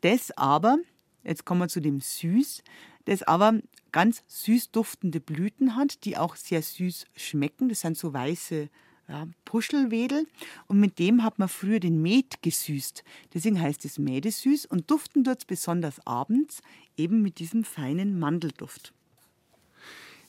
Das 0.00 0.30
aber, 0.38 0.78
jetzt 1.24 1.44
kommen 1.44 1.60
wir 1.60 1.68
zu 1.68 1.80
dem 1.80 2.00
Süß, 2.00 2.62
das 3.04 3.22
aber 3.24 3.60
ganz 3.92 4.22
süß 4.26 4.70
duftende 4.70 5.20
Blüten 5.20 5.76
hat, 5.76 6.04
die 6.04 6.16
auch 6.16 6.36
sehr 6.36 6.62
süß 6.62 7.06
schmecken. 7.16 7.68
Das 7.68 7.80
sind 7.80 7.96
so 7.96 8.12
weiße 8.12 8.68
ja, 9.08 9.26
Puschelwedel 9.44 10.26
und 10.66 10.80
mit 10.80 10.98
dem 10.98 11.24
hat 11.24 11.38
man 11.38 11.48
früher 11.48 11.80
den 11.80 12.02
Met 12.02 12.42
gesüßt. 12.42 13.02
Deswegen 13.34 13.60
heißt 13.60 13.84
es 13.84 13.98
Mädesüß 13.98 14.66
und 14.66 14.90
duften 14.90 15.24
dort 15.24 15.46
besonders 15.46 16.06
abends 16.06 16.60
eben 16.96 17.22
mit 17.22 17.38
diesem 17.38 17.64
feinen 17.64 18.18
Mandelduft. 18.18 18.92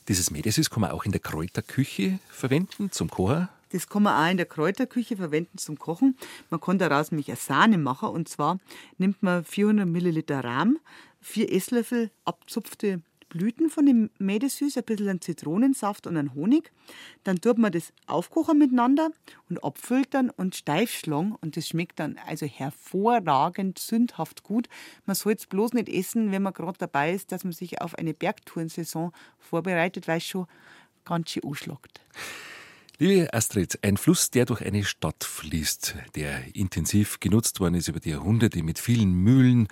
Dieses 0.08 0.30
Mädesüß 0.30 0.70
kann 0.70 0.80
man 0.80 0.90
auch 0.90 1.04
in 1.04 1.12
der 1.12 1.20
Kräuterküche 1.20 2.18
verwenden 2.30 2.90
zum 2.90 3.10
Kochen. 3.10 3.48
Das 3.72 3.88
kann 3.88 4.02
man 4.02 4.24
auch 4.26 4.30
in 4.30 4.38
der 4.38 4.46
Kräuterküche 4.46 5.16
verwenden 5.16 5.58
zum 5.58 5.78
Kochen. 5.78 6.16
Man 6.48 6.60
kann 6.60 6.78
daraus 6.78 7.12
nämlich 7.12 7.28
eine 7.28 7.36
Sahne 7.36 7.78
machen. 7.78 8.08
Und 8.08 8.28
zwar 8.28 8.58
nimmt 8.98 9.22
man 9.22 9.44
400 9.44 9.86
Milliliter 9.86 10.42
Rahm, 10.42 10.78
vier 11.20 11.52
Esslöffel 11.52 12.10
abzupfte 12.24 13.02
Blüten 13.30 13.70
von 13.70 13.86
dem 13.86 14.10
Mädesüß, 14.18 14.76
ein 14.76 14.84
bisschen 14.84 15.20
Zitronensaft 15.20 16.06
und 16.06 16.16
einen 16.16 16.34
Honig. 16.34 16.72
Dann 17.24 17.40
tut 17.40 17.56
man 17.56 17.72
das 17.72 17.94
aufkochen 18.06 18.58
miteinander 18.58 19.10
und 19.48 19.64
abfiltern 19.64 20.28
und 20.28 20.54
steif 20.54 20.90
schlagen. 20.90 21.34
Und 21.40 21.56
das 21.56 21.68
schmeckt 21.68 21.98
dann 22.00 22.18
also 22.26 22.44
hervorragend, 22.44 23.78
sündhaft 23.78 24.42
gut. 24.42 24.68
Man 25.06 25.16
soll 25.16 25.34
es 25.34 25.46
bloß 25.46 25.72
nicht 25.72 25.88
essen, 25.88 26.32
wenn 26.32 26.42
man 26.42 26.52
gerade 26.52 26.76
dabei 26.76 27.14
ist, 27.14 27.32
dass 27.32 27.44
man 27.44 27.52
sich 27.52 27.80
auf 27.80 27.94
eine 27.94 28.12
Bergtourensaison 28.12 29.12
vorbereitet, 29.38 30.08
weil 30.08 30.18
es 30.18 30.26
schon 30.26 30.46
ganz 31.04 31.30
schön 31.30 31.44
anschlagt. 31.44 32.00
Liebe 32.98 33.32
Astrid, 33.32 33.78
ein 33.82 33.96
Fluss, 33.96 34.30
der 34.30 34.44
durch 34.44 34.60
eine 34.60 34.84
Stadt 34.84 35.24
fließt, 35.24 35.94
der 36.16 36.54
intensiv 36.54 37.18
genutzt 37.18 37.58
worden 37.58 37.76
ist 37.76 37.88
über 37.88 38.00
die 38.00 38.10
Jahrhunderte 38.10 38.62
mit 38.62 38.78
vielen 38.78 39.14
Mühlen. 39.14 39.68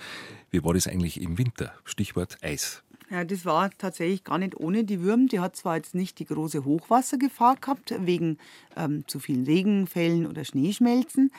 Wie 0.50 0.64
war 0.64 0.72
das 0.72 0.86
eigentlich 0.86 1.20
im 1.20 1.36
Winter? 1.36 1.74
Stichwort 1.84 2.38
Eis. 2.42 2.84
Ja, 3.10 3.24
das 3.24 3.46
war 3.46 3.70
tatsächlich 3.78 4.22
gar 4.22 4.38
nicht 4.38 4.56
ohne 4.56 4.84
die 4.84 5.00
Würm. 5.00 5.28
Die 5.28 5.40
hat 5.40 5.56
zwar 5.56 5.76
jetzt 5.76 5.94
nicht 5.94 6.18
die 6.18 6.26
große 6.26 6.64
Hochwassergefahr 6.64 7.56
gehabt, 7.56 7.94
wegen 8.00 8.36
ähm, 8.76 9.04
zu 9.06 9.18
vielen 9.18 9.44
Regenfällen 9.44 10.26
oder 10.26 10.44
Schneeschmelzen. 10.44 11.32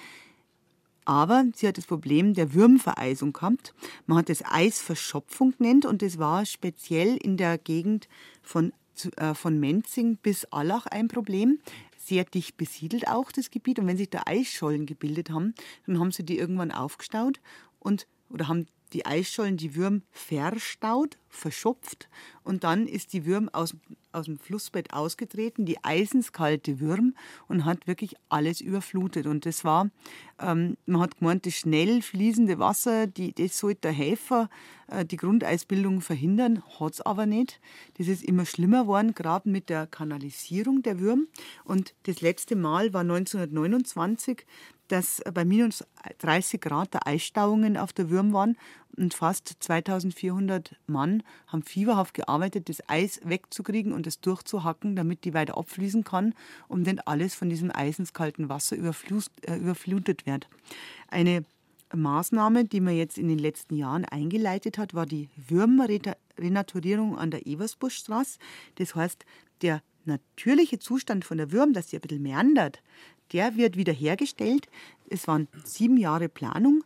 Aber 1.06 1.46
sie 1.56 1.68
hat 1.68 1.78
das 1.78 1.86
Problem 1.86 2.34
der 2.34 2.54
Würmvereisung 2.54 3.34
gehabt. 3.34 3.74
Man 4.08 4.20
hat 4.20 4.30
das 4.30 4.44
Eisverschopfung 4.46 5.54
genannt 5.58 5.86
und 5.86 6.02
das 6.02 6.18
war 6.18 6.46
speziell 6.46 7.18
in 7.18 7.38
der 7.38 7.58
Gegend 7.58 8.08
von 8.42 8.74
äh, 9.16 9.34
von 9.34 9.60
Menzing 9.60 10.18
bis 10.18 10.46
Allach 10.46 10.86
ein 10.88 11.08
Problem. 11.08 11.60
Sehr 11.98 12.26
dicht 12.26 12.58
besiedelt 12.58 13.08
auch 13.08 13.32
das 13.32 13.52
Gebiet. 13.52 13.80
Und 13.80 13.88
wenn 13.88 13.98
sich 13.98 14.10
da 14.10 14.24
Eisschollen 14.26 14.86
gebildet 14.86 15.30
haben, 15.30 15.54
dann 15.86 16.00
haben 16.00 16.12
sie 16.12 16.24
die 16.24 16.38
irgendwann 16.38 16.72
aufgestaut 16.72 17.40
und 17.80 18.08
oder 18.30 18.48
haben 18.48 18.68
die 18.94 19.06
Eisschollen 19.06 19.58
die 19.58 19.76
Würm 19.76 20.04
verstaut, 20.12 21.18
verschopft 21.30 22.10
und 22.44 22.64
dann 22.64 22.88
ist 22.88 23.14
die 23.14 23.26
Würm 23.26 23.50
aus, 23.50 23.76
aus 24.12 24.26
dem 24.26 24.40
Flussbett 24.40 24.92
ausgetreten, 24.94 25.66
die 25.66 25.84
eisenskalte 25.84 26.80
Würm 26.80 27.14
und 27.48 27.66
hat 27.66 27.86
wirklich 27.86 28.16
alles 28.28 28.60
überflutet. 28.60 29.28
Und 29.28 29.46
das 29.46 29.64
war, 29.64 29.92
ähm, 30.40 30.76
man 30.88 31.02
hat 31.02 31.20
gemeint, 31.20 31.46
das 31.46 31.54
schnell 31.54 32.02
fließende 32.02 32.58
Wasser, 32.58 33.06
die, 33.06 33.34
das 33.34 33.60
sollte 33.60 33.82
der 33.82 33.92
Helfer 33.92 34.50
äh, 34.88 35.06
die 35.06 35.18
Grundeisbildung 35.18 36.02
verhindern, 36.02 36.64
hat 36.80 36.94
es 36.94 37.02
aber 37.02 37.28
nicht. 37.28 37.60
Das 38.00 38.08
ist 38.08 38.24
immer 38.24 38.46
schlimmer 38.46 38.84
geworden, 38.84 39.14
gerade 39.14 39.48
mit 39.48 39.70
der 39.70 39.86
Kanalisierung 39.86 40.82
der 40.82 41.00
Würm. 41.00 41.28
Und 41.64 41.94
das 42.04 42.22
letzte 42.22 42.56
Mal 42.56 42.94
war 42.94 43.02
1929 43.02 44.46
dass 44.90 45.22
bei 45.34 45.46
minus 45.46 45.84
30 46.20 46.60
Grad 46.60 46.94
der 46.94 47.08
Eisstauungen 47.08 47.78
auf 47.78 47.94
der 47.94 48.10
Würm 48.10 48.34
waren 48.34 48.58
und 48.98 49.14
fast 49.14 49.56
2400 49.60 50.76
Mann 50.88 51.24
haben 51.48 51.64
fieberhaft 51.64 52.14
gearbeitet, 52.14 52.70
das 52.70 52.88
Eis 52.90 53.22
wegzukriegen 53.24 53.94
und 53.94 54.08
es 54.08 54.20
durchzuhacken, 54.20 54.96
damit 54.96 55.24
die 55.24 55.34
weiter 55.34 55.58
abfließen 55.58 56.04
kann, 56.04 56.34
um 56.68 56.84
dann 56.84 57.00
alles 57.00 57.36
von 57.36 57.50
diesem 57.50 57.72
eisenskalten 57.74 58.50
Wasser 58.50 58.76
äh, 58.76 59.56
überflutet 59.56 60.26
wird. 60.26 60.50
Eine 61.08 61.46
Maßnahme, 61.96 62.66
die 62.66 62.82
man 62.82 62.96
jetzt 62.96 63.18
in 63.18 63.28
den 63.28 63.40
letzten 63.40 63.76
Jahren 63.76 64.06
eingeleitet 64.06 64.78
hat, 64.78 64.94
war 64.94 65.06
die 65.06 65.30
Würmrenaturierung 65.48 67.18
an 67.18 67.32
der 67.32 67.48
Eversbuschstraße. 67.48 68.38
Das 68.76 68.96
heißt, 68.96 69.26
der 69.62 69.82
natürliche 70.06 70.80
Zustand 70.80 71.26
von 71.26 71.38
der 71.38 71.52
Würm, 71.52 71.74
dass 71.74 71.90
sie 71.90 71.98
ein 71.98 72.02
bisschen 72.02 72.22
meandert, 72.22 72.82
der 73.32 73.56
wird 73.56 73.78
wiederhergestellt. 73.78 74.68
Es 75.10 75.28
waren 75.28 75.48
sieben 75.64 75.98
Jahre 75.98 76.30
Planung. 76.30 76.84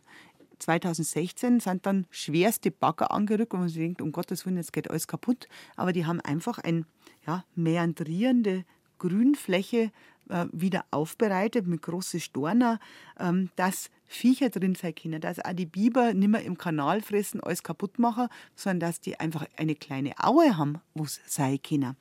2016 0.58 1.60
sind 1.60 1.84
dann 1.84 2.06
schwerste 2.10 2.70
Bagger 2.70 3.10
angerückt, 3.10 3.52
wo 3.52 3.58
man 3.58 3.68
sich 3.68 3.78
denkt, 3.78 4.00
um 4.00 4.12
Gottes 4.12 4.46
Willen, 4.46 4.56
jetzt 4.56 4.72
geht 4.72 4.88
alles 4.90 5.06
kaputt. 5.06 5.48
Aber 5.76 5.92
die 5.92 6.06
haben 6.06 6.20
einfach 6.20 6.58
eine 6.58 6.86
ja, 7.26 7.44
meandrierende 7.54 8.64
Grünfläche 8.98 9.90
äh, 10.28 10.46
wieder 10.52 10.84
aufbereitet 10.90 11.66
mit 11.66 11.82
großen 11.82 12.20
Storner, 12.20 12.78
ähm, 13.18 13.50
dass 13.56 13.90
Viecher 14.06 14.48
drin 14.48 14.74
sein 14.74 14.94
können, 14.94 15.20
dass 15.20 15.44
auch 15.44 15.52
die 15.52 15.66
Biber 15.66 16.14
nicht 16.14 16.28
mehr 16.28 16.42
im 16.42 16.56
Kanal 16.56 17.02
fressen, 17.02 17.40
alles 17.40 17.62
kaputt 17.62 17.98
machen, 17.98 18.28
sondern 18.54 18.80
dass 18.80 19.00
die 19.00 19.18
einfach 19.18 19.46
eine 19.56 19.74
kleine 19.74 20.12
Aue 20.18 20.56
haben, 20.56 20.80
wo 20.94 21.04
es 21.04 21.20
sein 21.26 21.60
können. 21.62 21.96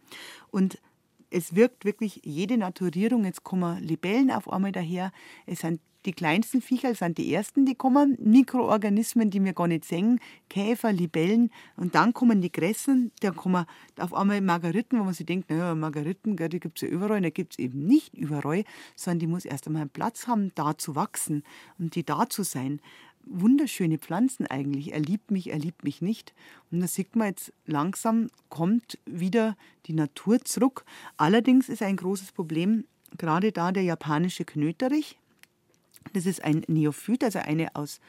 Und 0.51 0.77
es 1.33 1.55
wirkt 1.55 1.83
wirklich 1.83 2.21
jede 2.23 2.57
Naturierung. 2.57 3.25
Jetzt 3.25 3.43
kommen 3.43 3.81
Libellen 3.81 4.31
auf 4.31 4.51
einmal 4.51 4.71
daher. 4.71 5.11
Es 5.45 5.59
sind 5.59 5.81
die 6.05 6.11
kleinsten 6.11 6.61
Viecher, 6.61 6.93
sind 6.95 7.17
die 7.17 7.33
ersten, 7.33 7.65
die 7.65 7.75
kommen. 7.75 8.17
Mikroorganismen, 8.21 9.29
die 9.29 9.43
wir 9.43 9.53
gar 9.53 9.67
nicht 9.67 9.85
sehen. 9.85 10.19
Käfer, 10.49 10.91
Libellen. 10.91 11.49
Und 11.77 11.95
dann 11.95 12.13
kommen 12.13 12.41
die 12.41 12.51
Grässen. 12.51 13.11
Da 13.21 13.31
kommen 13.31 13.65
auf 13.97 14.13
einmal 14.13 14.41
Margariten, 14.41 14.99
wo 14.99 15.05
man 15.05 15.13
sich 15.13 15.25
denkt, 15.25 15.49
naja, 15.49 15.73
Margariten, 15.75 16.35
die 16.35 16.59
gibt 16.59 16.81
es 16.81 16.87
ja 16.87 16.93
überall. 16.93 17.21
Da 17.21 17.29
gibt 17.29 17.53
es 17.53 17.59
eben 17.59 17.85
nicht 17.85 18.13
überall, 18.13 18.63
sondern 18.95 19.19
die 19.19 19.27
muss 19.27 19.45
erst 19.45 19.65
einmal 19.65 19.83
einen 19.83 19.89
Platz 19.89 20.27
haben, 20.27 20.51
da 20.55 20.77
zu 20.77 20.95
wachsen 20.95 21.43
und 21.79 21.95
die 21.95 22.05
da 22.05 22.29
zu 22.29 22.43
sein 22.43 22.79
wunderschöne 23.25 23.97
Pflanzen 23.97 24.47
eigentlich. 24.47 24.93
Er 24.93 24.99
liebt 24.99 25.31
mich, 25.31 25.51
er 25.51 25.59
liebt 25.59 25.83
mich 25.83 26.01
nicht. 26.01 26.33
Und 26.71 26.81
da 26.81 26.87
sieht 26.87 27.15
man 27.15 27.27
jetzt 27.27 27.53
langsam, 27.65 28.29
kommt 28.49 28.99
wieder 29.05 29.55
die 29.85 29.93
Natur 29.93 30.43
zurück. 30.43 30.85
Allerdings 31.17 31.69
ist 31.69 31.81
ein 31.81 31.97
großes 31.97 32.31
Problem 32.31 32.85
gerade 33.17 33.51
da 33.51 33.71
der 33.71 33.83
japanische 33.83 34.45
Knöterich. 34.45 35.17
Das 36.13 36.25
ist 36.25 36.43
ein 36.43 36.63
Neophyt, 36.67 37.23
also 37.23 37.39
eine 37.39 37.75
aus 37.75 37.99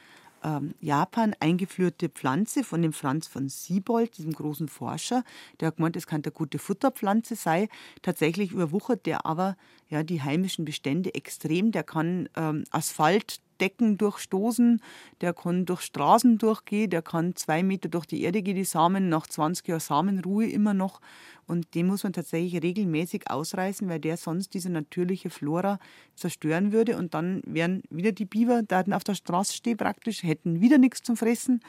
ähm, 0.43 0.75
Japan 0.81 1.33
eingeführte 1.39 2.09
Pflanze 2.09 2.63
von 2.63 2.81
dem 2.81 2.93
Franz 2.93 3.27
von 3.27 3.49
Siebold, 3.49 4.17
diesem 4.17 4.33
großen 4.33 4.67
Forscher. 4.67 5.23
Der 5.59 5.67
hat 5.67 5.77
gemeint, 5.77 5.95
es 5.95 6.07
kann 6.07 6.21
eine 6.23 6.31
gute 6.31 6.59
Futterpflanze 6.59 7.35
sein. 7.35 7.67
Tatsächlich 8.01 8.51
überwuchert 8.51 9.05
der 9.05 9.25
aber 9.25 9.55
ja, 9.89 10.03
die 10.03 10.21
heimischen 10.21 10.65
Bestände 10.65 11.13
extrem. 11.15 11.71
Der 11.71 11.83
kann 11.83 12.29
ähm, 12.35 12.65
Asphalt 12.71 13.39
Decken 13.59 13.97
durchstoßen, 13.97 14.81
der 15.21 15.33
kann 15.33 15.65
durch 15.65 15.81
Straßen 15.81 16.37
durchgehen, 16.37 16.89
der 16.89 17.01
kann 17.01 17.35
zwei 17.35 17.63
Meter 17.63 17.89
durch 17.89 18.05
die 18.05 18.21
Erde 18.23 18.41
gehen, 18.41 18.55
die 18.55 18.63
Samen 18.63 19.09
nach 19.09 19.27
20 19.27 19.67
Jahren 19.67 19.79
Samenruhe 19.79 20.47
immer 20.47 20.73
noch. 20.73 21.01
Und 21.47 21.75
den 21.75 21.87
muss 21.87 22.03
man 22.03 22.13
tatsächlich 22.13 22.61
regelmäßig 22.61 23.29
ausreißen, 23.29 23.87
weil 23.87 23.99
der 23.99 24.17
sonst 24.17 24.53
diese 24.53 24.69
natürliche 24.69 25.29
Flora 25.29 25.79
zerstören 26.15 26.71
würde. 26.71 26.97
Und 26.97 27.13
dann 27.13 27.41
wären 27.45 27.83
wieder 27.89 28.11
die 28.11 28.25
Biber, 28.25 28.63
da 28.63 28.83
auf 28.91 29.03
der 29.03 29.15
Straße 29.15 29.53
stehen 29.53 29.77
praktisch, 29.77 30.23
hätten 30.23 30.61
wieder 30.61 30.77
nichts 30.77 31.03
zum 31.03 31.17
Fressen 31.17 31.61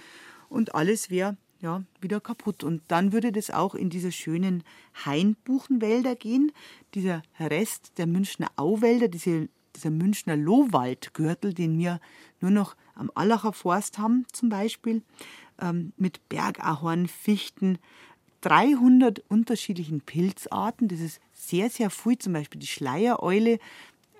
und 0.49 0.75
alles 0.75 1.11
wäre 1.11 1.37
ja, 1.61 1.83
wieder 2.01 2.21
kaputt. 2.21 2.65
Und 2.65 2.83
dann 2.89 3.13
würde 3.13 3.33
das 3.33 3.51
auch 3.51 3.75
in 3.75 3.91
diese 3.91 4.13
schönen 4.13 4.63
Hainbuchenwälder 5.05 6.15
gehen. 6.15 6.53
Dieser 6.95 7.23
Rest 7.41 7.93
der 7.99 8.07
Münchner 8.07 8.49
Auwälder, 8.57 9.09
diese 9.09 9.49
dieser 9.77 9.91
Münchner 9.91 10.37
Lohwaldgürtel, 10.37 11.55
den 11.55 11.79
wir 11.79 12.01
nur 12.41 12.51
noch 12.51 12.77
am 12.95 13.11
Allacher 13.15 13.53
Forst 13.53 13.99
haben, 13.99 14.27
zum 14.33 14.49
Beispiel, 14.49 15.03
ähm, 15.61 15.93
mit 15.97 16.29
Bergahorn, 16.29 17.07
Fichten, 17.09 17.79
300 18.43 19.23
unterschiedlichen 19.29 20.01
Pilzarten. 20.01 20.89
Das 20.89 21.01
ist 21.01 21.21
sehr, 21.33 21.71
sehr 21.71 21.91
viel. 21.91 22.19
Zum 22.19 22.33
Beispiel 22.33 22.61
die 22.61 22.67
Schleiereule, 22.67 23.59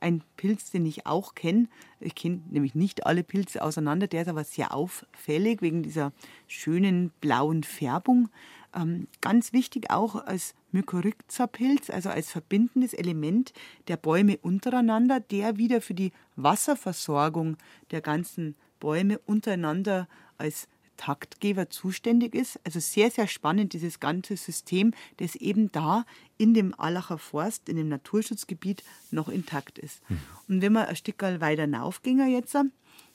ein 0.01 0.23
Pilz, 0.37 0.71
den 0.71 0.87
ich 0.87 1.07
auch 1.07 1.35
kenne. 1.35 1.69
Ich 2.01 2.15
kenne 2.15 2.41
nämlich 2.51 2.75
nicht 2.75 3.07
alle 3.07 3.23
Pilze 3.23 3.63
auseinander. 3.63 4.07
Der 4.07 4.23
ist 4.23 4.29
aber 4.29 4.45
sehr 4.45 4.75
auffällig 4.75 5.63
wegen 5.63 5.83
dieser 5.83 6.13
schönen 6.47 7.11
blauen 7.21 7.63
Färbung. 7.63 8.29
Ähm, 8.77 9.09
ganz 9.23 9.53
wichtig 9.55 9.91
auch 9.91 10.15
als 10.15 10.55
Mykorrhiza-Pilz, 10.73 11.89
also 11.91 12.11
als 12.11 12.31
verbindendes 12.31 12.93
Element 12.93 13.53
der 13.89 13.97
Bäume 13.97 14.37
untereinander, 14.37 15.19
der 15.19 15.57
wieder 15.57 15.81
für 15.81 15.95
die 15.95 16.13
Wasserversorgung 16.37 17.57
der 17.91 18.03
ganzen 18.03 18.55
Bäume 18.79 19.19
untereinander 19.21 20.09
als 20.37 20.69
Taktgeber 20.99 21.71
zuständig 21.71 22.35
ist. 22.35 22.59
Also 22.65 22.81
sehr, 22.81 23.11
sehr 23.11 23.27
spannend, 23.29 23.73
dieses 23.73 24.01
ganze 24.01 24.37
System, 24.37 24.93
das 25.19 25.35
eben 25.37 25.71
da 25.73 26.05
in 26.39 26.55
dem 26.55 26.79
Allacher 26.79 27.19
Forst, 27.19 27.69
in 27.69 27.77
dem 27.77 27.89
Naturschutzgebiet 27.89 28.83
noch 29.11 29.29
intakt 29.29 29.79
ist. 29.79 30.03
Hm. 30.09 30.19
Und 30.49 30.63
wenn 30.63 30.73
wir 30.73 30.89
ein 30.89 30.97
Stück 30.97 31.23
weiter 31.23 31.71
raufgehen 31.73 32.29
jetzt, 32.31 32.57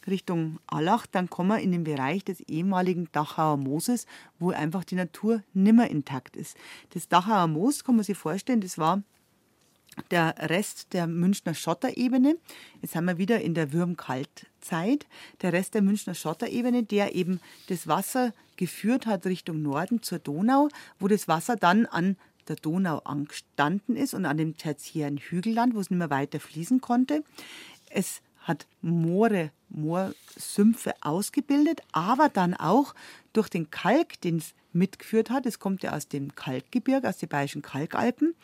Richtung 0.07 0.59
Allach, 0.67 1.05
dann 1.05 1.29
kommen 1.29 1.49
wir 1.49 1.59
in 1.59 1.71
den 1.71 1.83
Bereich 1.83 2.23
des 2.23 2.41
ehemaligen 2.41 3.07
Dachauer 3.11 3.57
Mooses, 3.57 4.05
wo 4.39 4.51
einfach 4.51 4.83
die 4.83 4.95
Natur 4.95 5.43
nimmer 5.53 5.89
intakt 5.89 6.35
ist. 6.35 6.57
Das 6.93 7.07
Dachauer 7.07 7.47
Moos, 7.47 7.83
kann 7.83 7.95
man 7.95 8.03
sich 8.03 8.17
vorstellen, 8.17 8.61
das 8.61 8.77
war 8.77 9.03
der 10.09 10.35
Rest 10.49 10.93
der 10.93 11.05
Münchner 11.05 11.53
Schotterebene. 11.53 12.37
Jetzt 12.81 12.95
haben 12.95 13.05
wir 13.05 13.17
wieder 13.17 13.41
in 13.41 13.53
der 13.53 13.73
Würmkaltzeit. 13.73 15.05
Der 15.41 15.53
Rest 15.53 15.73
der 15.73 15.81
Münchner 15.81 16.15
Schotterebene, 16.15 16.83
der 16.83 17.15
eben 17.15 17.39
das 17.67 17.87
Wasser 17.87 18.33
geführt 18.55 19.05
hat 19.05 19.25
Richtung 19.25 19.61
Norden 19.61 20.01
zur 20.01 20.19
Donau, 20.19 20.69
wo 20.99 21.07
das 21.07 21.27
Wasser 21.27 21.55
dann 21.55 21.85
an 21.85 22.15
der 22.47 22.55
Donau 22.55 22.99
angestanden 22.99 23.95
ist 23.95 24.13
und 24.13 24.25
an 24.25 24.37
dem 24.37 24.57
tertiären 24.57 25.17
Hügelland, 25.17 25.75
wo 25.75 25.79
es 25.79 25.89
nicht 25.89 25.99
mehr 25.99 26.09
weiter 26.09 26.39
fließen 26.39 26.81
konnte. 26.81 27.23
Es 27.89 28.21
hat 28.41 28.67
Moore, 28.81 29.51
Moorsümpfe 29.69 30.93
ausgebildet, 31.01 31.81
aber 31.91 32.29
dann 32.29 32.53
auch 32.53 32.93
durch 33.33 33.49
den 33.49 33.71
Kalk, 33.71 34.19
den 34.21 34.37
es 34.37 34.53
mitgeführt 34.73 35.29
hat, 35.29 35.45
es 35.45 35.59
kommt 35.59 35.83
ja 35.83 35.93
aus 35.93 36.07
dem 36.07 36.35
Kalkgebirge, 36.35 37.07
aus 37.07 37.17
den 37.17 37.29
Bayerischen 37.29 37.61
Kalkalpen, 37.61 38.35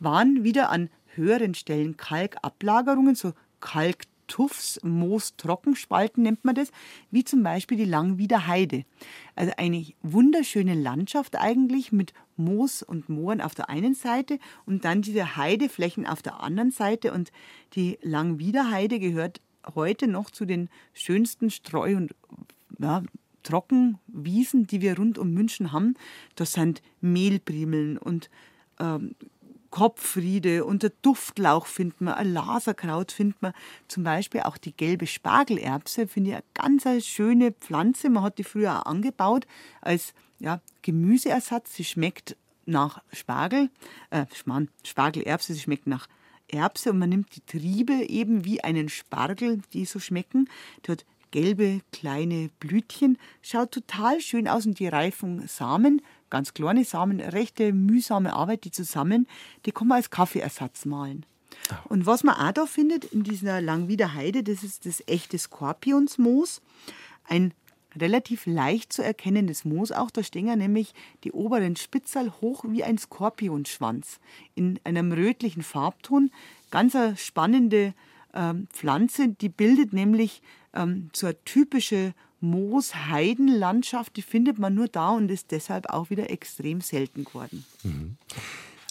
waren 0.00 0.44
wieder 0.44 0.70
an 0.70 0.90
höheren 1.14 1.54
Stellen 1.54 1.96
Kalkablagerungen, 1.96 3.14
so 3.14 3.32
Kalktuffs, 3.60 4.80
Moos-Trockenspalten 4.82 6.22
nennt 6.22 6.44
man 6.44 6.54
das, 6.54 6.70
wie 7.10 7.24
zum 7.24 7.42
Beispiel 7.42 7.76
die 7.76 7.84
Langwieder 7.84 8.46
Heide. 8.46 8.84
Also 9.36 9.52
eine 9.56 9.84
wunderschöne 10.02 10.74
Landschaft 10.74 11.36
eigentlich 11.36 11.92
mit 11.92 12.12
Moos 12.36 12.82
und 12.82 13.08
Mooren 13.08 13.40
auf 13.40 13.54
der 13.54 13.68
einen 13.68 13.94
Seite 13.94 14.38
und 14.66 14.84
dann 14.84 15.02
diese 15.02 15.36
Heideflächen 15.36 16.06
auf 16.06 16.22
der 16.22 16.40
anderen 16.40 16.70
Seite. 16.70 17.12
Und 17.12 17.32
die 17.74 17.98
Langwieder 18.02 18.70
Heide 18.70 18.98
gehört 18.98 19.40
heute 19.74 20.08
noch 20.08 20.30
zu 20.30 20.44
den 20.44 20.68
schönsten 20.92 21.50
Streu- 21.50 21.96
und 21.96 22.14
ja, 22.78 23.02
Trockenwiesen, 23.42 24.66
die 24.66 24.80
wir 24.80 24.96
rund 24.96 25.18
um 25.18 25.32
München 25.32 25.72
haben. 25.72 25.94
Das 26.36 26.52
sind 26.52 26.82
Mehlprimeln 27.00 27.98
und 27.98 28.30
ähm, 28.78 29.14
Kopfriede 29.72 30.66
und 30.66 30.82
der 30.82 30.92
Duftlauch 31.00 31.66
findet 31.66 32.02
man, 32.02 32.14
ein 32.14 32.32
Laserkraut 32.32 33.10
findet 33.10 33.40
man, 33.40 33.54
zum 33.88 34.04
Beispiel 34.04 34.42
auch 34.42 34.58
die 34.58 34.76
gelbe 34.76 35.06
Spargelerbse, 35.06 36.06
finde 36.06 36.30
ich 36.30 36.36
eine 36.36 36.44
ganz 36.54 37.06
schöne 37.06 37.52
Pflanze. 37.52 38.10
Man 38.10 38.22
hat 38.22 38.38
die 38.38 38.44
früher 38.44 38.80
auch 38.80 38.86
angebaut 38.86 39.46
als 39.80 40.12
ja, 40.38 40.60
Gemüseersatz. 40.82 41.74
Sie 41.74 41.84
schmeckt 41.84 42.36
nach 42.66 43.02
Spargel, 43.12 43.70
äh, 44.10 44.26
Spargelerbse, 44.84 45.54
sie 45.54 45.60
schmeckt 45.60 45.86
nach 45.86 46.06
Erbse 46.48 46.90
und 46.90 46.98
man 46.98 47.08
nimmt 47.08 47.34
die 47.34 47.40
Triebe 47.40 47.94
eben 47.94 48.44
wie 48.44 48.62
einen 48.62 48.90
Spargel, 48.90 49.62
die 49.72 49.86
so 49.86 49.98
schmecken. 49.98 50.50
Die 50.86 50.92
hat 50.92 51.06
gelbe 51.30 51.80
kleine 51.92 52.50
Blütchen, 52.60 53.16
schaut 53.40 53.72
total 53.72 54.20
schön 54.20 54.48
aus 54.48 54.66
und 54.66 54.78
die 54.78 54.88
reifen 54.88 55.48
Samen 55.48 56.02
ganz 56.32 56.54
kleine 56.54 56.84
Samen, 56.84 57.20
rechte 57.20 57.74
mühsame 57.74 58.32
Arbeit, 58.32 58.64
die 58.64 58.70
zusammen, 58.70 59.28
die 59.66 59.70
kann 59.70 59.86
man 59.86 59.96
als 59.96 60.08
Kaffeeersatz 60.08 60.86
malen. 60.86 61.26
Und 61.90 62.06
was 62.06 62.24
man 62.24 62.36
auch 62.36 62.52
da 62.52 62.64
findet 62.64 63.04
in 63.04 63.22
dieser 63.22 63.60
Langwieder 63.60 64.14
Heide, 64.14 64.42
das 64.42 64.64
ist 64.64 64.86
das 64.86 65.02
echte 65.06 65.36
Skorpionsmoos. 65.36 66.62
Ein 67.28 67.52
relativ 67.94 68.46
leicht 68.46 68.94
zu 68.94 69.02
erkennendes 69.02 69.66
Moos 69.66 69.92
auch. 69.92 70.10
Da 70.10 70.22
stehen 70.22 70.46
ja 70.46 70.56
nämlich 70.56 70.94
die 71.22 71.32
oberen 71.32 71.76
Spitzel 71.76 72.32
hoch 72.40 72.64
wie 72.66 72.82
ein 72.82 72.96
Skorpionschwanz 72.96 74.18
in 74.54 74.80
einem 74.84 75.12
rötlichen 75.12 75.62
Farbton. 75.62 76.30
Ganz 76.70 76.96
eine 76.96 77.14
spannende 77.18 77.92
ähm, 78.32 78.68
Pflanze, 78.72 79.28
die 79.28 79.50
bildet 79.50 79.92
nämlich 79.92 80.40
ähm, 80.72 81.10
so 81.12 81.26
eine 81.26 81.44
typische 81.44 82.14
Moos-Heidenlandschaft, 82.42 84.16
die 84.16 84.22
findet 84.22 84.58
man 84.58 84.74
nur 84.74 84.88
da 84.88 85.10
und 85.10 85.30
ist 85.30 85.50
deshalb 85.50 85.88
auch 85.88 86.10
wieder 86.10 86.30
extrem 86.30 86.80
selten 86.80 87.24
geworden. 87.24 87.64
Mhm. 87.82 88.16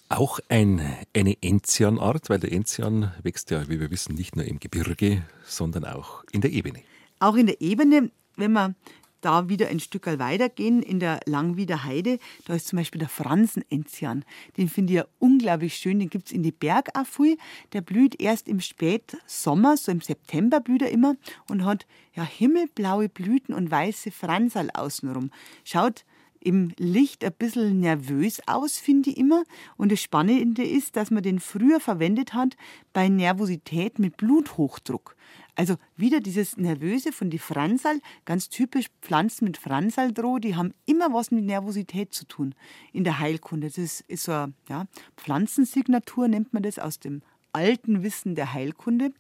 Auch 0.09 0.39
ein, 0.49 0.81
eine 1.15 1.37
Enzianart, 1.41 2.29
weil 2.29 2.39
der 2.39 2.51
Enzian 2.51 3.13
wächst 3.23 3.49
ja, 3.51 3.69
wie 3.69 3.79
wir 3.79 3.91
wissen, 3.91 4.15
nicht 4.15 4.35
nur 4.35 4.45
im 4.45 4.59
Gebirge, 4.59 5.23
sondern 5.45 5.85
auch 5.85 6.23
in 6.31 6.41
der 6.41 6.51
Ebene. 6.51 6.81
Auch 7.19 7.35
in 7.35 7.45
der 7.45 7.61
Ebene, 7.61 8.11
wenn 8.35 8.51
man 8.51 8.75
da 9.21 9.49
wieder 9.49 9.67
ein 9.67 9.79
Stück 9.79 10.07
weitergehen 10.07 10.81
in 10.81 10.99
der 10.99 11.19
Langwieder 11.25 11.83
Heide, 11.83 12.19
da 12.45 12.55
ist 12.55 12.67
zum 12.67 12.77
Beispiel 12.77 12.99
der 12.99 13.09
Fransenenzian. 13.09 14.25
Den 14.57 14.67
finde 14.67 14.93
ich 14.93 14.97
ja 14.97 15.05
unglaublich 15.19 15.75
schön. 15.75 15.99
Den 15.99 16.09
gibt 16.09 16.27
es 16.27 16.31
in 16.31 16.43
die 16.43 16.51
Bergafui. 16.51 17.37
Der 17.73 17.81
blüht 17.81 18.19
erst 18.19 18.47
im 18.47 18.59
Spätsommer, 18.59 19.77
so 19.77 19.91
im 19.91 20.01
September 20.01 20.59
blüht 20.59 20.81
er 20.81 20.91
immer 20.91 21.15
und 21.47 21.65
hat 21.65 21.85
ja 22.15 22.23
himmelblaue 22.23 23.09
Blüten 23.09 23.53
und 23.53 23.71
weiße 23.71 24.11
Fransal 24.11 24.69
außenrum. 24.73 25.31
Schaut 25.63 26.03
im 26.43 26.73
Licht 26.77 27.23
ein 27.23 27.33
bisschen 27.37 27.79
nervös 27.79 28.41
aus, 28.47 28.77
finde 28.77 29.11
ich 29.11 29.17
immer. 29.17 29.43
Und 29.77 29.91
das 29.91 30.01
Spannende 30.01 30.63
ist, 30.63 30.95
dass 30.95 31.11
man 31.11 31.23
den 31.23 31.39
früher 31.39 31.79
verwendet 31.79 32.33
hat 32.33 32.57
bei 32.93 33.07
Nervosität 33.07 33.99
mit 33.99 34.17
Bluthochdruck. 34.17 35.15
Also 35.55 35.75
wieder 35.95 36.19
dieses 36.19 36.57
Nervöse 36.57 37.11
von 37.11 37.29
die 37.29 37.39
Fransal, 37.39 37.99
ganz 38.25 38.49
typisch 38.49 38.87
Pflanzen 39.01 39.45
mit 39.45 39.57
Fransaldroh, 39.57 40.39
die 40.39 40.55
haben 40.55 40.73
immer 40.85 41.13
was 41.13 41.31
mit 41.31 41.43
Nervosität 41.43 42.13
zu 42.13 42.25
tun 42.25 42.55
in 42.93 43.03
der 43.03 43.19
Heilkunde. 43.19 43.67
Das 43.67 43.77
ist, 43.77 44.01
ist 44.01 44.23
so 44.23 44.31
eine 44.31 44.53
ja, 44.69 44.85
Pflanzensignatur, 45.17 46.27
nennt 46.27 46.53
man 46.53 46.63
das 46.63 46.79
aus 46.79 46.99
dem 46.99 47.21
alten 47.53 48.03
Wissen 48.03 48.35
der 48.35 48.53
Heilkunde. 48.53 49.13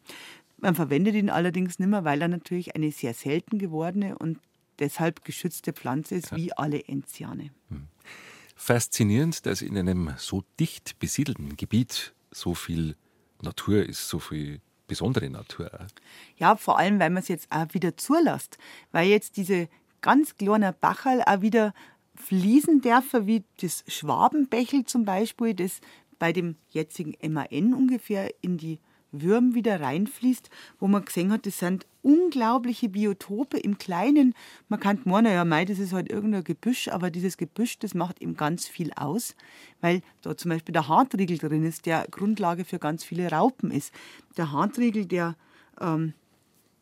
Man 0.57 0.75
verwendet 0.75 1.15
ihn 1.15 1.29
allerdings 1.29 1.79
nicht 1.79 1.89
mehr, 1.89 2.05
weil 2.05 2.21
er 2.21 2.27
natürlich 2.27 2.75
eine 2.75 2.91
sehr 2.91 3.13
selten 3.13 3.57
gewordene 3.57 4.17
und 4.17 4.39
deshalb 4.79 5.25
geschützte 5.25 5.73
Pflanze 5.73 6.15
ist, 6.15 6.35
wie 6.35 6.53
alle 6.53 6.83
Enziane. 6.85 7.51
Hm. 7.69 7.87
Faszinierend, 8.55 9.45
dass 9.45 9.61
in 9.61 9.77
einem 9.77 10.13
so 10.17 10.43
dicht 10.59 10.99
besiedelten 10.99 11.57
Gebiet 11.57 12.13
so 12.29 12.53
viel 12.53 12.95
Natur 13.41 13.83
ist, 13.83 14.07
so 14.07 14.19
viel 14.19 14.61
besondere 14.91 15.29
Natur. 15.29 15.71
Ja, 16.35 16.57
vor 16.57 16.77
allem, 16.77 16.99
weil 16.99 17.09
man 17.09 17.23
es 17.23 17.29
jetzt 17.29 17.49
auch 17.49 17.73
wieder 17.73 17.95
zulässt. 17.95 18.57
Weil 18.91 19.07
jetzt 19.07 19.37
diese 19.37 19.69
ganz 20.01 20.35
kleinen 20.35 20.75
Bachel 20.81 21.21
auch 21.25 21.39
wieder 21.39 21.73
fließen 22.15 22.81
dürfen, 22.81 23.25
wie 23.25 23.45
das 23.61 23.85
Schwabenbächel 23.87 24.83
zum 24.83 25.05
Beispiel, 25.05 25.53
das 25.53 25.79
bei 26.19 26.33
dem 26.33 26.57
jetzigen 26.69 27.15
MAN 27.33 27.73
ungefähr 27.73 28.33
in 28.41 28.57
die 28.57 28.79
Würm 29.11 29.55
wieder 29.55 29.81
reinfließt, 29.81 30.49
wo 30.79 30.87
man 30.87 31.05
gesehen 31.05 31.31
hat, 31.31 31.45
das 31.45 31.59
sind 31.59 31.85
unglaubliche 32.01 32.89
Biotope 32.89 33.57
im 33.57 33.77
Kleinen. 33.77 34.33
Man 34.69 34.79
kann 34.79 34.99
meinen, 35.03 35.33
ja, 35.33 35.45
mei, 35.45 35.65
das 35.65 35.79
ist 35.79 35.93
halt 35.93 36.09
irgendein 36.09 36.43
Gebüsch, 36.43 36.87
aber 36.87 37.11
dieses 37.11 37.37
Gebüsch, 37.37 37.77
das 37.79 37.93
macht 37.93 38.21
eben 38.21 38.35
ganz 38.35 38.67
viel 38.67 38.91
aus, 38.93 39.35
weil 39.81 40.01
da 40.21 40.35
zum 40.35 40.49
Beispiel 40.49 40.73
der 40.73 40.87
Hartriegel 40.87 41.37
drin 41.37 41.65
ist, 41.65 41.85
der 41.85 42.07
Grundlage 42.09 42.65
für 42.65 42.79
ganz 42.79 43.03
viele 43.03 43.29
Raupen 43.29 43.71
ist. 43.71 43.93
Der 44.37 44.51
Hartriegel, 44.51 45.05
der 45.05 45.35
ähm, 45.79 46.13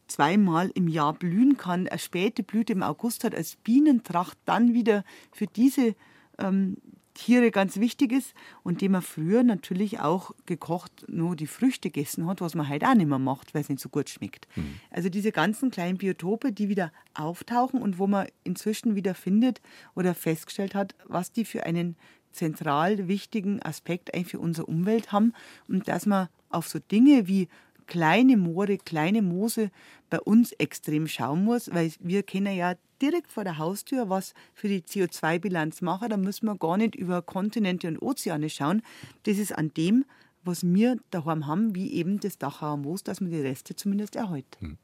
zweimal 0.07 0.71
im 0.73 0.87
Jahr 0.87 1.13
blühen 1.13 1.57
kann, 1.57 1.87
eine 1.87 1.99
späte 1.99 2.43
Blüte 2.43 2.73
im 2.73 2.83
August 2.83 3.23
hat, 3.23 3.35
als 3.35 3.55
Bienentracht 3.57 4.37
dann 4.45 4.73
wieder 4.73 5.03
für 5.31 5.47
diese 5.47 5.95
ähm, 6.37 6.77
Tiere 7.19 7.51
ganz 7.51 7.81
wichtig 7.81 8.13
ist 8.13 8.33
und 8.63 8.79
dem 8.79 8.93
man 8.93 9.01
früher 9.01 9.43
natürlich 9.43 9.99
auch 9.99 10.31
gekocht 10.45 11.05
nur 11.09 11.35
die 11.35 11.47
Früchte 11.47 11.89
gegessen 11.89 12.25
hat, 12.27 12.39
was 12.39 12.55
man 12.55 12.69
heute 12.69 12.87
auch 12.87 12.95
nicht 12.95 13.09
mehr 13.09 13.19
macht, 13.19 13.53
weil 13.53 13.61
es 13.61 13.67
nicht 13.67 13.81
so 13.81 13.89
gut 13.89 14.09
schmeckt. 14.09 14.47
Mhm. 14.55 14.79
Also 14.89 15.09
diese 15.09 15.33
ganzen 15.33 15.69
kleinen 15.69 15.97
Biotope, 15.97 16.53
die 16.53 16.69
wieder 16.69 16.93
auftauchen 17.13 17.81
und 17.81 17.99
wo 17.99 18.07
man 18.07 18.27
inzwischen 18.45 18.95
wieder 18.95 19.15
findet 19.15 19.61
oder 19.95 20.15
festgestellt 20.15 20.75
hat, 20.75 20.95
was 21.07 21.33
die 21.33 21.43
für 21.43 21.65
einen 21.65 21.97
zentral 22.31 23.09
wichtigen 23.09 23.61
Aspekt 23.61 24.13
eigentlich 24.13 24.27
für 24.27 24.39
unsere 24.39 24.67
Umwelt 24.67 25.11
haben 25.11 25.33
und 25.67 25.89
dass 25.89 26.05
man 26.05 26.29
auf 26.49 26.69
so 26.69 26.79
Dinge 26.79 27.27
wie 27.27 27.49
kleine 27.89 28.37
Moore, 28.37 28.77
kleine 28.77 29.21
Moose 29.21 29.71
bei 30.09 30.19
uns 30.21 30.53
extrem 30.53 31.07
schauen 31.07 31.43
muss, 31.43 31.69
weil 31.73 31.91
wir 31.99 32.23
kennen 32.23 32.55
ja 32.55 32.75
direkt 33.01 33.31
vor 33.31 33.43
der 33.43 33.57
Haustür 33.57 34.09
was 34.09 34.33
für 34.53 34.67
die 34.67 34.81
CO2-Bilanz 34.81 35.81
machen. 35.81 36.09
Da 36.09 36.17
müssen 36.17 36.45
wir 36.45 36.55
gar 36.55 36.77
nicht 36.77 36.95
über 36.95 37.21
Kontinente 37.21 37.87
und 37.87 38.01
Ozeane 38.01 38.49
schauen. 38.49 38.81
Das 39.23 39.37
ist 39.37 39.57
an 39.57 39.73
dem, 39.75 40.05
was 40.43 40.63
wir 40.63 40.97
daheim 41.09 41.47
haben, 41.47 41.75
wie 41.75 41.91
eben 41.93 42.19
das 42.19 42.37
Dachauer 42.37 42.77
Moos, 42.77 43.03
dass 43.03 43.21
man 43.21 43.31
die 43.31 43.41
Reste 43.41 43.75
zumindest 43.75 44.15
erhält. 44.15 44.45
Hm. 44.59 44.77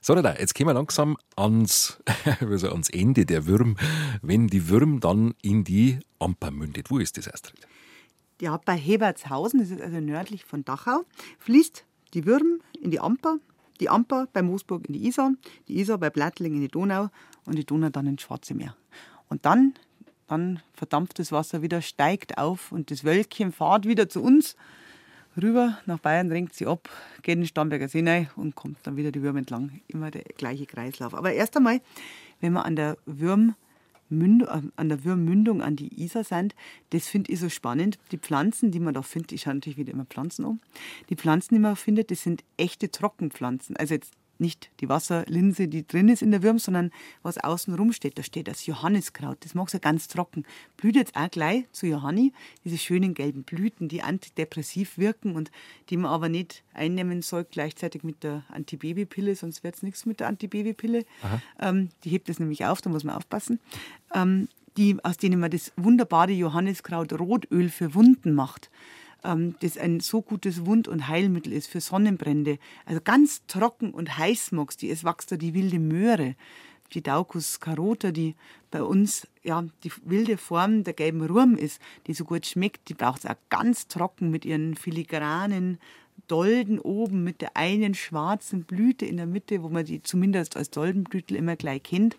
So, 0.00 0.14
da, 0.14 0.34
jetzt 0.34 0.54
gehen 0.54 0.66
wir 0.66 0.74
langsam 0.74 1.16
ans, 1.36 2.02
also 2.40 2.70
ans 2.70 2.90
Ende 2.90 3.24
der 3.24 3.46
Würm. 3.46 3.76
Wenn 4.20 4.48
die 4.48 4.68
Würm 4.68 5.00
dann 5.00 5.34
in 5.40 5.64
die 5.64 6.00
Amper 6.18 6.50
mündet, 6.50 6.90
wo 6.90 6.98
ist 6.98 7.16
das, 7.16 7.32
Astrid? 7.32 7.66
Ja, 8.40 8.60
bei 8.64 8.76
Hebertshausen, 8.76 9.60
das 9.60 9.70
ist 9.70 9.80
also 9.80 10.00
nördlich 10.00 10.44
von 10.44 10.64
Dachau, 10.64 11.04
fließt 11.38 11.84
die 12.14 12.26
Würm 12.26 12.60
in 12.80 12.90
die 12.90 13.00
Amper, 13.00 13.38
die 13.80 13.88
Amper 13.88 14.28
bei 14.32 14.42
Moosburg 14.42 14.86
in 14.86 14.94
die 14.94 15.06
Isar, 15.06 15.32
die 15.68 15.78
Isar 15.78 15.98
bei 15.98 16.10
Blattling 16.10 16.54
in 16.54 16.60
die 16.60 16.68
Donau 16.68 17.10
und 17.44 17.56
die 17.56 17.64
Donau 17.64 17.90
dann 17.90 18.06
ins 18.06 18.22
Schwarze 18.22 18.54
Meer. 18.54 18.76
Und 19.28 19.44
dann, 19.44 19.74
dann 20.26 20.60
verdampft 20.74 21.18
das 21.18 21.32
Wasser 21.32 21.62
wieder, 21.62 21.82
steigt 21.82 22.38
auf 22.38 22.72
und 22.72 22.90
das 22.90 23.04
Wölkchen 23.04 23.52
fahrt 23.52 23.86
wieder 23.86 24.08
zu 24.08 24.22
uns 24.22 24.56
rüber 25.40 25.78
nach 25.86 25.98
Bayern, 25.98 26.30
ringt 26.30 26.54
sie 26.54 26.66
ab, 26.66 26.88
geht 27.22 27.34
in 27.34 27.40
den 27.42 27.46
Starnberger 27.46 27.88
See 27.88 28.04
rein 28.04 28.28
und 28.36 28.54
kommt 28.54 28.78
dann 28.82 28.96
wieder 28.96 29.12
die 29.12 29.22
Würm 29.22 29.36
entlang. 29.36 29.80
Immer 29.88 30.10
der 30.10 30.22
gleiche 30.36 30.66
Kreislauf. 30.66 31.14
Aber 31.14 31.32
erst 31.32 31.56
einmal, 31.56 31.80
wenn 32.40 32.52
wir 32.52 32.64
an 32.64 32.76
der 32.76 32.96
Würm 33.06 33.54
Mündung, 34.08 34.48
an 34.48 34.88
der 34.88 35.04
Würmmündung 35.04 35.62
an 35.62 35.76
die 35.76 36.02
Isar 36.02 36.24
sind, 36.24 36.54
das 36.90 37.08
finde 37.08 37.32
ich 37.32 37.40
so 37.40 37.48
spannend. 37.48 37.98
Die 38.10 38.18
Pflanzen, 38.18 38.70
die 38.70 38.80
man 38.80 38.94
da 38.94 39.02
findet, 39.02 39.32
ich 39.32 39.42
schaue 39.42 39.54
natürlich 39.54 39.78
wieder 39.78 39.92
immer 39.92 40.06
Pflanzen 40.06 40.44
um. 40.44 40.60
Die 41.10 41.16
Pflanzen, 41.16 41.54
die 41.54 41.60
man 41.60 41.76
findet, 41.76 42.10
das 42.10 42.22
sind 42.22 42.44
echte 42.56 42.90
Trockenpflanzen. 42.90 43.76
Also 43.76 43.94
jetzt 43.94 44.12
nicht 44.40 44.70
die 44.80 44.88
Wasserlinse, 44.88 45.68
die 45.68 45.86
drin 45.86 46.08
ist 46.08 46.22
in 46.22 46.30
der 46.30 46.42
Würm, 46.42 46.58
sondern 46.58 46.90
was 47.22 47.38
außen 47.38 47.74
rum 47.74 47.92
steht. 47.92 48.18
Da 48.18 48.22
steht 48.22 48.48
das 48.48 48.66
Johanniskraut. 48.66 49.38
Das 49.40 49.54
mag 49.54 49.72
ja 49.72 49.78
ganz 49.78 50.08
trocken. 50.08 50.44
Blüht 50.76 50.96
jetzt 50.96 51.16
auch 51.16 51.30
gleich 51.30 51.64
zu 51.72 51.86
Johanni. 51.86 52.32
Diese 52.64 52.78
schönen 52.78 53.14
gelben 53.14 53.42
Blüten, 53.42 53.88
die 53.88 54.02
antidepressiv 54.02 54.98
wirken 54.98 55.34
und 55.34 55.50
die 55.90 55.96
man 55.96 56.10
aber 56.10 56.28
nicht 56.28 56.62
einnehmen 56.74 57.22
soll 57.22 57.44
gleichzeitig 57.44 58.02
mit 58.02 58.22
der 58.22 58.44
Antibabypille, 58.48 59.34
sonst 59.34 59.64
wird 59.64 59.76
es 59.76 59.82
nichts 59.82 60.06
mit 60.06 60.20
der 60.20 60.28
Antibabypille. 60.28 61.04
Ähm, 61.60 61.90
die 62.04 62.10
hebt 62.10 62.28
es 62.28 62.38
nämlich 62.38 62.64
auf, 62.64 62.80
da 62.80 62.90
muss 62.90 63.04
man 63.04 63.16
aufpassen. 63.16 63.60
Ähm, 64.14 64.48
die, 64.76 64.96
aus 65.02 65.16
denen 65.16 65.40
man 65.40 65.50
das 65.50 65.72
wunderbare 65.76 66.32
Johanniskraut 66.32 67.12
Rotöl 67.12 67.68
für 67.68 67.94
Wunden 67.94 68.32
macht 68.32 68.70
das 69.22 69.78
ein 69.78 70.00
so 70.00 70.22
gutes 70.22 70.64
Wund- 70.64 70.88
und 70.88 71.08
Heilmittel 71.08 71.52
ist 71.52 71.68
für 71.68 71.80
Sonnenbrände. 71.80 72.58
Also 72.86 73.00
ganz 73.02 73.44
trocken 73.46 73.90
und 73.92 74.16
heiß 74.16 74.52
magst 74.52 74.80
die, 74.82 74.90
es 74.90 75.04
wächst 75.04 75.32
da 75.32 75.36
die 75.36 75.54
wilde 75.54 75.80
Möhre, 75.80 76.36
die 76.94 77.02
Daucus 77.02 77.60
carota, 77.60 78.12
die 78.12 78.34
bei 78.70 78.82
uns 78.82 79.26
ja 79.42 79.64
die 79.84 79.92
wilde 80.04 80.36
Form 80.36 80.84
der 80.84 80.94
gelben 80.94 81.24
Ruhm 81.24 81.56
ist, 81.56 81.80
die 82.06 82.14
so 82.14 82.24
gut 82.24 82.46
schmeckt. 82.46 82.88
Die 82.88 82.94
braucht 82.94 83.24
es 83.24 83.30
auch 83.30 83.36
ganz 83.50 83.88
trocken 83.88 84.30
mit 84.30 84.44
ihren 84.44 84.74
filigranen 84.76 85.78
Dolden 86.26 86.78
oben 86.78 87.22
mit 87.22 87.40
der 87.40 87.56
einen 87.56 87.94
schwarzen 87.94 88.64
Blüte 88.64 89.06
in 89.06 89.16
der 89.16 89.26
Mitte, 89.26 89.62
wo 89.62 89.68
man 89.68 89.84
die 89.84 90.02
zumindest 90.02 90.56
als 90.56 90.70
Doldenblütel 90.70 91.36
immer 91.36 91.56
gleich 91.56 91.82
kennt 91.82 92.16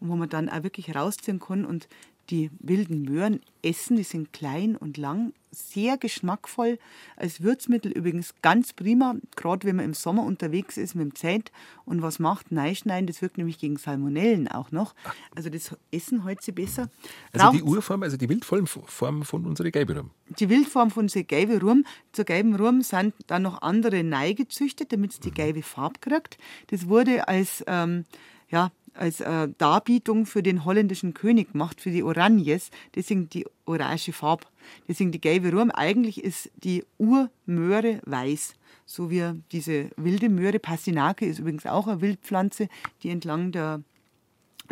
und 0.00 0.08
wo 0.08 0.16
man 0.16 0.28
dann 0.28 0.48
auch 0.48 0.62
wirklich 0.62 0.94
rausziehen 0.94 1.38
kann 1.38 1.64
und 1.64 1.86
die 2.32 2.50
wilden 2.58 3.02
Möhren 3.02 3.40
essen. 3.62 3.96
Die 3.96 4.02
sind 4.02 4.32
klein 4.32 4.74
und 4.74 4.96
lang, 4.96 5.34
sehr 5.50 5.98
geschmackvoll. 5.98 6.78
Als 7.14 7.42
Würzmittel 7.42 7.92
übrigens 7.92 8.34
ganz 8.40 8.72
prima, 8.72 9.16
gerade 9.36 9.66
wenn 9.68 9.76
man 9.76 9.84
im 9.84 9.94
Sommer 9.94 10.24
unterwegs 10.24 10.78
ist 10.78 10.94
mit 10.94 11.04
dem 11.04 11.14
Zelt 11.14 11.52
und 11.84 12.00
was 12.00 12.18
macht, 12.18 12.50
Neischneiden, 12.50 13.06
das 13.06 13.20
wirkt 13.20 13.36
nämlich 13.36 13.58
gegen 13.58 13.76
Salmonellen 13.76 14.48
auch 14.48 14.72
noch. 14.72 14.94
Also 15.36 15.50
das 15.50 15.76
Essen 15.92 16.24
heute 16.24 16.42
sie 16.42 16.52
besser. 16.52 16.88
Also 17.32 17.52
die 17.52 17.62
Urform, 17.62 18.02
also 18.02 18.16
die 18.16 18.28
Wildform 18.28 18.66
von 18.66 19.44
unserer 19.44 19.70
gelben 19.70 19.98
Rum. 19.98 20.10
Die 20.38 20.48
Wildform 20.48 20.90
von 20.90 21.04
unserer 21.04 21.24
gelben 21.24 21.60
Rum. 21.60 21.84
Zur 22.12 22.24
gelben 22.24 22.56
Rum 22.56 22.80
sind 22.80 23.14
dann 23.26 23.42
noch 23.42 23.60
andere 23.60 24.02
Nei 24.02 24.32
gezüchtet, 24.32 24.90
damit 24.92 25.12
es 25.12 25.20
die 25.20 25.30
gelbe 25.30 25.62
Farbe 25.62 26.00
kriegt. 26.00 26.38
Das 26.68 26.88
wurde 26.88 27.28
als 27.28 27.62
ähm, 27.66 28.06
ja, 28.48 28.70
als 28.94 29.20
äh, 29.20 29.48
Darbietung 29.58 30.26
für 30.26 30.42
den 30.42 30.64
holländischen 30.64 31.14
König 31.14 31.54
macht, 31.54 31.80
für 31.80 31.90
die 31.90 32.02
Oranjes. 32.02 32.70
Deswegen 32.94 33.28
die 33.28 33.46
orange 33.64 34.12
Farbe. 34.12 34.46
Deswegen 34.88 35.12
die 35.12 35.20
gelbe 35.20 35.52
Ruhm. 35.52 35.70
Eigentlich 35.70 36.22
ist 36.22 36.50
die 36.56 36.84
Urmöhre 36.98 38.00
weiß. 38.04 38.54
So 38.84 39.10
wie 39.10 39.32
diese 39.50 39.90
wilde 39.96 40.28
Möhre. 40.28 40.58
Passinake 40.58 41.26
ist 41.26 41.38
übrigens 41.38 41.66
auch 41.66 41.86
eine 41.86 42.00
Wildpflanze, 42.00 42.68
die 43.02 43.10
entlang 43.10 43.52
der, 43.52 43.82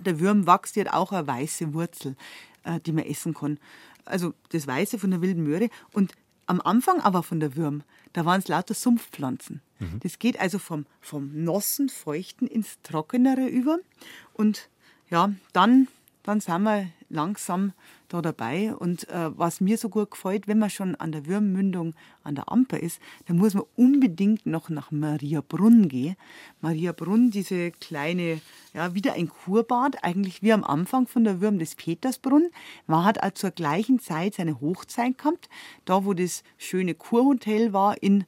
der 0.05 0.21
Würm 0.21 0.47
wächst. 0.47 0.77
Die 0.77 0.81
hat 0.81 0.93
auch 0.93 1.13
eine 1.13 1.27
weiße 1.27 1.73
Wurzel, 1.73 2.17
äh, 2.65 2.81
die 2.81 2.93
man 2.93 3.05
essen 3.05 3.35
kann. 3.35 3.59
Also 4.05 4.35
das 4.51 4.67
Weiße 4.67 4.99
von 4.99 5.11
der 5.11 5.23
wilden 5.23 5.45
Möhre. 5.45 5.69
Und 5.93 6.13
am 6.51 6.61
Anfang 6.61 7.01
aber 7.01 7.23
von 7.23 7.39
der 7.39 7.55
Würm, 7.55 7.85
da 8.13 8.25
waren 8.25 8.41
es 8.41 8.49
lauter 8.49 8.75
Sumpfpflanzen. 8.75 9.63
Mhm. 9.79 10.01
Das 10.03 10.19
geht 10.19 10.41
also 10.41 10.59
vom, 10.59 10.85
vom 11.01 11.45
Nossen, 11.45 11.89
Feuchten 11.89 12.49
ins 12.49 12.79
Trockenere 12.83 13.47
über. 13.47 13.79
Und 14.35 14.69
ja, 15.11 15.33
dann, 15.53 15.87
dann 16.25 16.41
sind 16.41 16.63
wir 16.63 16.91
langsam 17.11 17.73
da 18.09 18.23
dabei. 18.23 18.75
Und 18.75 19.09
äh, 19.09 19.37
was 19.37 19.61
mir 19.61 19.77
so 19.77 19.89
gut 19.89 20.11
gefällt, 20.11 20.49
wenn 20.49 20.59
man 20.59 20.71
schon 20.71 20.95
an 20.95 21.13
der 21.13 21.27
Würmmündung 21.27 21.95
an 22.23 22.35
der 22.35 22.51
Amper 22.51 22.81
ist, 22.81 23.01
dann 23.27 23.37
muss 23.37 23.55
man 23.55 23.65
unbedingt 23.77 24.47
noch 24.47 24.69
nach 24.71 24.91
Mariabrunn 24.91 25.89
gehen. 25.89 26.17
Mariabrunn, 26.61 27.31
diese 27.31 27.71
kleine, 27.73 28.41
ja, 28.73 28.95
wieder 28.95 29.15
ein 29.15 29.29
Kurbad, 29.29 30.03
eigentlich 30.03 30.43
wie 30.43 30.53
am 30.53 30.65
Anfang 30.65 31.07
von 31.07 31.25
der 31.25 31.41
Würm 31.41 31.59
des 31.59 31.75
Petersbrunn. 31.75 32.49
Man 32.87 33.05
hat 33.05 33.23
auch 33.23 33.33
zur 33.33 33.51
gleichen 33.51 33.99
Zeit 33.99 34.35
seine 34.35 34.61
Hochzeit 34.61 35.19
gehabt, 35.19 35.49
da 35.85 36.05
wo 36.05 36.15
das 36.15 36.43
schöne 36.57 36.95
Kurhotel 36.95 37.73
war 37.73 38.03
in 38.03 38.25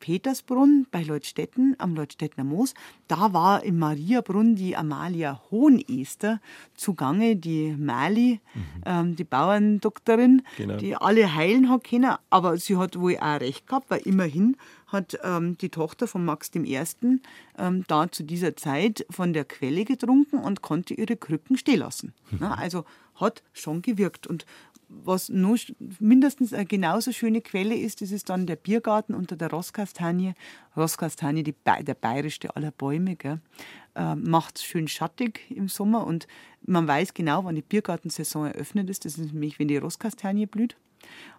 Petersbrunn 0.00 0.86
bei 0.90 1.02
Leutstetten 1.02 1.74
am 1.78 1.94
Leutstettener 1.94 2.44
Moos. 2.44 2.74
Da 3.08 3.32
war 3.32 3.64
im 3.64 3.78
Mariabrunn 3.78 4.56
die 4.56 4.76
Amalia 4.76 5.40
Hohenester 5.50 6.40
zugange, 6.74 7.36
die 7.36 7.74
Mali, 7.78 8.40
mhm. 8.54 8.62
ähm, 8.84 9.16
die 9.16 9.24
Bauerndoktorin, 9.24 10.42
genau. 10.56 10.76
die 10.76 10.96
alle 10.96 11.34
heilen 11.34 11.68
hat 11.68 11.84
können. 11.84 12.14
Aber 12.30 12.56
sie 12.58 12.76
hat 12.76 12.98
wohl 12.98 13.16
auch 13.16 13.40
recht 13.40 13.66
gehabt, 13.66 13.90
weil 13.90 14.00
immerhin 14.00 14.56
hat 14.86 15.18
ähm, 15.24 15.58
die 15.58 15.68
Tochter 15.68 16.06
von 16.06 16.24
Max 16.24 16.50
I. 16.54 16.80
Ähm, 17.58 17.84
da 17.88 18.10
zu 18.10 18.22
dieser 18.22 18.56
Zeit 18.56 19.06
von 19.10 19.32
der 19.32 19.44
Quelle 19.44 19.84
getrunken 19.84 20.38
und 20.38 20.62
konnte 20.62 20.94
ihre 20.94 21.16
Krücken 21.16 21.56
stehen 21.56 21.80
lassen. 21.80 22.14
Mhm. 22.30 22.38
Na, 22.40 22.54
also 22.54 22.84
hat 23.16 23.42
schon 23.52 23.82
gewirkt. 23.82 24.26
Und 24.26 24.46
was 24.88 25.28
noch 25.28 25.56
mindestens 25.98 26.52
eine 26.52 26.66
genauso 26.66 27.12
schöne 27.12 27.40
Quelle 27.40 27.74
ist, 27.74 28.00
das 28.02 28.10
ist 28.12 28.28
dann 28.30 28.46
der 28.46 28.56
Biergarten 28.56 29.14
unter 29.14 29.36
der 29.36 29.50
Rosskastanie. 29.50 30.34
Rosskastanie, 30.76 31.42
die, 31.42 31.54
der 31.82 31.94
bayerischste 31.94 32.54
aller 32.54 32.70
Bäume, 32.70 33.16
äh, 33.94 34.14
macht 34.14 34.58
es 34.58 34.64
schön 34.64 34.88
schattig 34.88 35.50
im 35.50 35.68
Sommer 35.68 36.06
und 36.06 36.26
man 36.62 36.86
weiß 36.86 37.14
genau, 37.14 37.44
wann 37.44 37.56
die 37.56 37.62
Biergartensaison 37.62 38.46
eröffnet 38.46 38.88
ist. 38.90 39.04
Das 39.04 39.18
ist 39.18 39.32
nämlich, 39.32 39.58
wenn 39.58 39.68
die 39.68 39.76
Rosskastanie 39.76 40.46
blüht. 40.46 40.76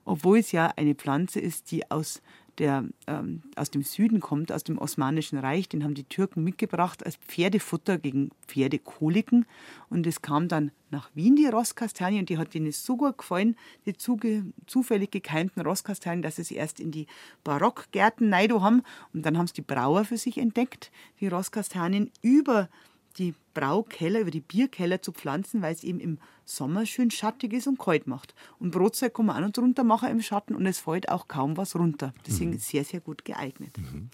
Obwohl 0.05 0.39
es 0.39 0.51
ja 0.51 0.73
eine 0.75 0.95
Pflanze 0.95 1.39
ist, 1.39 1.71
die 1.71 1.89
aus 1.89 2.21
der 2.57 2.85
ähm, 3.05 3.43
aus 3.55 3.69
dem 3.69 3.83
Süden 3.83 4.19
kommt, 4.19 4.51
aus 4.51 4.63
dem 4.63 4.77
Osmanischen 4.77 5.37
Reich. 5.37 5.69
Den 5.69 5.83
haben 5.83 5.93
die 5.93 6.03
Türken 6.03 6.43
mitgebracht 6.43 7.05
als 7.05 7.17
Pferdefutter 7.17 7.97
gegen 7.97 8.31
Pferdekoliken. 8.47 9.45
Und 9.89 10.07
es 10.07 10.21
kam 10.21 10.47
dann 10.47 10.71
nach 10.89 11.09
Wien, 11.13 11.35
die 11.35 11.47
Rosskastanie, 11.47 12.19
und 12.19 12.29
die 12.29 12.37
hat 12.37 12.55
ihnen 12.55 12.71
so 12.71 12.97
gut 12.97 13.17
gefallen, 13.17 13.55
die 13.85 13.93
zuge 13.93 14.45
zufällig 14.65 15.11
gekeimten 15.11 15.61
Rosskastanien, 15.61 16.21
dass 16.21 16.37
sie 16.37 16.55
erst 16.55 16.79
in 16.79 16.91
die 16.91 17.07
Barockgärten 17.43 18.29
Neido 18.29 18.61
haben. 18.61 18.83
Und 19.13 19.25
dann 19.25 19.37
haben 19.37 19.45
es 19.45 19.53
die 19.53 19.61
Brauer 19.61 20.05
für 20.05 20.17
sich 20.17 20.37
entdeckt, 20.37 20.91
die 21.19 21.27
Rosskastanien 21.27 22.11
über 22.21 22.69
die 23.18 23.34
Braukeller, 23.53 24.20
über 24.20 24.32
die 24.32 24.41
Bierkeller 24.41 25.01
zu 25.01 25.11
pflanzen, 25.11 25.61
weil 25.61 25.74
es 25.74 25.84
eben 25.84 25.99
im 25.99 26.20
Sommer 26.45 26.86
schön 26.86 27.11
schattig 27.11 27.53
ist 27.53 27.68
und 27.68 27.80
kalt 27.80 28.07
macht. 28.07 28.36
Und 28.59 28.72
Brotzeit 28.72 29.13
kann 29.13 29.26
man 29.26 29.38
auch 29.38 29.47
noch 29.47 29.53
drunter 29.53 29.84
machen 29.84 30.09
im 30.09 30.22
Schatten 30.22 30.55
und 30.55 30.65
es 30.65 30.80
fällt 30.80 31.09
auch 31.09 31.28
kaum 31.28 31.57
was 31.57 31.76
runter. 31.76 32.13
Deswegen 32.26 32.51
mhm. 32.51 32.59
sehr, 32.59 32.84
sehr 32.84 32.99
gut 32.99 33.26
geeignet. 33.26 33.78
Mhm. 33.78 34.09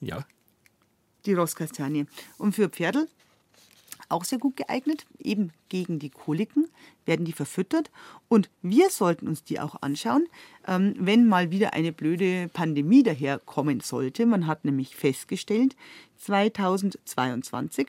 Ja. 0.00 0.24
Die 1.26 1.34
Rosskastanie. 1.34 2.06
Und 2.38 2.54
für 2.54 2.68
Pferdel 2.68 3.08
auch 4.08 4.24
sehr 4.24 4.38
gut 4.38 4.56
geeignet, 4.56 5.06
eben 5.18 5.52
gegen 5.68 5.98
die 5.98 6.10
Koliken 6.10 6.68
werden 7.04 7.24
die 7.24 7.32
verfüttert 7.32 7.90
und 8.28 8.50
wir 8.62 8.90
sollten 8.90 9.28
uns 9.28 9.44
die 9.44 9.60
auch 9.60 9.76
anschauen, 9.80 10.26
ähm, 10.66 10.94
wenn 10.98 11.26
mal 11.26 11.50
wieder 11.50 11.72
eine 11.72 11.92
blöde 11.92 12.48
Pandemie 12.48 13.02
daherkommen 13.02 13.80
sollte. 13.80 14.26
Man 14.26 14.46
hat 14.46 14.64
nämlich 14.64 14.96
festgestellt, 14.96 15.76
2022, 16.18 17.88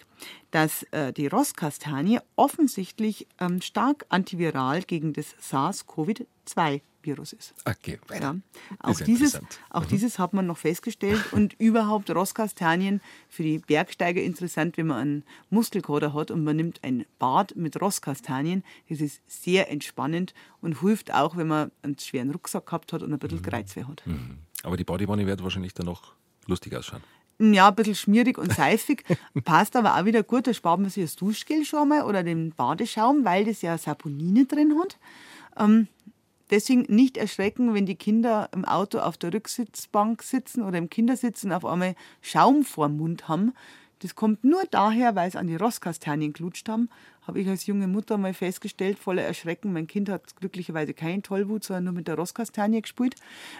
dass 0.51 0.83
äh, 0.91 1.11
die 1.13 1.27
Rosskastanie 1.27 2.19
offensichtlich 2.35 3.27
ähm, 3.39 3.61
stark 3.61 4.05
antiviral 4.09 4.81
gegen 4.83 5.13
das 5.13 5.35
SARS-CoV-2 5.41 6.81
Virus 7.01 7.33
ist. 7.33 7.53
Okay, 7.65 7.99
weiter. 8.07 8.35
Ja. 8.35 8.35
Auch, 8.79 8.99
dieses, 8.99 9.39
auch 9.69 9.83
mhm. 9.83 9.87
dieses 9.87 10.19
hat 10.19 10.33
man 10.33 10.47
noch 10.47 10.57
festgestellt 10.57 11.21
und 11.31 11.53
überhaupt 11.59 12.09
Rosskastanien 12.11 13.01
für 13.29 13.43
die 13.43 13.59
Bergsteiger 13.59 14.21
interessant, 14.21 14.77
wenn 14.77 14.87
man 14.87 14.97
einen 14.97 15.23
Muskelkater 15.49 16.13
hat 16.13 16.31
und 16.31 16.43
man 16.43 16.55
nimmt 16.55 16.83
ein 16.83 17.05
Bad 17.17 17.55
mit 17.55 17.81
Rosskastanien. 17.81 18.63
Das 18.89 19.01
ist 19.01 19.21
sehr 19.27 19.71
entspannend 19.71 20.33
und 20.61 20.81
hilft 20.81 21.13
auch, 21.13 21.37
wenn 21.37 21.47
man 21.47 21.71
einen 21.81 21.97
schweren 21.97 22.31
Rucksack 22.31 22.65
gehabt 22.65 22.93
hat 22.93 23.03
und 23.03 23.13
ein 23.13 23.19
bisschen 23.19 23.39
mhm. 23.39 23.43
Kreuzweh 23.43 23.83
hat. 23.85 24.03
Mhm. 24.05 24.39
Aber 24.63 24.77
die 24.77 24.83
Badewanne 24.83 25.25
wird 25.25 25.43
wahrscheinlich 25.43 25.73
dann 25.73 25.85
noch 25.85 26.13
lustig 26.47 26.75
ausschauen. 26.75 27.01
Ja, 27.41 27.69
ein 27.69 27.75
bisschen 27.75 27.95
schmierig 27.95 28.37
und 28.37 28.51
seifig. 28.51 29.05
Passt 29.45 29.77
aber 29.77 29.95
auch 29.95 30.03
wieder 30.03 30.23
gut. 30.23 30.45
Da 30.45 30.53
spart 30.53 30.81
man 30.81 30.89
sich 30.89 31.05
das 31.05 31.15
Duschgel 31.15 31.63
schon 31.63 31.87
mal 31.87 32.03
oder 32.03 32.21
den 32.21 32.51
Badeschaum, 32.51 33.23
weil 33.23 33.45
das 33.45 33.61
ja 33.61 33.77
Saponine 33.77 34.45
drin 34.45 34.77
hat. 34.77 34.97
Ähm, 35.57 35.87
deswegen 36.49 36.81
nicht 36.93 37.17
erschrecken, 37.17 37.73
wenn 37.73 37.85
die 37.85 37.95
Kinder 37.95 38.49
im 38.53 38.65
Auto 38.65 38.99
auf 38.99 39.17
der 39.17 39.33
Rücksitzbank 39.33 40.23
sitzen 40.23 40.63
oder 40.63 40.77
im 40.77 40.89
Kindersitz 40.89 41.43
und 41.43 41.51
auf 41.51 41.65
einmal 41.65 41.95
Schaum 42.21 42.63
vor 42.63 42.87
dem 42.87 42.97
Mund 42.97 43.27
haben. 43.27 43.53
Das 43.99 44.15
kommt 44.15 44.43
nur 44.43 44.63
daher, 44.71 45.15
weil 45.15 45.29
sie 45.31 45.37
an 45.37 45.47
die 45.47 45.57
Rosskastanien 45.57 46.33
gelutscht 46.33 46.69
haben. 46.69 46.89
Habe 47.27 47.41
ich 47.41 47.49
als 47.49 47.65
junge 47.65 47.87
Mutter 47.87 48.17
mal 48.17 48.33
festgestellt, 48.33 48.97
voller 48.97 49.23
Erschrecken. 49.23 49.73
Mein 49.73 49.87
Kind 49.87 50.09
hat 50.09 50.35
glücklicherweise 50.37 50.93
keinen 50.93 51.21
Tollwut, 51.21 51.63
sondern 51.63 51.83
nur 51.85 51.93
mit 51.93 52.07
der 52.07 52.15
Rosskastanie 52.15 52.81
gespielt. 52.81 53.15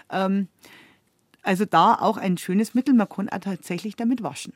Ähm, 0.10 0.48
also 1.44 1.66
da 1.66 1.96
auch 1.96 2.18
ein 2.18 2.38
schönes 2.38 2.74
Mittel, 2.74 2.94
man 2.94 3.10
kann 3.10 3.30
auch 3.30 3.40
tatsächlich 3.40 3.96
damit 3.96 4.24
waschen. 4.24 4.54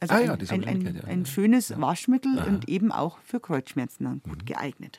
Also 0.00 0.14
Ah 0.14 0.18
ein, 0.18 0.26
ja, 0.26 0.32
ein, 0.32 0.64
ein, 0.64 0.94
ja. 0.96 1.04
ein 1.04 1.26
schönes 1.26 1.78
Waschmittel 1.78 2.38
und 2.38 2.68
eben 2.68 2.90
auch 2.90 3.18
für 3.18 3.38
Kreuzschmerzen 3.38 4.04
dann 4.04 4.22
gut 4.22 4.46
geeignet. 4.46 4.98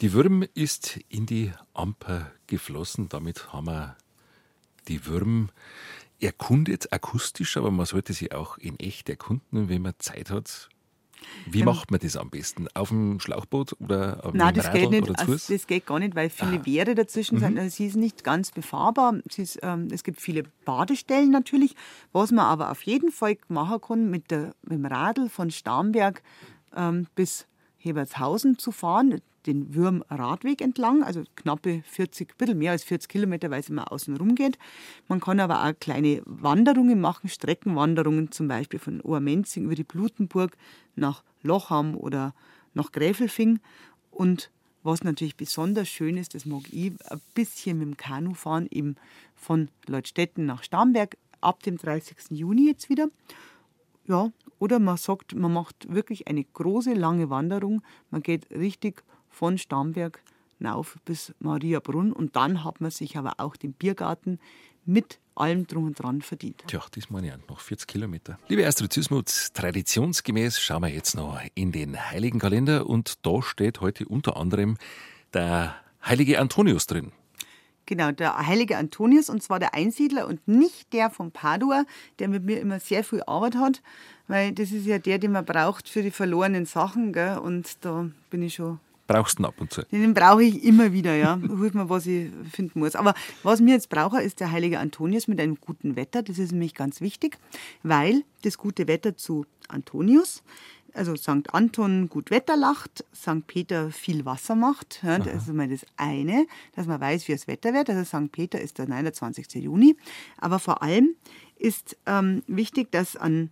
Die 0.00 0.12
Würm 0.12 0.44
ist 0.54 0.98
in 1.08 1.26
die 1.26 1.52
Amper 1.72 2.30
geflossen. 2.46 3.08
Damit 3.08 3.52
haben 3.52 3.66
wir 3.66 3.96
die 4.88 5.06
Würm 5.06 5.50
erkundet, 6.20 6.92
akustisch, 6.92 7.56
aber 7.56 7.70
man 7.70 7.86
sollte 7.86 8.12
sie 8.12 8.32
auch 8.32 8.58
in 8.58 8.78
echt 8.78 9.08
erkunden, 9.08 9.68
wenn 9.68 9.82
man 9.82 9.94
Zeit 9.98 10.30
hat. 10.30 10.68
Wie 11.46 11.62
macht 11.62 11.90
man 11.90 12.00
das 12.00 12.16
am 12.16 12.28
besten? 12.28 12.68
Auf 12.74 12.88
dem 12.88 13.18
Schlauchboot 13.18 13.76
oder 13.80 14.24
auf 14.24 14.34
Nein, 14.34 14.52
dem 14.52 14.56
das 14.56 14.66
Radl 14.66 14.80
geht 14.80 14.90
nicht. 14.90 15.02
oder 15.04 15.14
zu 15.14 15.32
Also, 15.32 15.54
das 15.54 15.66
geht 15.66 15.86
gar 15.86 15.98
nicht, 15.98 16.14
weil 16.14 16.28
viele 16.28 16.66
Wehre 16.66 16.94
dazwischen 16.94 17.38
sind. 17.38 17.58
Also 17.58 17.76
sie 17.76 17.86
ist 17.86 17.96
nicht 17.96 18.24
ganz 18.24 18.50
befahrbar. 18.50 19.14
Ist, 19.36 19.58
ähm, 19.62 19.88
es 19.90 20.04
gibt 20.04 20.20
viele 20.20 20.42
Badestellen 20.64 21.30
natürlich. 21.30 21.76
Was 22.12 22.30
man 22.30 22.44
aber 22.44 22.70
auf 22.70 22.82
jeden 22.82 23.10
Fall 23.10 23.38
machen 23.48 23.80
kann, 23.80 24.10
mit, 24.10 24.30
der, 24.30 24.54
mit 24.62 24.72
dem 24.72 24.86
Radl 24.86 25.28
von 25.30 25.50
Starnberg 25.50 26.22
ähm, 26.76 27.06
bis 27.14 27.46
Hebertshausen 27.78 28.58
zu 28.58 28.72
fahren, 28.72 29.20
den 29.46 29.74
Würm-Radweg 29.74 30.60
entlang, 30.60 31.02
also 31.02 31.22
knappe 31.36 31.82
40, 31.86 32.30
ein 32.30 32.36
bisschen 32.38 32.58
mehr 32.58 32.72
als 32.72 32.84
40 32.84 33.08
Kilometer, 33.08 33.50
weil 33.50 33.60
es 33.60 33.68
immer 33.68 33.92
außen 33.92 34.16
rum 34.16 34.34
geht. 34.34 34.58
Man 35.08 35.20
kann 35.20 35.40
aber 35.40 35.64
auch 35.64 35.72
kleine 35.78 36.22
Wanderungen 36.24 37.00
machen, 37.00 37.28
Streckenwanderungen 37.28 38.30
zum 38.30 38.48
Beispiel 38.48 38.78
von 38.80 39.00
Ohrmenzing 39.00 39.64
über 39.64 39.74
die 39.74 39.84
Blutenburg 39.84 40.56
nach 40.96 41.22
Lochham 41.42 41.96
oder 41.96 42.34
nach 42.72 42.92
Gräfelfing. 42.92 43.60
Und 44.10 44.50
was 44.82 45.02
natürlich 45.02 45.36
besonders 45.36 45.88
schön 45.88 46.16
ist, 46.16 46.34
das 46.34 46.44
mag 46.46 46.62
ich, 46.70 46.92
ein 47.10 47.20
bisschen 47.34 47.78
mit 47.78 47.88
dem 47.88 47.96
Kanu 47.96 48.34
fahren, 48.34 48.68
eben 48.70 48.96
von 49.34 49.68
Leutstetten 49.86 50.46
nach 50.46 50.62
Starnberg 50.62 51.16
ab 51.40 51.62
dem 51.62 51.76
30. 51.76 52.16
Juni 52.30 52.66
jetzt 52.66 52.88
wieder. 52.88 53.08
Ja, 54.06 54.30
oder 54.58 54.78
man 54.78 54.96
sagt, 54.98 55.34
man 55.34 55.52
macht 55.52 55.92
wirklich 55.92 56.28
eine 56.28 56.44
große, 56.44 56.92
lange 56.92 57.30
Wanderung. 57.30 57.82
Man 58.10 58.22
geht 58.22 58.50
richtig 58.50 59.02
von 59.34 59.58
Starnberg 59.58 60.22
hinauf 60.58 60.96
bis 61.04 61.34
Mariabrunn 61.40 62.12
und 62.12 62.36
dann 62.36 62.64
hat 62.64 62.80
man 62.80 62.90
sich 62.90 63.16
aber 63.16 63.34
auch 63.38 63.56
den 63.56 63.72
Biergarten 63.72 64.38
mit 64.86 65.18
allem 65.34 65.66
drum 65.66 65.86
und 65.86 66.00
dran 66.00 66.22
verdient. 66.22 66.62
Tja, 66.66 66.80
das 66.92 67.10
meine 67.10 67.26
ich 67.28 67.32
auch, 67.32 67.48
noch 67.48 67.60
40 67.60 67.88
Kilometer. 67.88 68.38
Liebe 68.48 68.66
Astrid 68.66 68.92
Süßmuth, 68.92 69.54
traditionsgemäß 69.54 70.60
schauen 70.60 70.82
wir 70.82 70.88
jetzt 70.88 71.16
noch 71.16 71.40
in 71.54 71.72
den 71.72 71.98
Heiligen 72.10 72.38
Kalender 72.38 72.86
und 72.86 73.26
da 73.26 73.42
steht 73.42 73.80
heute 73.80 74.06
unter 74.06 74.36
anderem 74.36 74.76
der 75.32 75.74
heilige 76.04 76.38
Antonius 76.38 76.86
drin. 76.86 77.12
Genau, 77.86 78.12
der 78.12 78.46
heilige 78.46 78.78
Antonius, 78.78 79.28
und 79.28 79.42
zwar 79.42 79.58
der 79.58 79.74
Einsiedler 79.74 80.26
und 80.26 80.46
nicht 80.48 80.92
der 80.94 81.10
von 81.10 81.32
Padua, 81.32 81.84
der 82.18 82.28
mit 82.28 82.44
mir 82.44 82.58
immer 82.60 82.80
sehr 82.80 83.04
viel 83.04 83.22
Arbeit 83.26 83.56
hat, 83.56 83.82
weil 84.26 84.52
das 84.52 84.72
ist 84.72 84.86
ja 84.86 84.98
der, 84.98 85.18
den 85.18 85.32
man 85.32 85.44
braucht 85.44 85.88
für 85.88 86.02
die 86.02 86.10
verlorenen 86.10 86.64
Sachen, 86.64 87.12
gell? 87.12 87.36
und 87.38 87.84
da 87.84 88.08
bin 88.30 88.42
ich 88.42 88.54
schon 88.54 88.80
Brauchst 89.06 89.38
du 89.38 89.44
ab 89.44 89.54
und 89.58 89.72
zu? 89.72 89.82
Den 89.90 90.14
brauche 90.14 90.42
ich 90.42 90.64
immer 90.64 90.92
wieder, 90.92 91.14
ja. 91.14 91.38
Holt 91.48 91.74
mir, 91.74 91.88
was 91.88 92.06
ich 92.06 92.30
finden 92.50 92.80
muss. 92.80 92.96
Aber 92.96 93.14
was 93.42 93.60
mir 93.60 93.74
jetzt 93.74 93.90
brauche, 93.90 94.22
ist 94.22 94.40
der 94.40 94.50
heilige 94.50 94.78
Antonius 94.78 95.28
mit 95.28 95.40
einem 95.40 95.58
guten 95.60 95.96
Wetter. 95.96 96.22
Das 96.22 96.38
ist 96.38 96.52
nämlich 96.52 96.74
ganz 96.74 97.00
wichtig, 97.00 97.38
weil 97.82 98.22
das 98.42 98.56
gute 98.56 98.88
Wetter 98.88 99.16
zu 99.16 99.44
Antonius, 99.68 100.42
also 100.94 101.16
St. 101.16 101.52
Anton 101.52 102.08
gut 102.08 102.30
Wetter 102.30 102.56
lacht, 102.56 103.04
St. 103.14 103.46
Peter 103.46 103.90
viel 103.90 104.24
Wasser 104.24 104.54
macht. 104.54 105.00
Ja, 105.02 105.18
das 105.18 105.48
ist 105.48 105.52
mal 105.52 105.68
das 105.68 105.84
eine, 105.96 106.46
dass 106.74 106.86
man 106.86 107.00
weiß, 107.00 107.26
wie 107.28 107.32
das 107.32 107.46
Wetter 107.46 107.74
wird. 107.74 107.90
Also 107.90 108.04
St. 108.04 108.30
Peter 108.30 108.60
ist 108.60 108.78
der 108.78 108.88
29. 108.88 109.54
Juni. 109.54 109.96
Aber 110.38 110.58
vor 110.58 110.82
allem 110.82 111.14
ist 111.56 111.96
ähm, 112.06 112.42
wichtig, 112.46 112.92
dass 112.92 113.16
an 113.16 113.50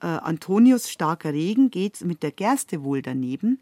äh, 0.00 0.06
Antonius 0.06 0.90
starker 0.90 1.32
Regen 1.32 1.70
geht 1.70 2.00
mit 2.02 2.22
der 2.22 2.30
Gerste 2.30 2.84
wohl 2.84 3.02
daneben 3.02 3.58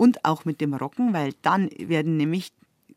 und 0.00 0.24
auch 0.24 0.46
mit 0.46 0.62
dem 0.62 0.72
Rocken, 0.72 1.12
weil 1.12 1.34
dann 1.42 1.68
werden 1.76 2.16
nämlich 2.16 2.52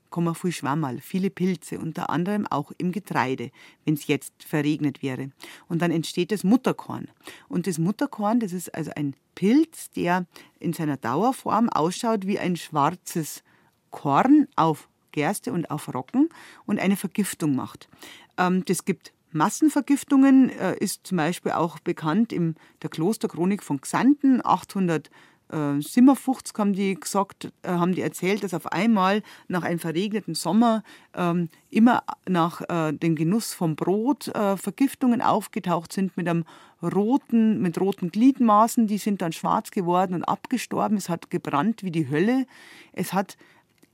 kommen 0.09 0.35
viel 0.35 0.53
Schwammerl, 0.53 1.01
viele 1.01 1.29
Pilze, 1.29 1.79
unter 1.79 2.09
anderem 2.09 2.47
auch 2.47 2.71
im 2.77 2.93
Getreide, 2.93 3.49
wenn 3.83 3.95
es 3.95 4.07
jetzt 4.07 4.31
verregnet 4.43 5.01
wäre. 5.01 5.31
Und 5.67 5.81
dann 5.81 5.91
entsteht 5.91 6.31
das 6.31 6.45
Mutterkorn. 6.45 7.09
Und 7.49 7.67
das 7.67 7.77
Mutterkorn, 7.77 8.39
das 8.39 8.53
ist 8.53 8.73
also 8.73 8.91
ein 8.95 9.15
Pilz, 9.35 9.89
der 9.89 10.27
in 10.59 10.71
seiner 10.71 10.95
Dauerform 10.95 11.67
ausschaut 11.67 12.25
wie 12.25 12.39
ein 12.39 12.55
schwarzes 12.55 13.43
Korn 13.89 14.47
auf 14.55 14.87
Gerste 15.11 15.51
und 15.51 15.71
auf 15.71 15.93
Rocken 15.93 16.29
und 16.65 16.79
eine 16.79 16.95
Vergiftung 16.95 17.55
macht. 17.55 17.89
Ähm, 18.37 18.63
das 18.65 18.85
gibt 18.85 19.11
Massenvergiftungen, 19.33 20.51
äh, 20.51 20.77
ist 20.77 21.07
zum 21.07 21.17
Beispiel 21.17 21.51
auch 21.51 21.79
bekannt 21.79 22.31
in 22.31 22.55
der 22.81 22.89
Klosterchronik 22.89 23.63
von 23.63 23.81
Xanten, 23.81 24.45
800 24.45 25.09
57 25.49 26.57
haben 26.57 26.73
die 26.73 26.95
gesagt, 26.95 27.51
äh, 27.61 27.69
haben 27.69 27.93
die 27.93 28.01
erzählt, 28.01 28.43
dass 28.43 28.53
auf 28.53 28.71
einmal 28.71 29.21
nach 29.47 29.63
einem 29.63 29.77
verregneten 29.77 30.33
Sommer 30.33 30.83
ähm, 31.15 31.49
immer 31.69 32.03
nach 32.27 32.61
äh, 32.61 32.93
dem 32.93 33.15
Genuss 33.15 33.53
vom 33.53 33.75
Brot 33.75 34.29
äh, 34.29 34.57
Vergiftungen 34.57 35.21
aufgetaucht 35.21 35.93
sind 35.93 36.17
mit 36.17 36.27
einem 36.27 36.45
roten, 36.81 37.61
mit 37.61 37.79
roten 37.79 38.09
Gliedmaßen, 38.09 38.87
die 38.87 38.97
sind 38.97 39.21
dann 39.21 39.31
schwarz 39.31 39.71
geworden 39.71 40.15
und 40.15 40.23
abgestorben. 40.23 40.97
Es 40.97 41.09
hat 41.09 41.29
gebrannt 41.29 41.83
wie 41.83 41.91
die 41.91 42.09
Hölle. 42.09 42.45
Es 42.91 43.13
hat 43.13 43.37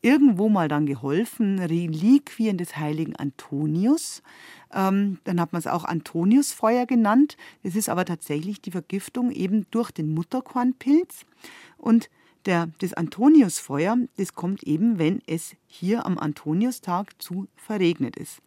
irgendwo 0.02 0.50
mal 0.50 0.68
dann 0.68 0.86
geholfen, 0.86 1.60
Reliquien 1.60 2.58
des 2.58 2.78
heiligen 2.78 3.16
Antonius. 3.16 4.22
Ähm, 4.74 5.20
dann 5.24 5.40
hat 5.40 5.54
man 5.54 5.60
es 5.60 5.68
auch 5.68 5.86
Antoniusfeuer 5.86 6.86
genannt. 6.86 7.38
Das 7.64 7.76
ist 7.76 7.90
aber 7.90 8.06
tatsächlich 8.06 8.62
die 8.62 8.72
Vergiftung 8.72 9.32
eben 9.32 9.66
durch 9.72 9.92
den 9.92 10.14
Mutterkornpilz. 10.14 11.26
Und 11.78 12.10
der, 12.46 12.70
das 12.80 12.94
Antoniusfeuer, 12.94 13.98
das 14.18 14.34
kommt 14.34 14.64
eben, 14.64 14.98
wenn 14.98 15.22
es 15.28 15.56
hier 15.68 16.06
am 16.06 16.18
Antoniustag 16.18 17.22
zu 17.22 17.48
verregnet 17.56 18.16
ist. 18.16 18.40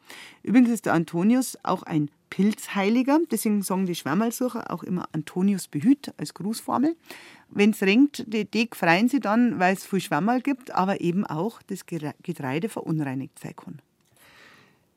Übrigens 0.43 0.71
ist 0.71 0.87
der 0.87 0.95
Antonius 0.95 1.59
auch 1.63 1.83
ein 1.83 2.11
Pilzheiliger, 2.31 3.21
deswegen 3.31 3.61
sagen 3.61 3.85
die 3.85 3.95
Schwärmalsucher 3.95 4.71
auch 4.71 4.83
immer 4.83 5.07
Antonius 5.13 5.69
behüt 5.69 6.15
als 6.17 6.33
Grußformel. 6.33 6.97
Wenn 7.51 7.71
es 7.71 7.83
regnet, 7.83 8.25
die 8.33 8.47
Deg 8.47 8.75
freien 8.75 9.11
sie 9.11 9.21
dann, 9.21 9.59
weil 9.59 9.75
es 9.75 9.85
viel 9.85 10.01
Schwammerl 10.01 10.41
gibt, 10.41 10.71
aber 10.71 11.03
eben 11.03 11.27
auch 11.27 11.61
das 11.63 11.85
Getreide 11.85 12.71
verunreinigt 12.71 13.39
sein 13.39 13.55
kann. 13.55 13.83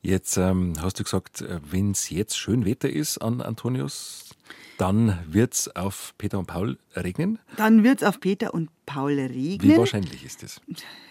Jetzt 0.06 0.36
ähm, 0.36 0.74
hast 0.80 1.00
du 1.00 1.02
gesagt, 1.02 1.44
wenn 1.68 1.90
es 1.90 2.10
jetzt 2.10 2.38
schön 2.38 2.64
Wetter 2.64 2.88
ist 2.88 3.18
an 3.18 3.40
Antonius, 3.40 4.36
dann 4.78 5.18
wird 5.26 5.54
es 5.54 5.74
auf 5.74 6.14
Peter 6.16 6.38
und 6.38 6.46
Paul 6.46 6.78
regnen? 6.94 7.40
Dann 7.56 7.82
wird 7.82 8.02
es 8.02 8.08
auf 8.08 8.20
Peter 8.20 8.54
und 8.54 8.70
Paul 8.86 9.14
regnen. 9.18 9.62
Wie 9.62 9.76
wahrscheinlich 9.76 10.24
ist 10.24 10.44
das? 10.44 10.60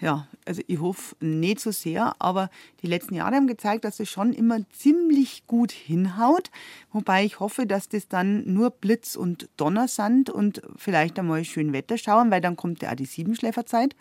Ja, 0.00 0.28
also 0.46 0.62
ich 0.66 0.80
hoffe 0.80 1.14
nicht 1.20 1.60
so 1.60 1.72
sehr, 1.72 2.16
aber 2.20 2.48
die 2.80 2.86
letzten 2.86 3.14
Jahre 3.16 3.36
haben 3.36 3.46
gezeigt, 3.46 3.84
dass 3.84 4.00
es 4.00 4.08
schon 4.08 4.32
immer 4.32 4.60
ziemlich 4.70 5.46
gut 5.46 5.72
hinhaut. 5.72 6.50
Wobei 6.90 7.26
ich 7.26 7.38
hoffe, 7.38 7.66
dass 7.66 7.90
das 7.90 8.08
dann 8.08 8.50
nur 8.50 8.70
Blitz 8.70 9.14
und 9.14 9.50
Donner 9.58 9.88
sind 9.88 10.30
und 10.30 10.62
vielleicht 10.76 11.18
einmal 11.18 11.44
schön 11.44 11.74
Wetter 11.74 11.98
schauen, 11.98 12.30
weil 12.30 12.40
dann 12.40 12.56
kommt 12.56 12.80
ja 12.80 12.92
auch 12.92 12.96
die 12.96 13.04
Siebenschläferzeit. 13.04 13.94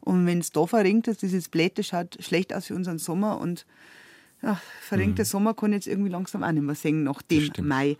Und 0.00 0.26
wenn 0.26 0.40
es 0.40 0.52
da 0.52 0.66
verringt 0.66 1.08
ist, 1.08 1.22
dieses 1.22 1.48
Blätte 1.48 1.82
schaut 1.82 2.18
schlecht 2.20 2.52
aus 2.52 2.66
für 2.66 2.74
unseren 2.74 2.98
Sommer 2.98 3.40
und 3.40 3.64
ja, 4.42 4.60
verringter 4.80 5.24
Sommer 5.24 5.54
kann 5.54 5.72
ich 5.72 5.76
jetzt 5.76 5.86
irgendwie 5.86 6.10
langsam 6.10 6.42
auch 6.42 6.52
nicht 6.52 6.62
mehr 6.62 6.74
sehen 6.74 7.04
nach 7.04 7.22
dem. 7.22 7.50
Mai. 7.62 7.96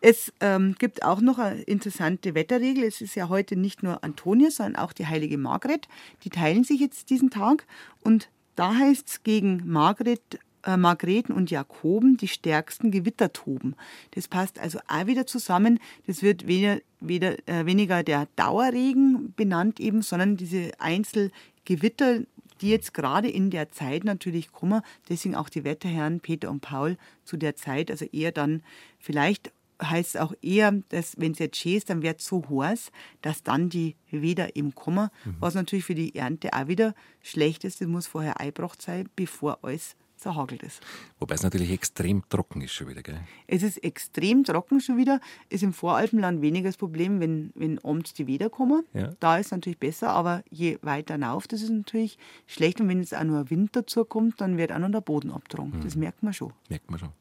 Es 0.00 0.32
ähm, 0.40 0.74
gibt 0.78 1.02
auch 1.02 1.22
noch 1.22 1.38
eine 1.38 1.62
interessante 1.62 2.34
Wetterregel. 2.34 2.84
Es 2.84 3.00
ist 3.00 3.14
ja 3.14 3.30
heute 3.30 3.56
nicht 3.56 3.82
nur 3.82 4.04
Antonius, 4.04 4.56
sondern 4.56 4.76
auch 4.76 4.92
die 4.92 5.06
heilige 5.06 5.38
Margret. 5.38 5.88
Die 6.24 6.30
teilen 6.30 6.62
sich 6.62 6.78
jetzt 6.80 7.08
diesen 7.08 7.30
Tag. 7.30 7.66
Und 8.02 8.28
da 8.54 8.74
heißt 8.74 9.08
es 9.08 9.22
gegen 9.22 9.62
Margret, 9.64 10.20
äh, 10.64 10.76
Margreten 10.76 11.32
und 11.32 11.50
Jakoben 11.50 12.16
die 12.16 12.28
stärksten 12.28 12.90
Gewitter 12.90 13.32
toben. 13.32 13.76
Das 14.10 14.28
passt 14.28 14.58
also 14.58 14.78
auch 14.88 15.06
wieder 15.06 15.26
zusammen. 15.26 15.80
Das 16.06 16.22
wird 16.22 16.46
weder, 16.46 16.80
weder, 17.00 17.36
äh, 17.48 17.64
weniger 17.64 18.02
der 18.02 18.28
Dauerregen 18.36 19.32
benannt 19.36 19.80
eben, 19.80 20.02
sondern 20.02 20.36
diese 20.36 20.72
Einzelgewitter, 20.78 22.20
die 22.64 22.70
jetzt 22.70 22.94
gerade 22.94 23.28
in 23.28 23.50
der 23.50 23.70
Zeit 23.70 24.04
natürlich 24.04 24.50
kommen. 24.50 24.80
Deswegen 25.08 25.34
auch 25.34 25.50
die 25.50 25.64
Wetterherren 25.64 26.20
Peter 26.20 26.50
und 26.50 26.60
Paul 26.60 26.96
zu 27.24 27.36
der 27.36 27.56
Zeit, 27.56 27.90
also 27.90 28.06
eher 28.06 28.32
dann 28.32 28.62
vielleicht 28.98 29.52
heißt 29.82 30.14
es 30.14 30.20
auch 30.20 30.32
eher, 30.40 30.72
dass 30.88 31.18
wenn 31.18 31.32
es 31.32 31.40
jetzt 31.40 31.58
schön 31.58 31.74
ist, 31.74 31.90
dann 31.90 32.02
wird 32.02 32.20
es 32.20 32.26
so 32.26 32.42
heiß, 32.48 32.90
dass 33.22 33.42
dann 33.42 33.68
die 33.68 33.96
Weder 34.10 34.56
eben 34.56 34.74
kommen, 34.74 35.10
was 35.40 35.54
natürlich 35.54 35.84
für 35.84 35.96
die 35.96 36.14
Ernte 36.14 36.52
auch 36.52 36.68
wieder 36.68 36.94
schlecht 37.22 37.64
ist. 37.64 37.80
Das 37.80 37.88
muss 37.88 38.06
vorher 38.06 38.40
eingebracht 38.40 38.80
sein, 38.80 39.08
bevor 39.16 39.58
alles 39.62 39.96
zerhagelt 40.24 40.62
ist. 40.62 40.80
Wobei 41.20 41.34
es 41.34 41.42
natürlich 41.42 41.70
extrem 41.70 42.22
trocken 42.28 42.60
ist 42.62 42.72
schon 42.72 42.88
wieder, 42.88 43.02
gell? 43.02 43.20
Es 43.46 43.62
ist 43.62 43.78
extrem 43.84 44.44
trocken 44.44 44.80
schon 44.80 44.96
wieder. 44.96 45.20
Ist 45.48 45.62
im 45.62 45.72
Voralpenland 45.72 46.42
weniger 46.42 46.68
das 46.68 46.76
Problem, 46.76 47.20
wenn, 47.20 47.52
wenn 47.54 47.78
abends 47.84 48.14
die 48.14 48.26
Weder 48.26 48.50
kommen. 48.50 48.84
Ja. 48.92 49.12
Da 49.20 49.38
ist 49.38 49.46
es 49.46 49.52
natürlich 49.52 49.78
besser, 49.78 50.10
aber 50.10 50.42
je 50.50 50.78
weiter 50.82 51.14
hinauf, 51.14 51.46
das 51.46 51.62
ist 51.62 51.70
natürlich 51.70 52.18
schlecht. 52.46 52.80
Und 52.80 52.88
wenn 52.88 53.00
jetzt 53.00 53.14
auch 53.14 53.24
nur 53.24 53.50
Wind 53.50 53.76
dazu 53.76 54.04
kommt, 54.04 54.40
dann 54.40 54.56
wird 54.56 54.72
auch 54.72 54.78
noch 54.78 54.90
der 54.90 55.00
Boden 55.00 55.30
abgetragen. 55.30 55.80
Das 55.82 55.94
merkt 55.94 56.22
man 56.22 56.32
schon. 56.32 56.52
Merkt 56.68 56.90
man 56.90 56.98
schon. 56.98 57.12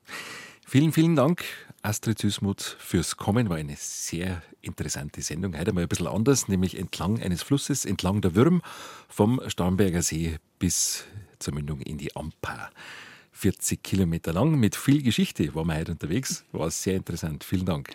Vielen, 0.65 0.91
vielen 0.93 1.15
Dank, 1.15 1.43
Astrid 1.81 2.17
Süßmuth, 2.17 2.77
fürs 2.79 3.17
Kommen. 3.17 3.49
War 3.49 3.57
eine 3.57 3.75
sehr 3.77 4.41
interessante 4.61 5.21
Sendung. 5.21 5.57
Heute 5.57 5.73
mal 5.73 5.81
ein 5.81 5.87
bisschen 5.87 6.07
anders, 6.07 6.47
nämlich 6.47 6.79
entlang 6.79 7.21
eines 7.21 7.43
Flusses, 7.43 7.85
entlang 7.85 8.21
der 8.21 8.33
Würm, 8.33 8.61
vom 9.09 9.41
Starnberger 9.47 10.01
See 10.01 10.37
bis 10.57 11.03
zur 11.43 11.53
Mündung 11.53 11.81
in 11.81 11.97
die 11.97 12.15
Amper. 12.15 12.71
40 13.33 13.83
Kilometer 13.83 14.33
lang 14.33 14.59
mit 14.59 14.75
viel 14.75 15.03
Geschichte 15.03 15.53
waren 15.55 15.67
wir 15.67 15.75
heute 15.75 15.91
unterwegs. 15.91 16.45
War 16.51 16.71
sehr 16.71 16.95
interessant. 16.95 17.43
Vielen 17.43 17.65
Dank. 17.65 17.89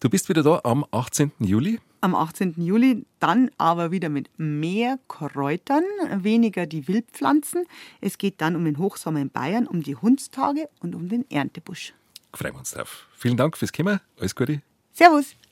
Du 0.00 0.08
bist 0.08 0.28
wieder 0.28 0.42
da 0.42 0.60
am 0.64 0.86
18. 0.90 1.32
Juli. 1.40 1.78
Am 2.00 2.14
18. 2.14 2.54
Juli, 2.56 3.04
dann 3.18 3.50
aber 3.58 3.90
wieder 3.90 4.08
mit 4.08 4.30
mehr 4.38 4.98
Kräutern, 5.08 5.84
weniger 6.16 6.64
die 6.66 6.88
Wildpflanzen. 6.88 7.66
Es 8.00 8.16
geht 8.16 8.40
dann 8.40 8.56
um 8.56 8.64
den 8.64 8.78
Hochsommer 8.78 9.20
in 9.20 9.28
Bayern, 9.28 9.66
um 9.66 9.82
die 9.82 9.96
Hundstage 9.96 10.70
und 10.80 10.94
um 10.94 11.10
den 11.10 11.30
Erntebusch. 11.30 11.92
Freuen 12.32 12.54
wir 12.54 12.60
uns 12.60 12.70
drauf. 12.70 13.06
Vielen 13.14 13.36
Dank 13.36 13.58
fürs 13.58 13.72
Kommen. 13.72 14.00
Alles 14.18 14.34
Gute. 14.34 14.62
Servus. 14.92 15.34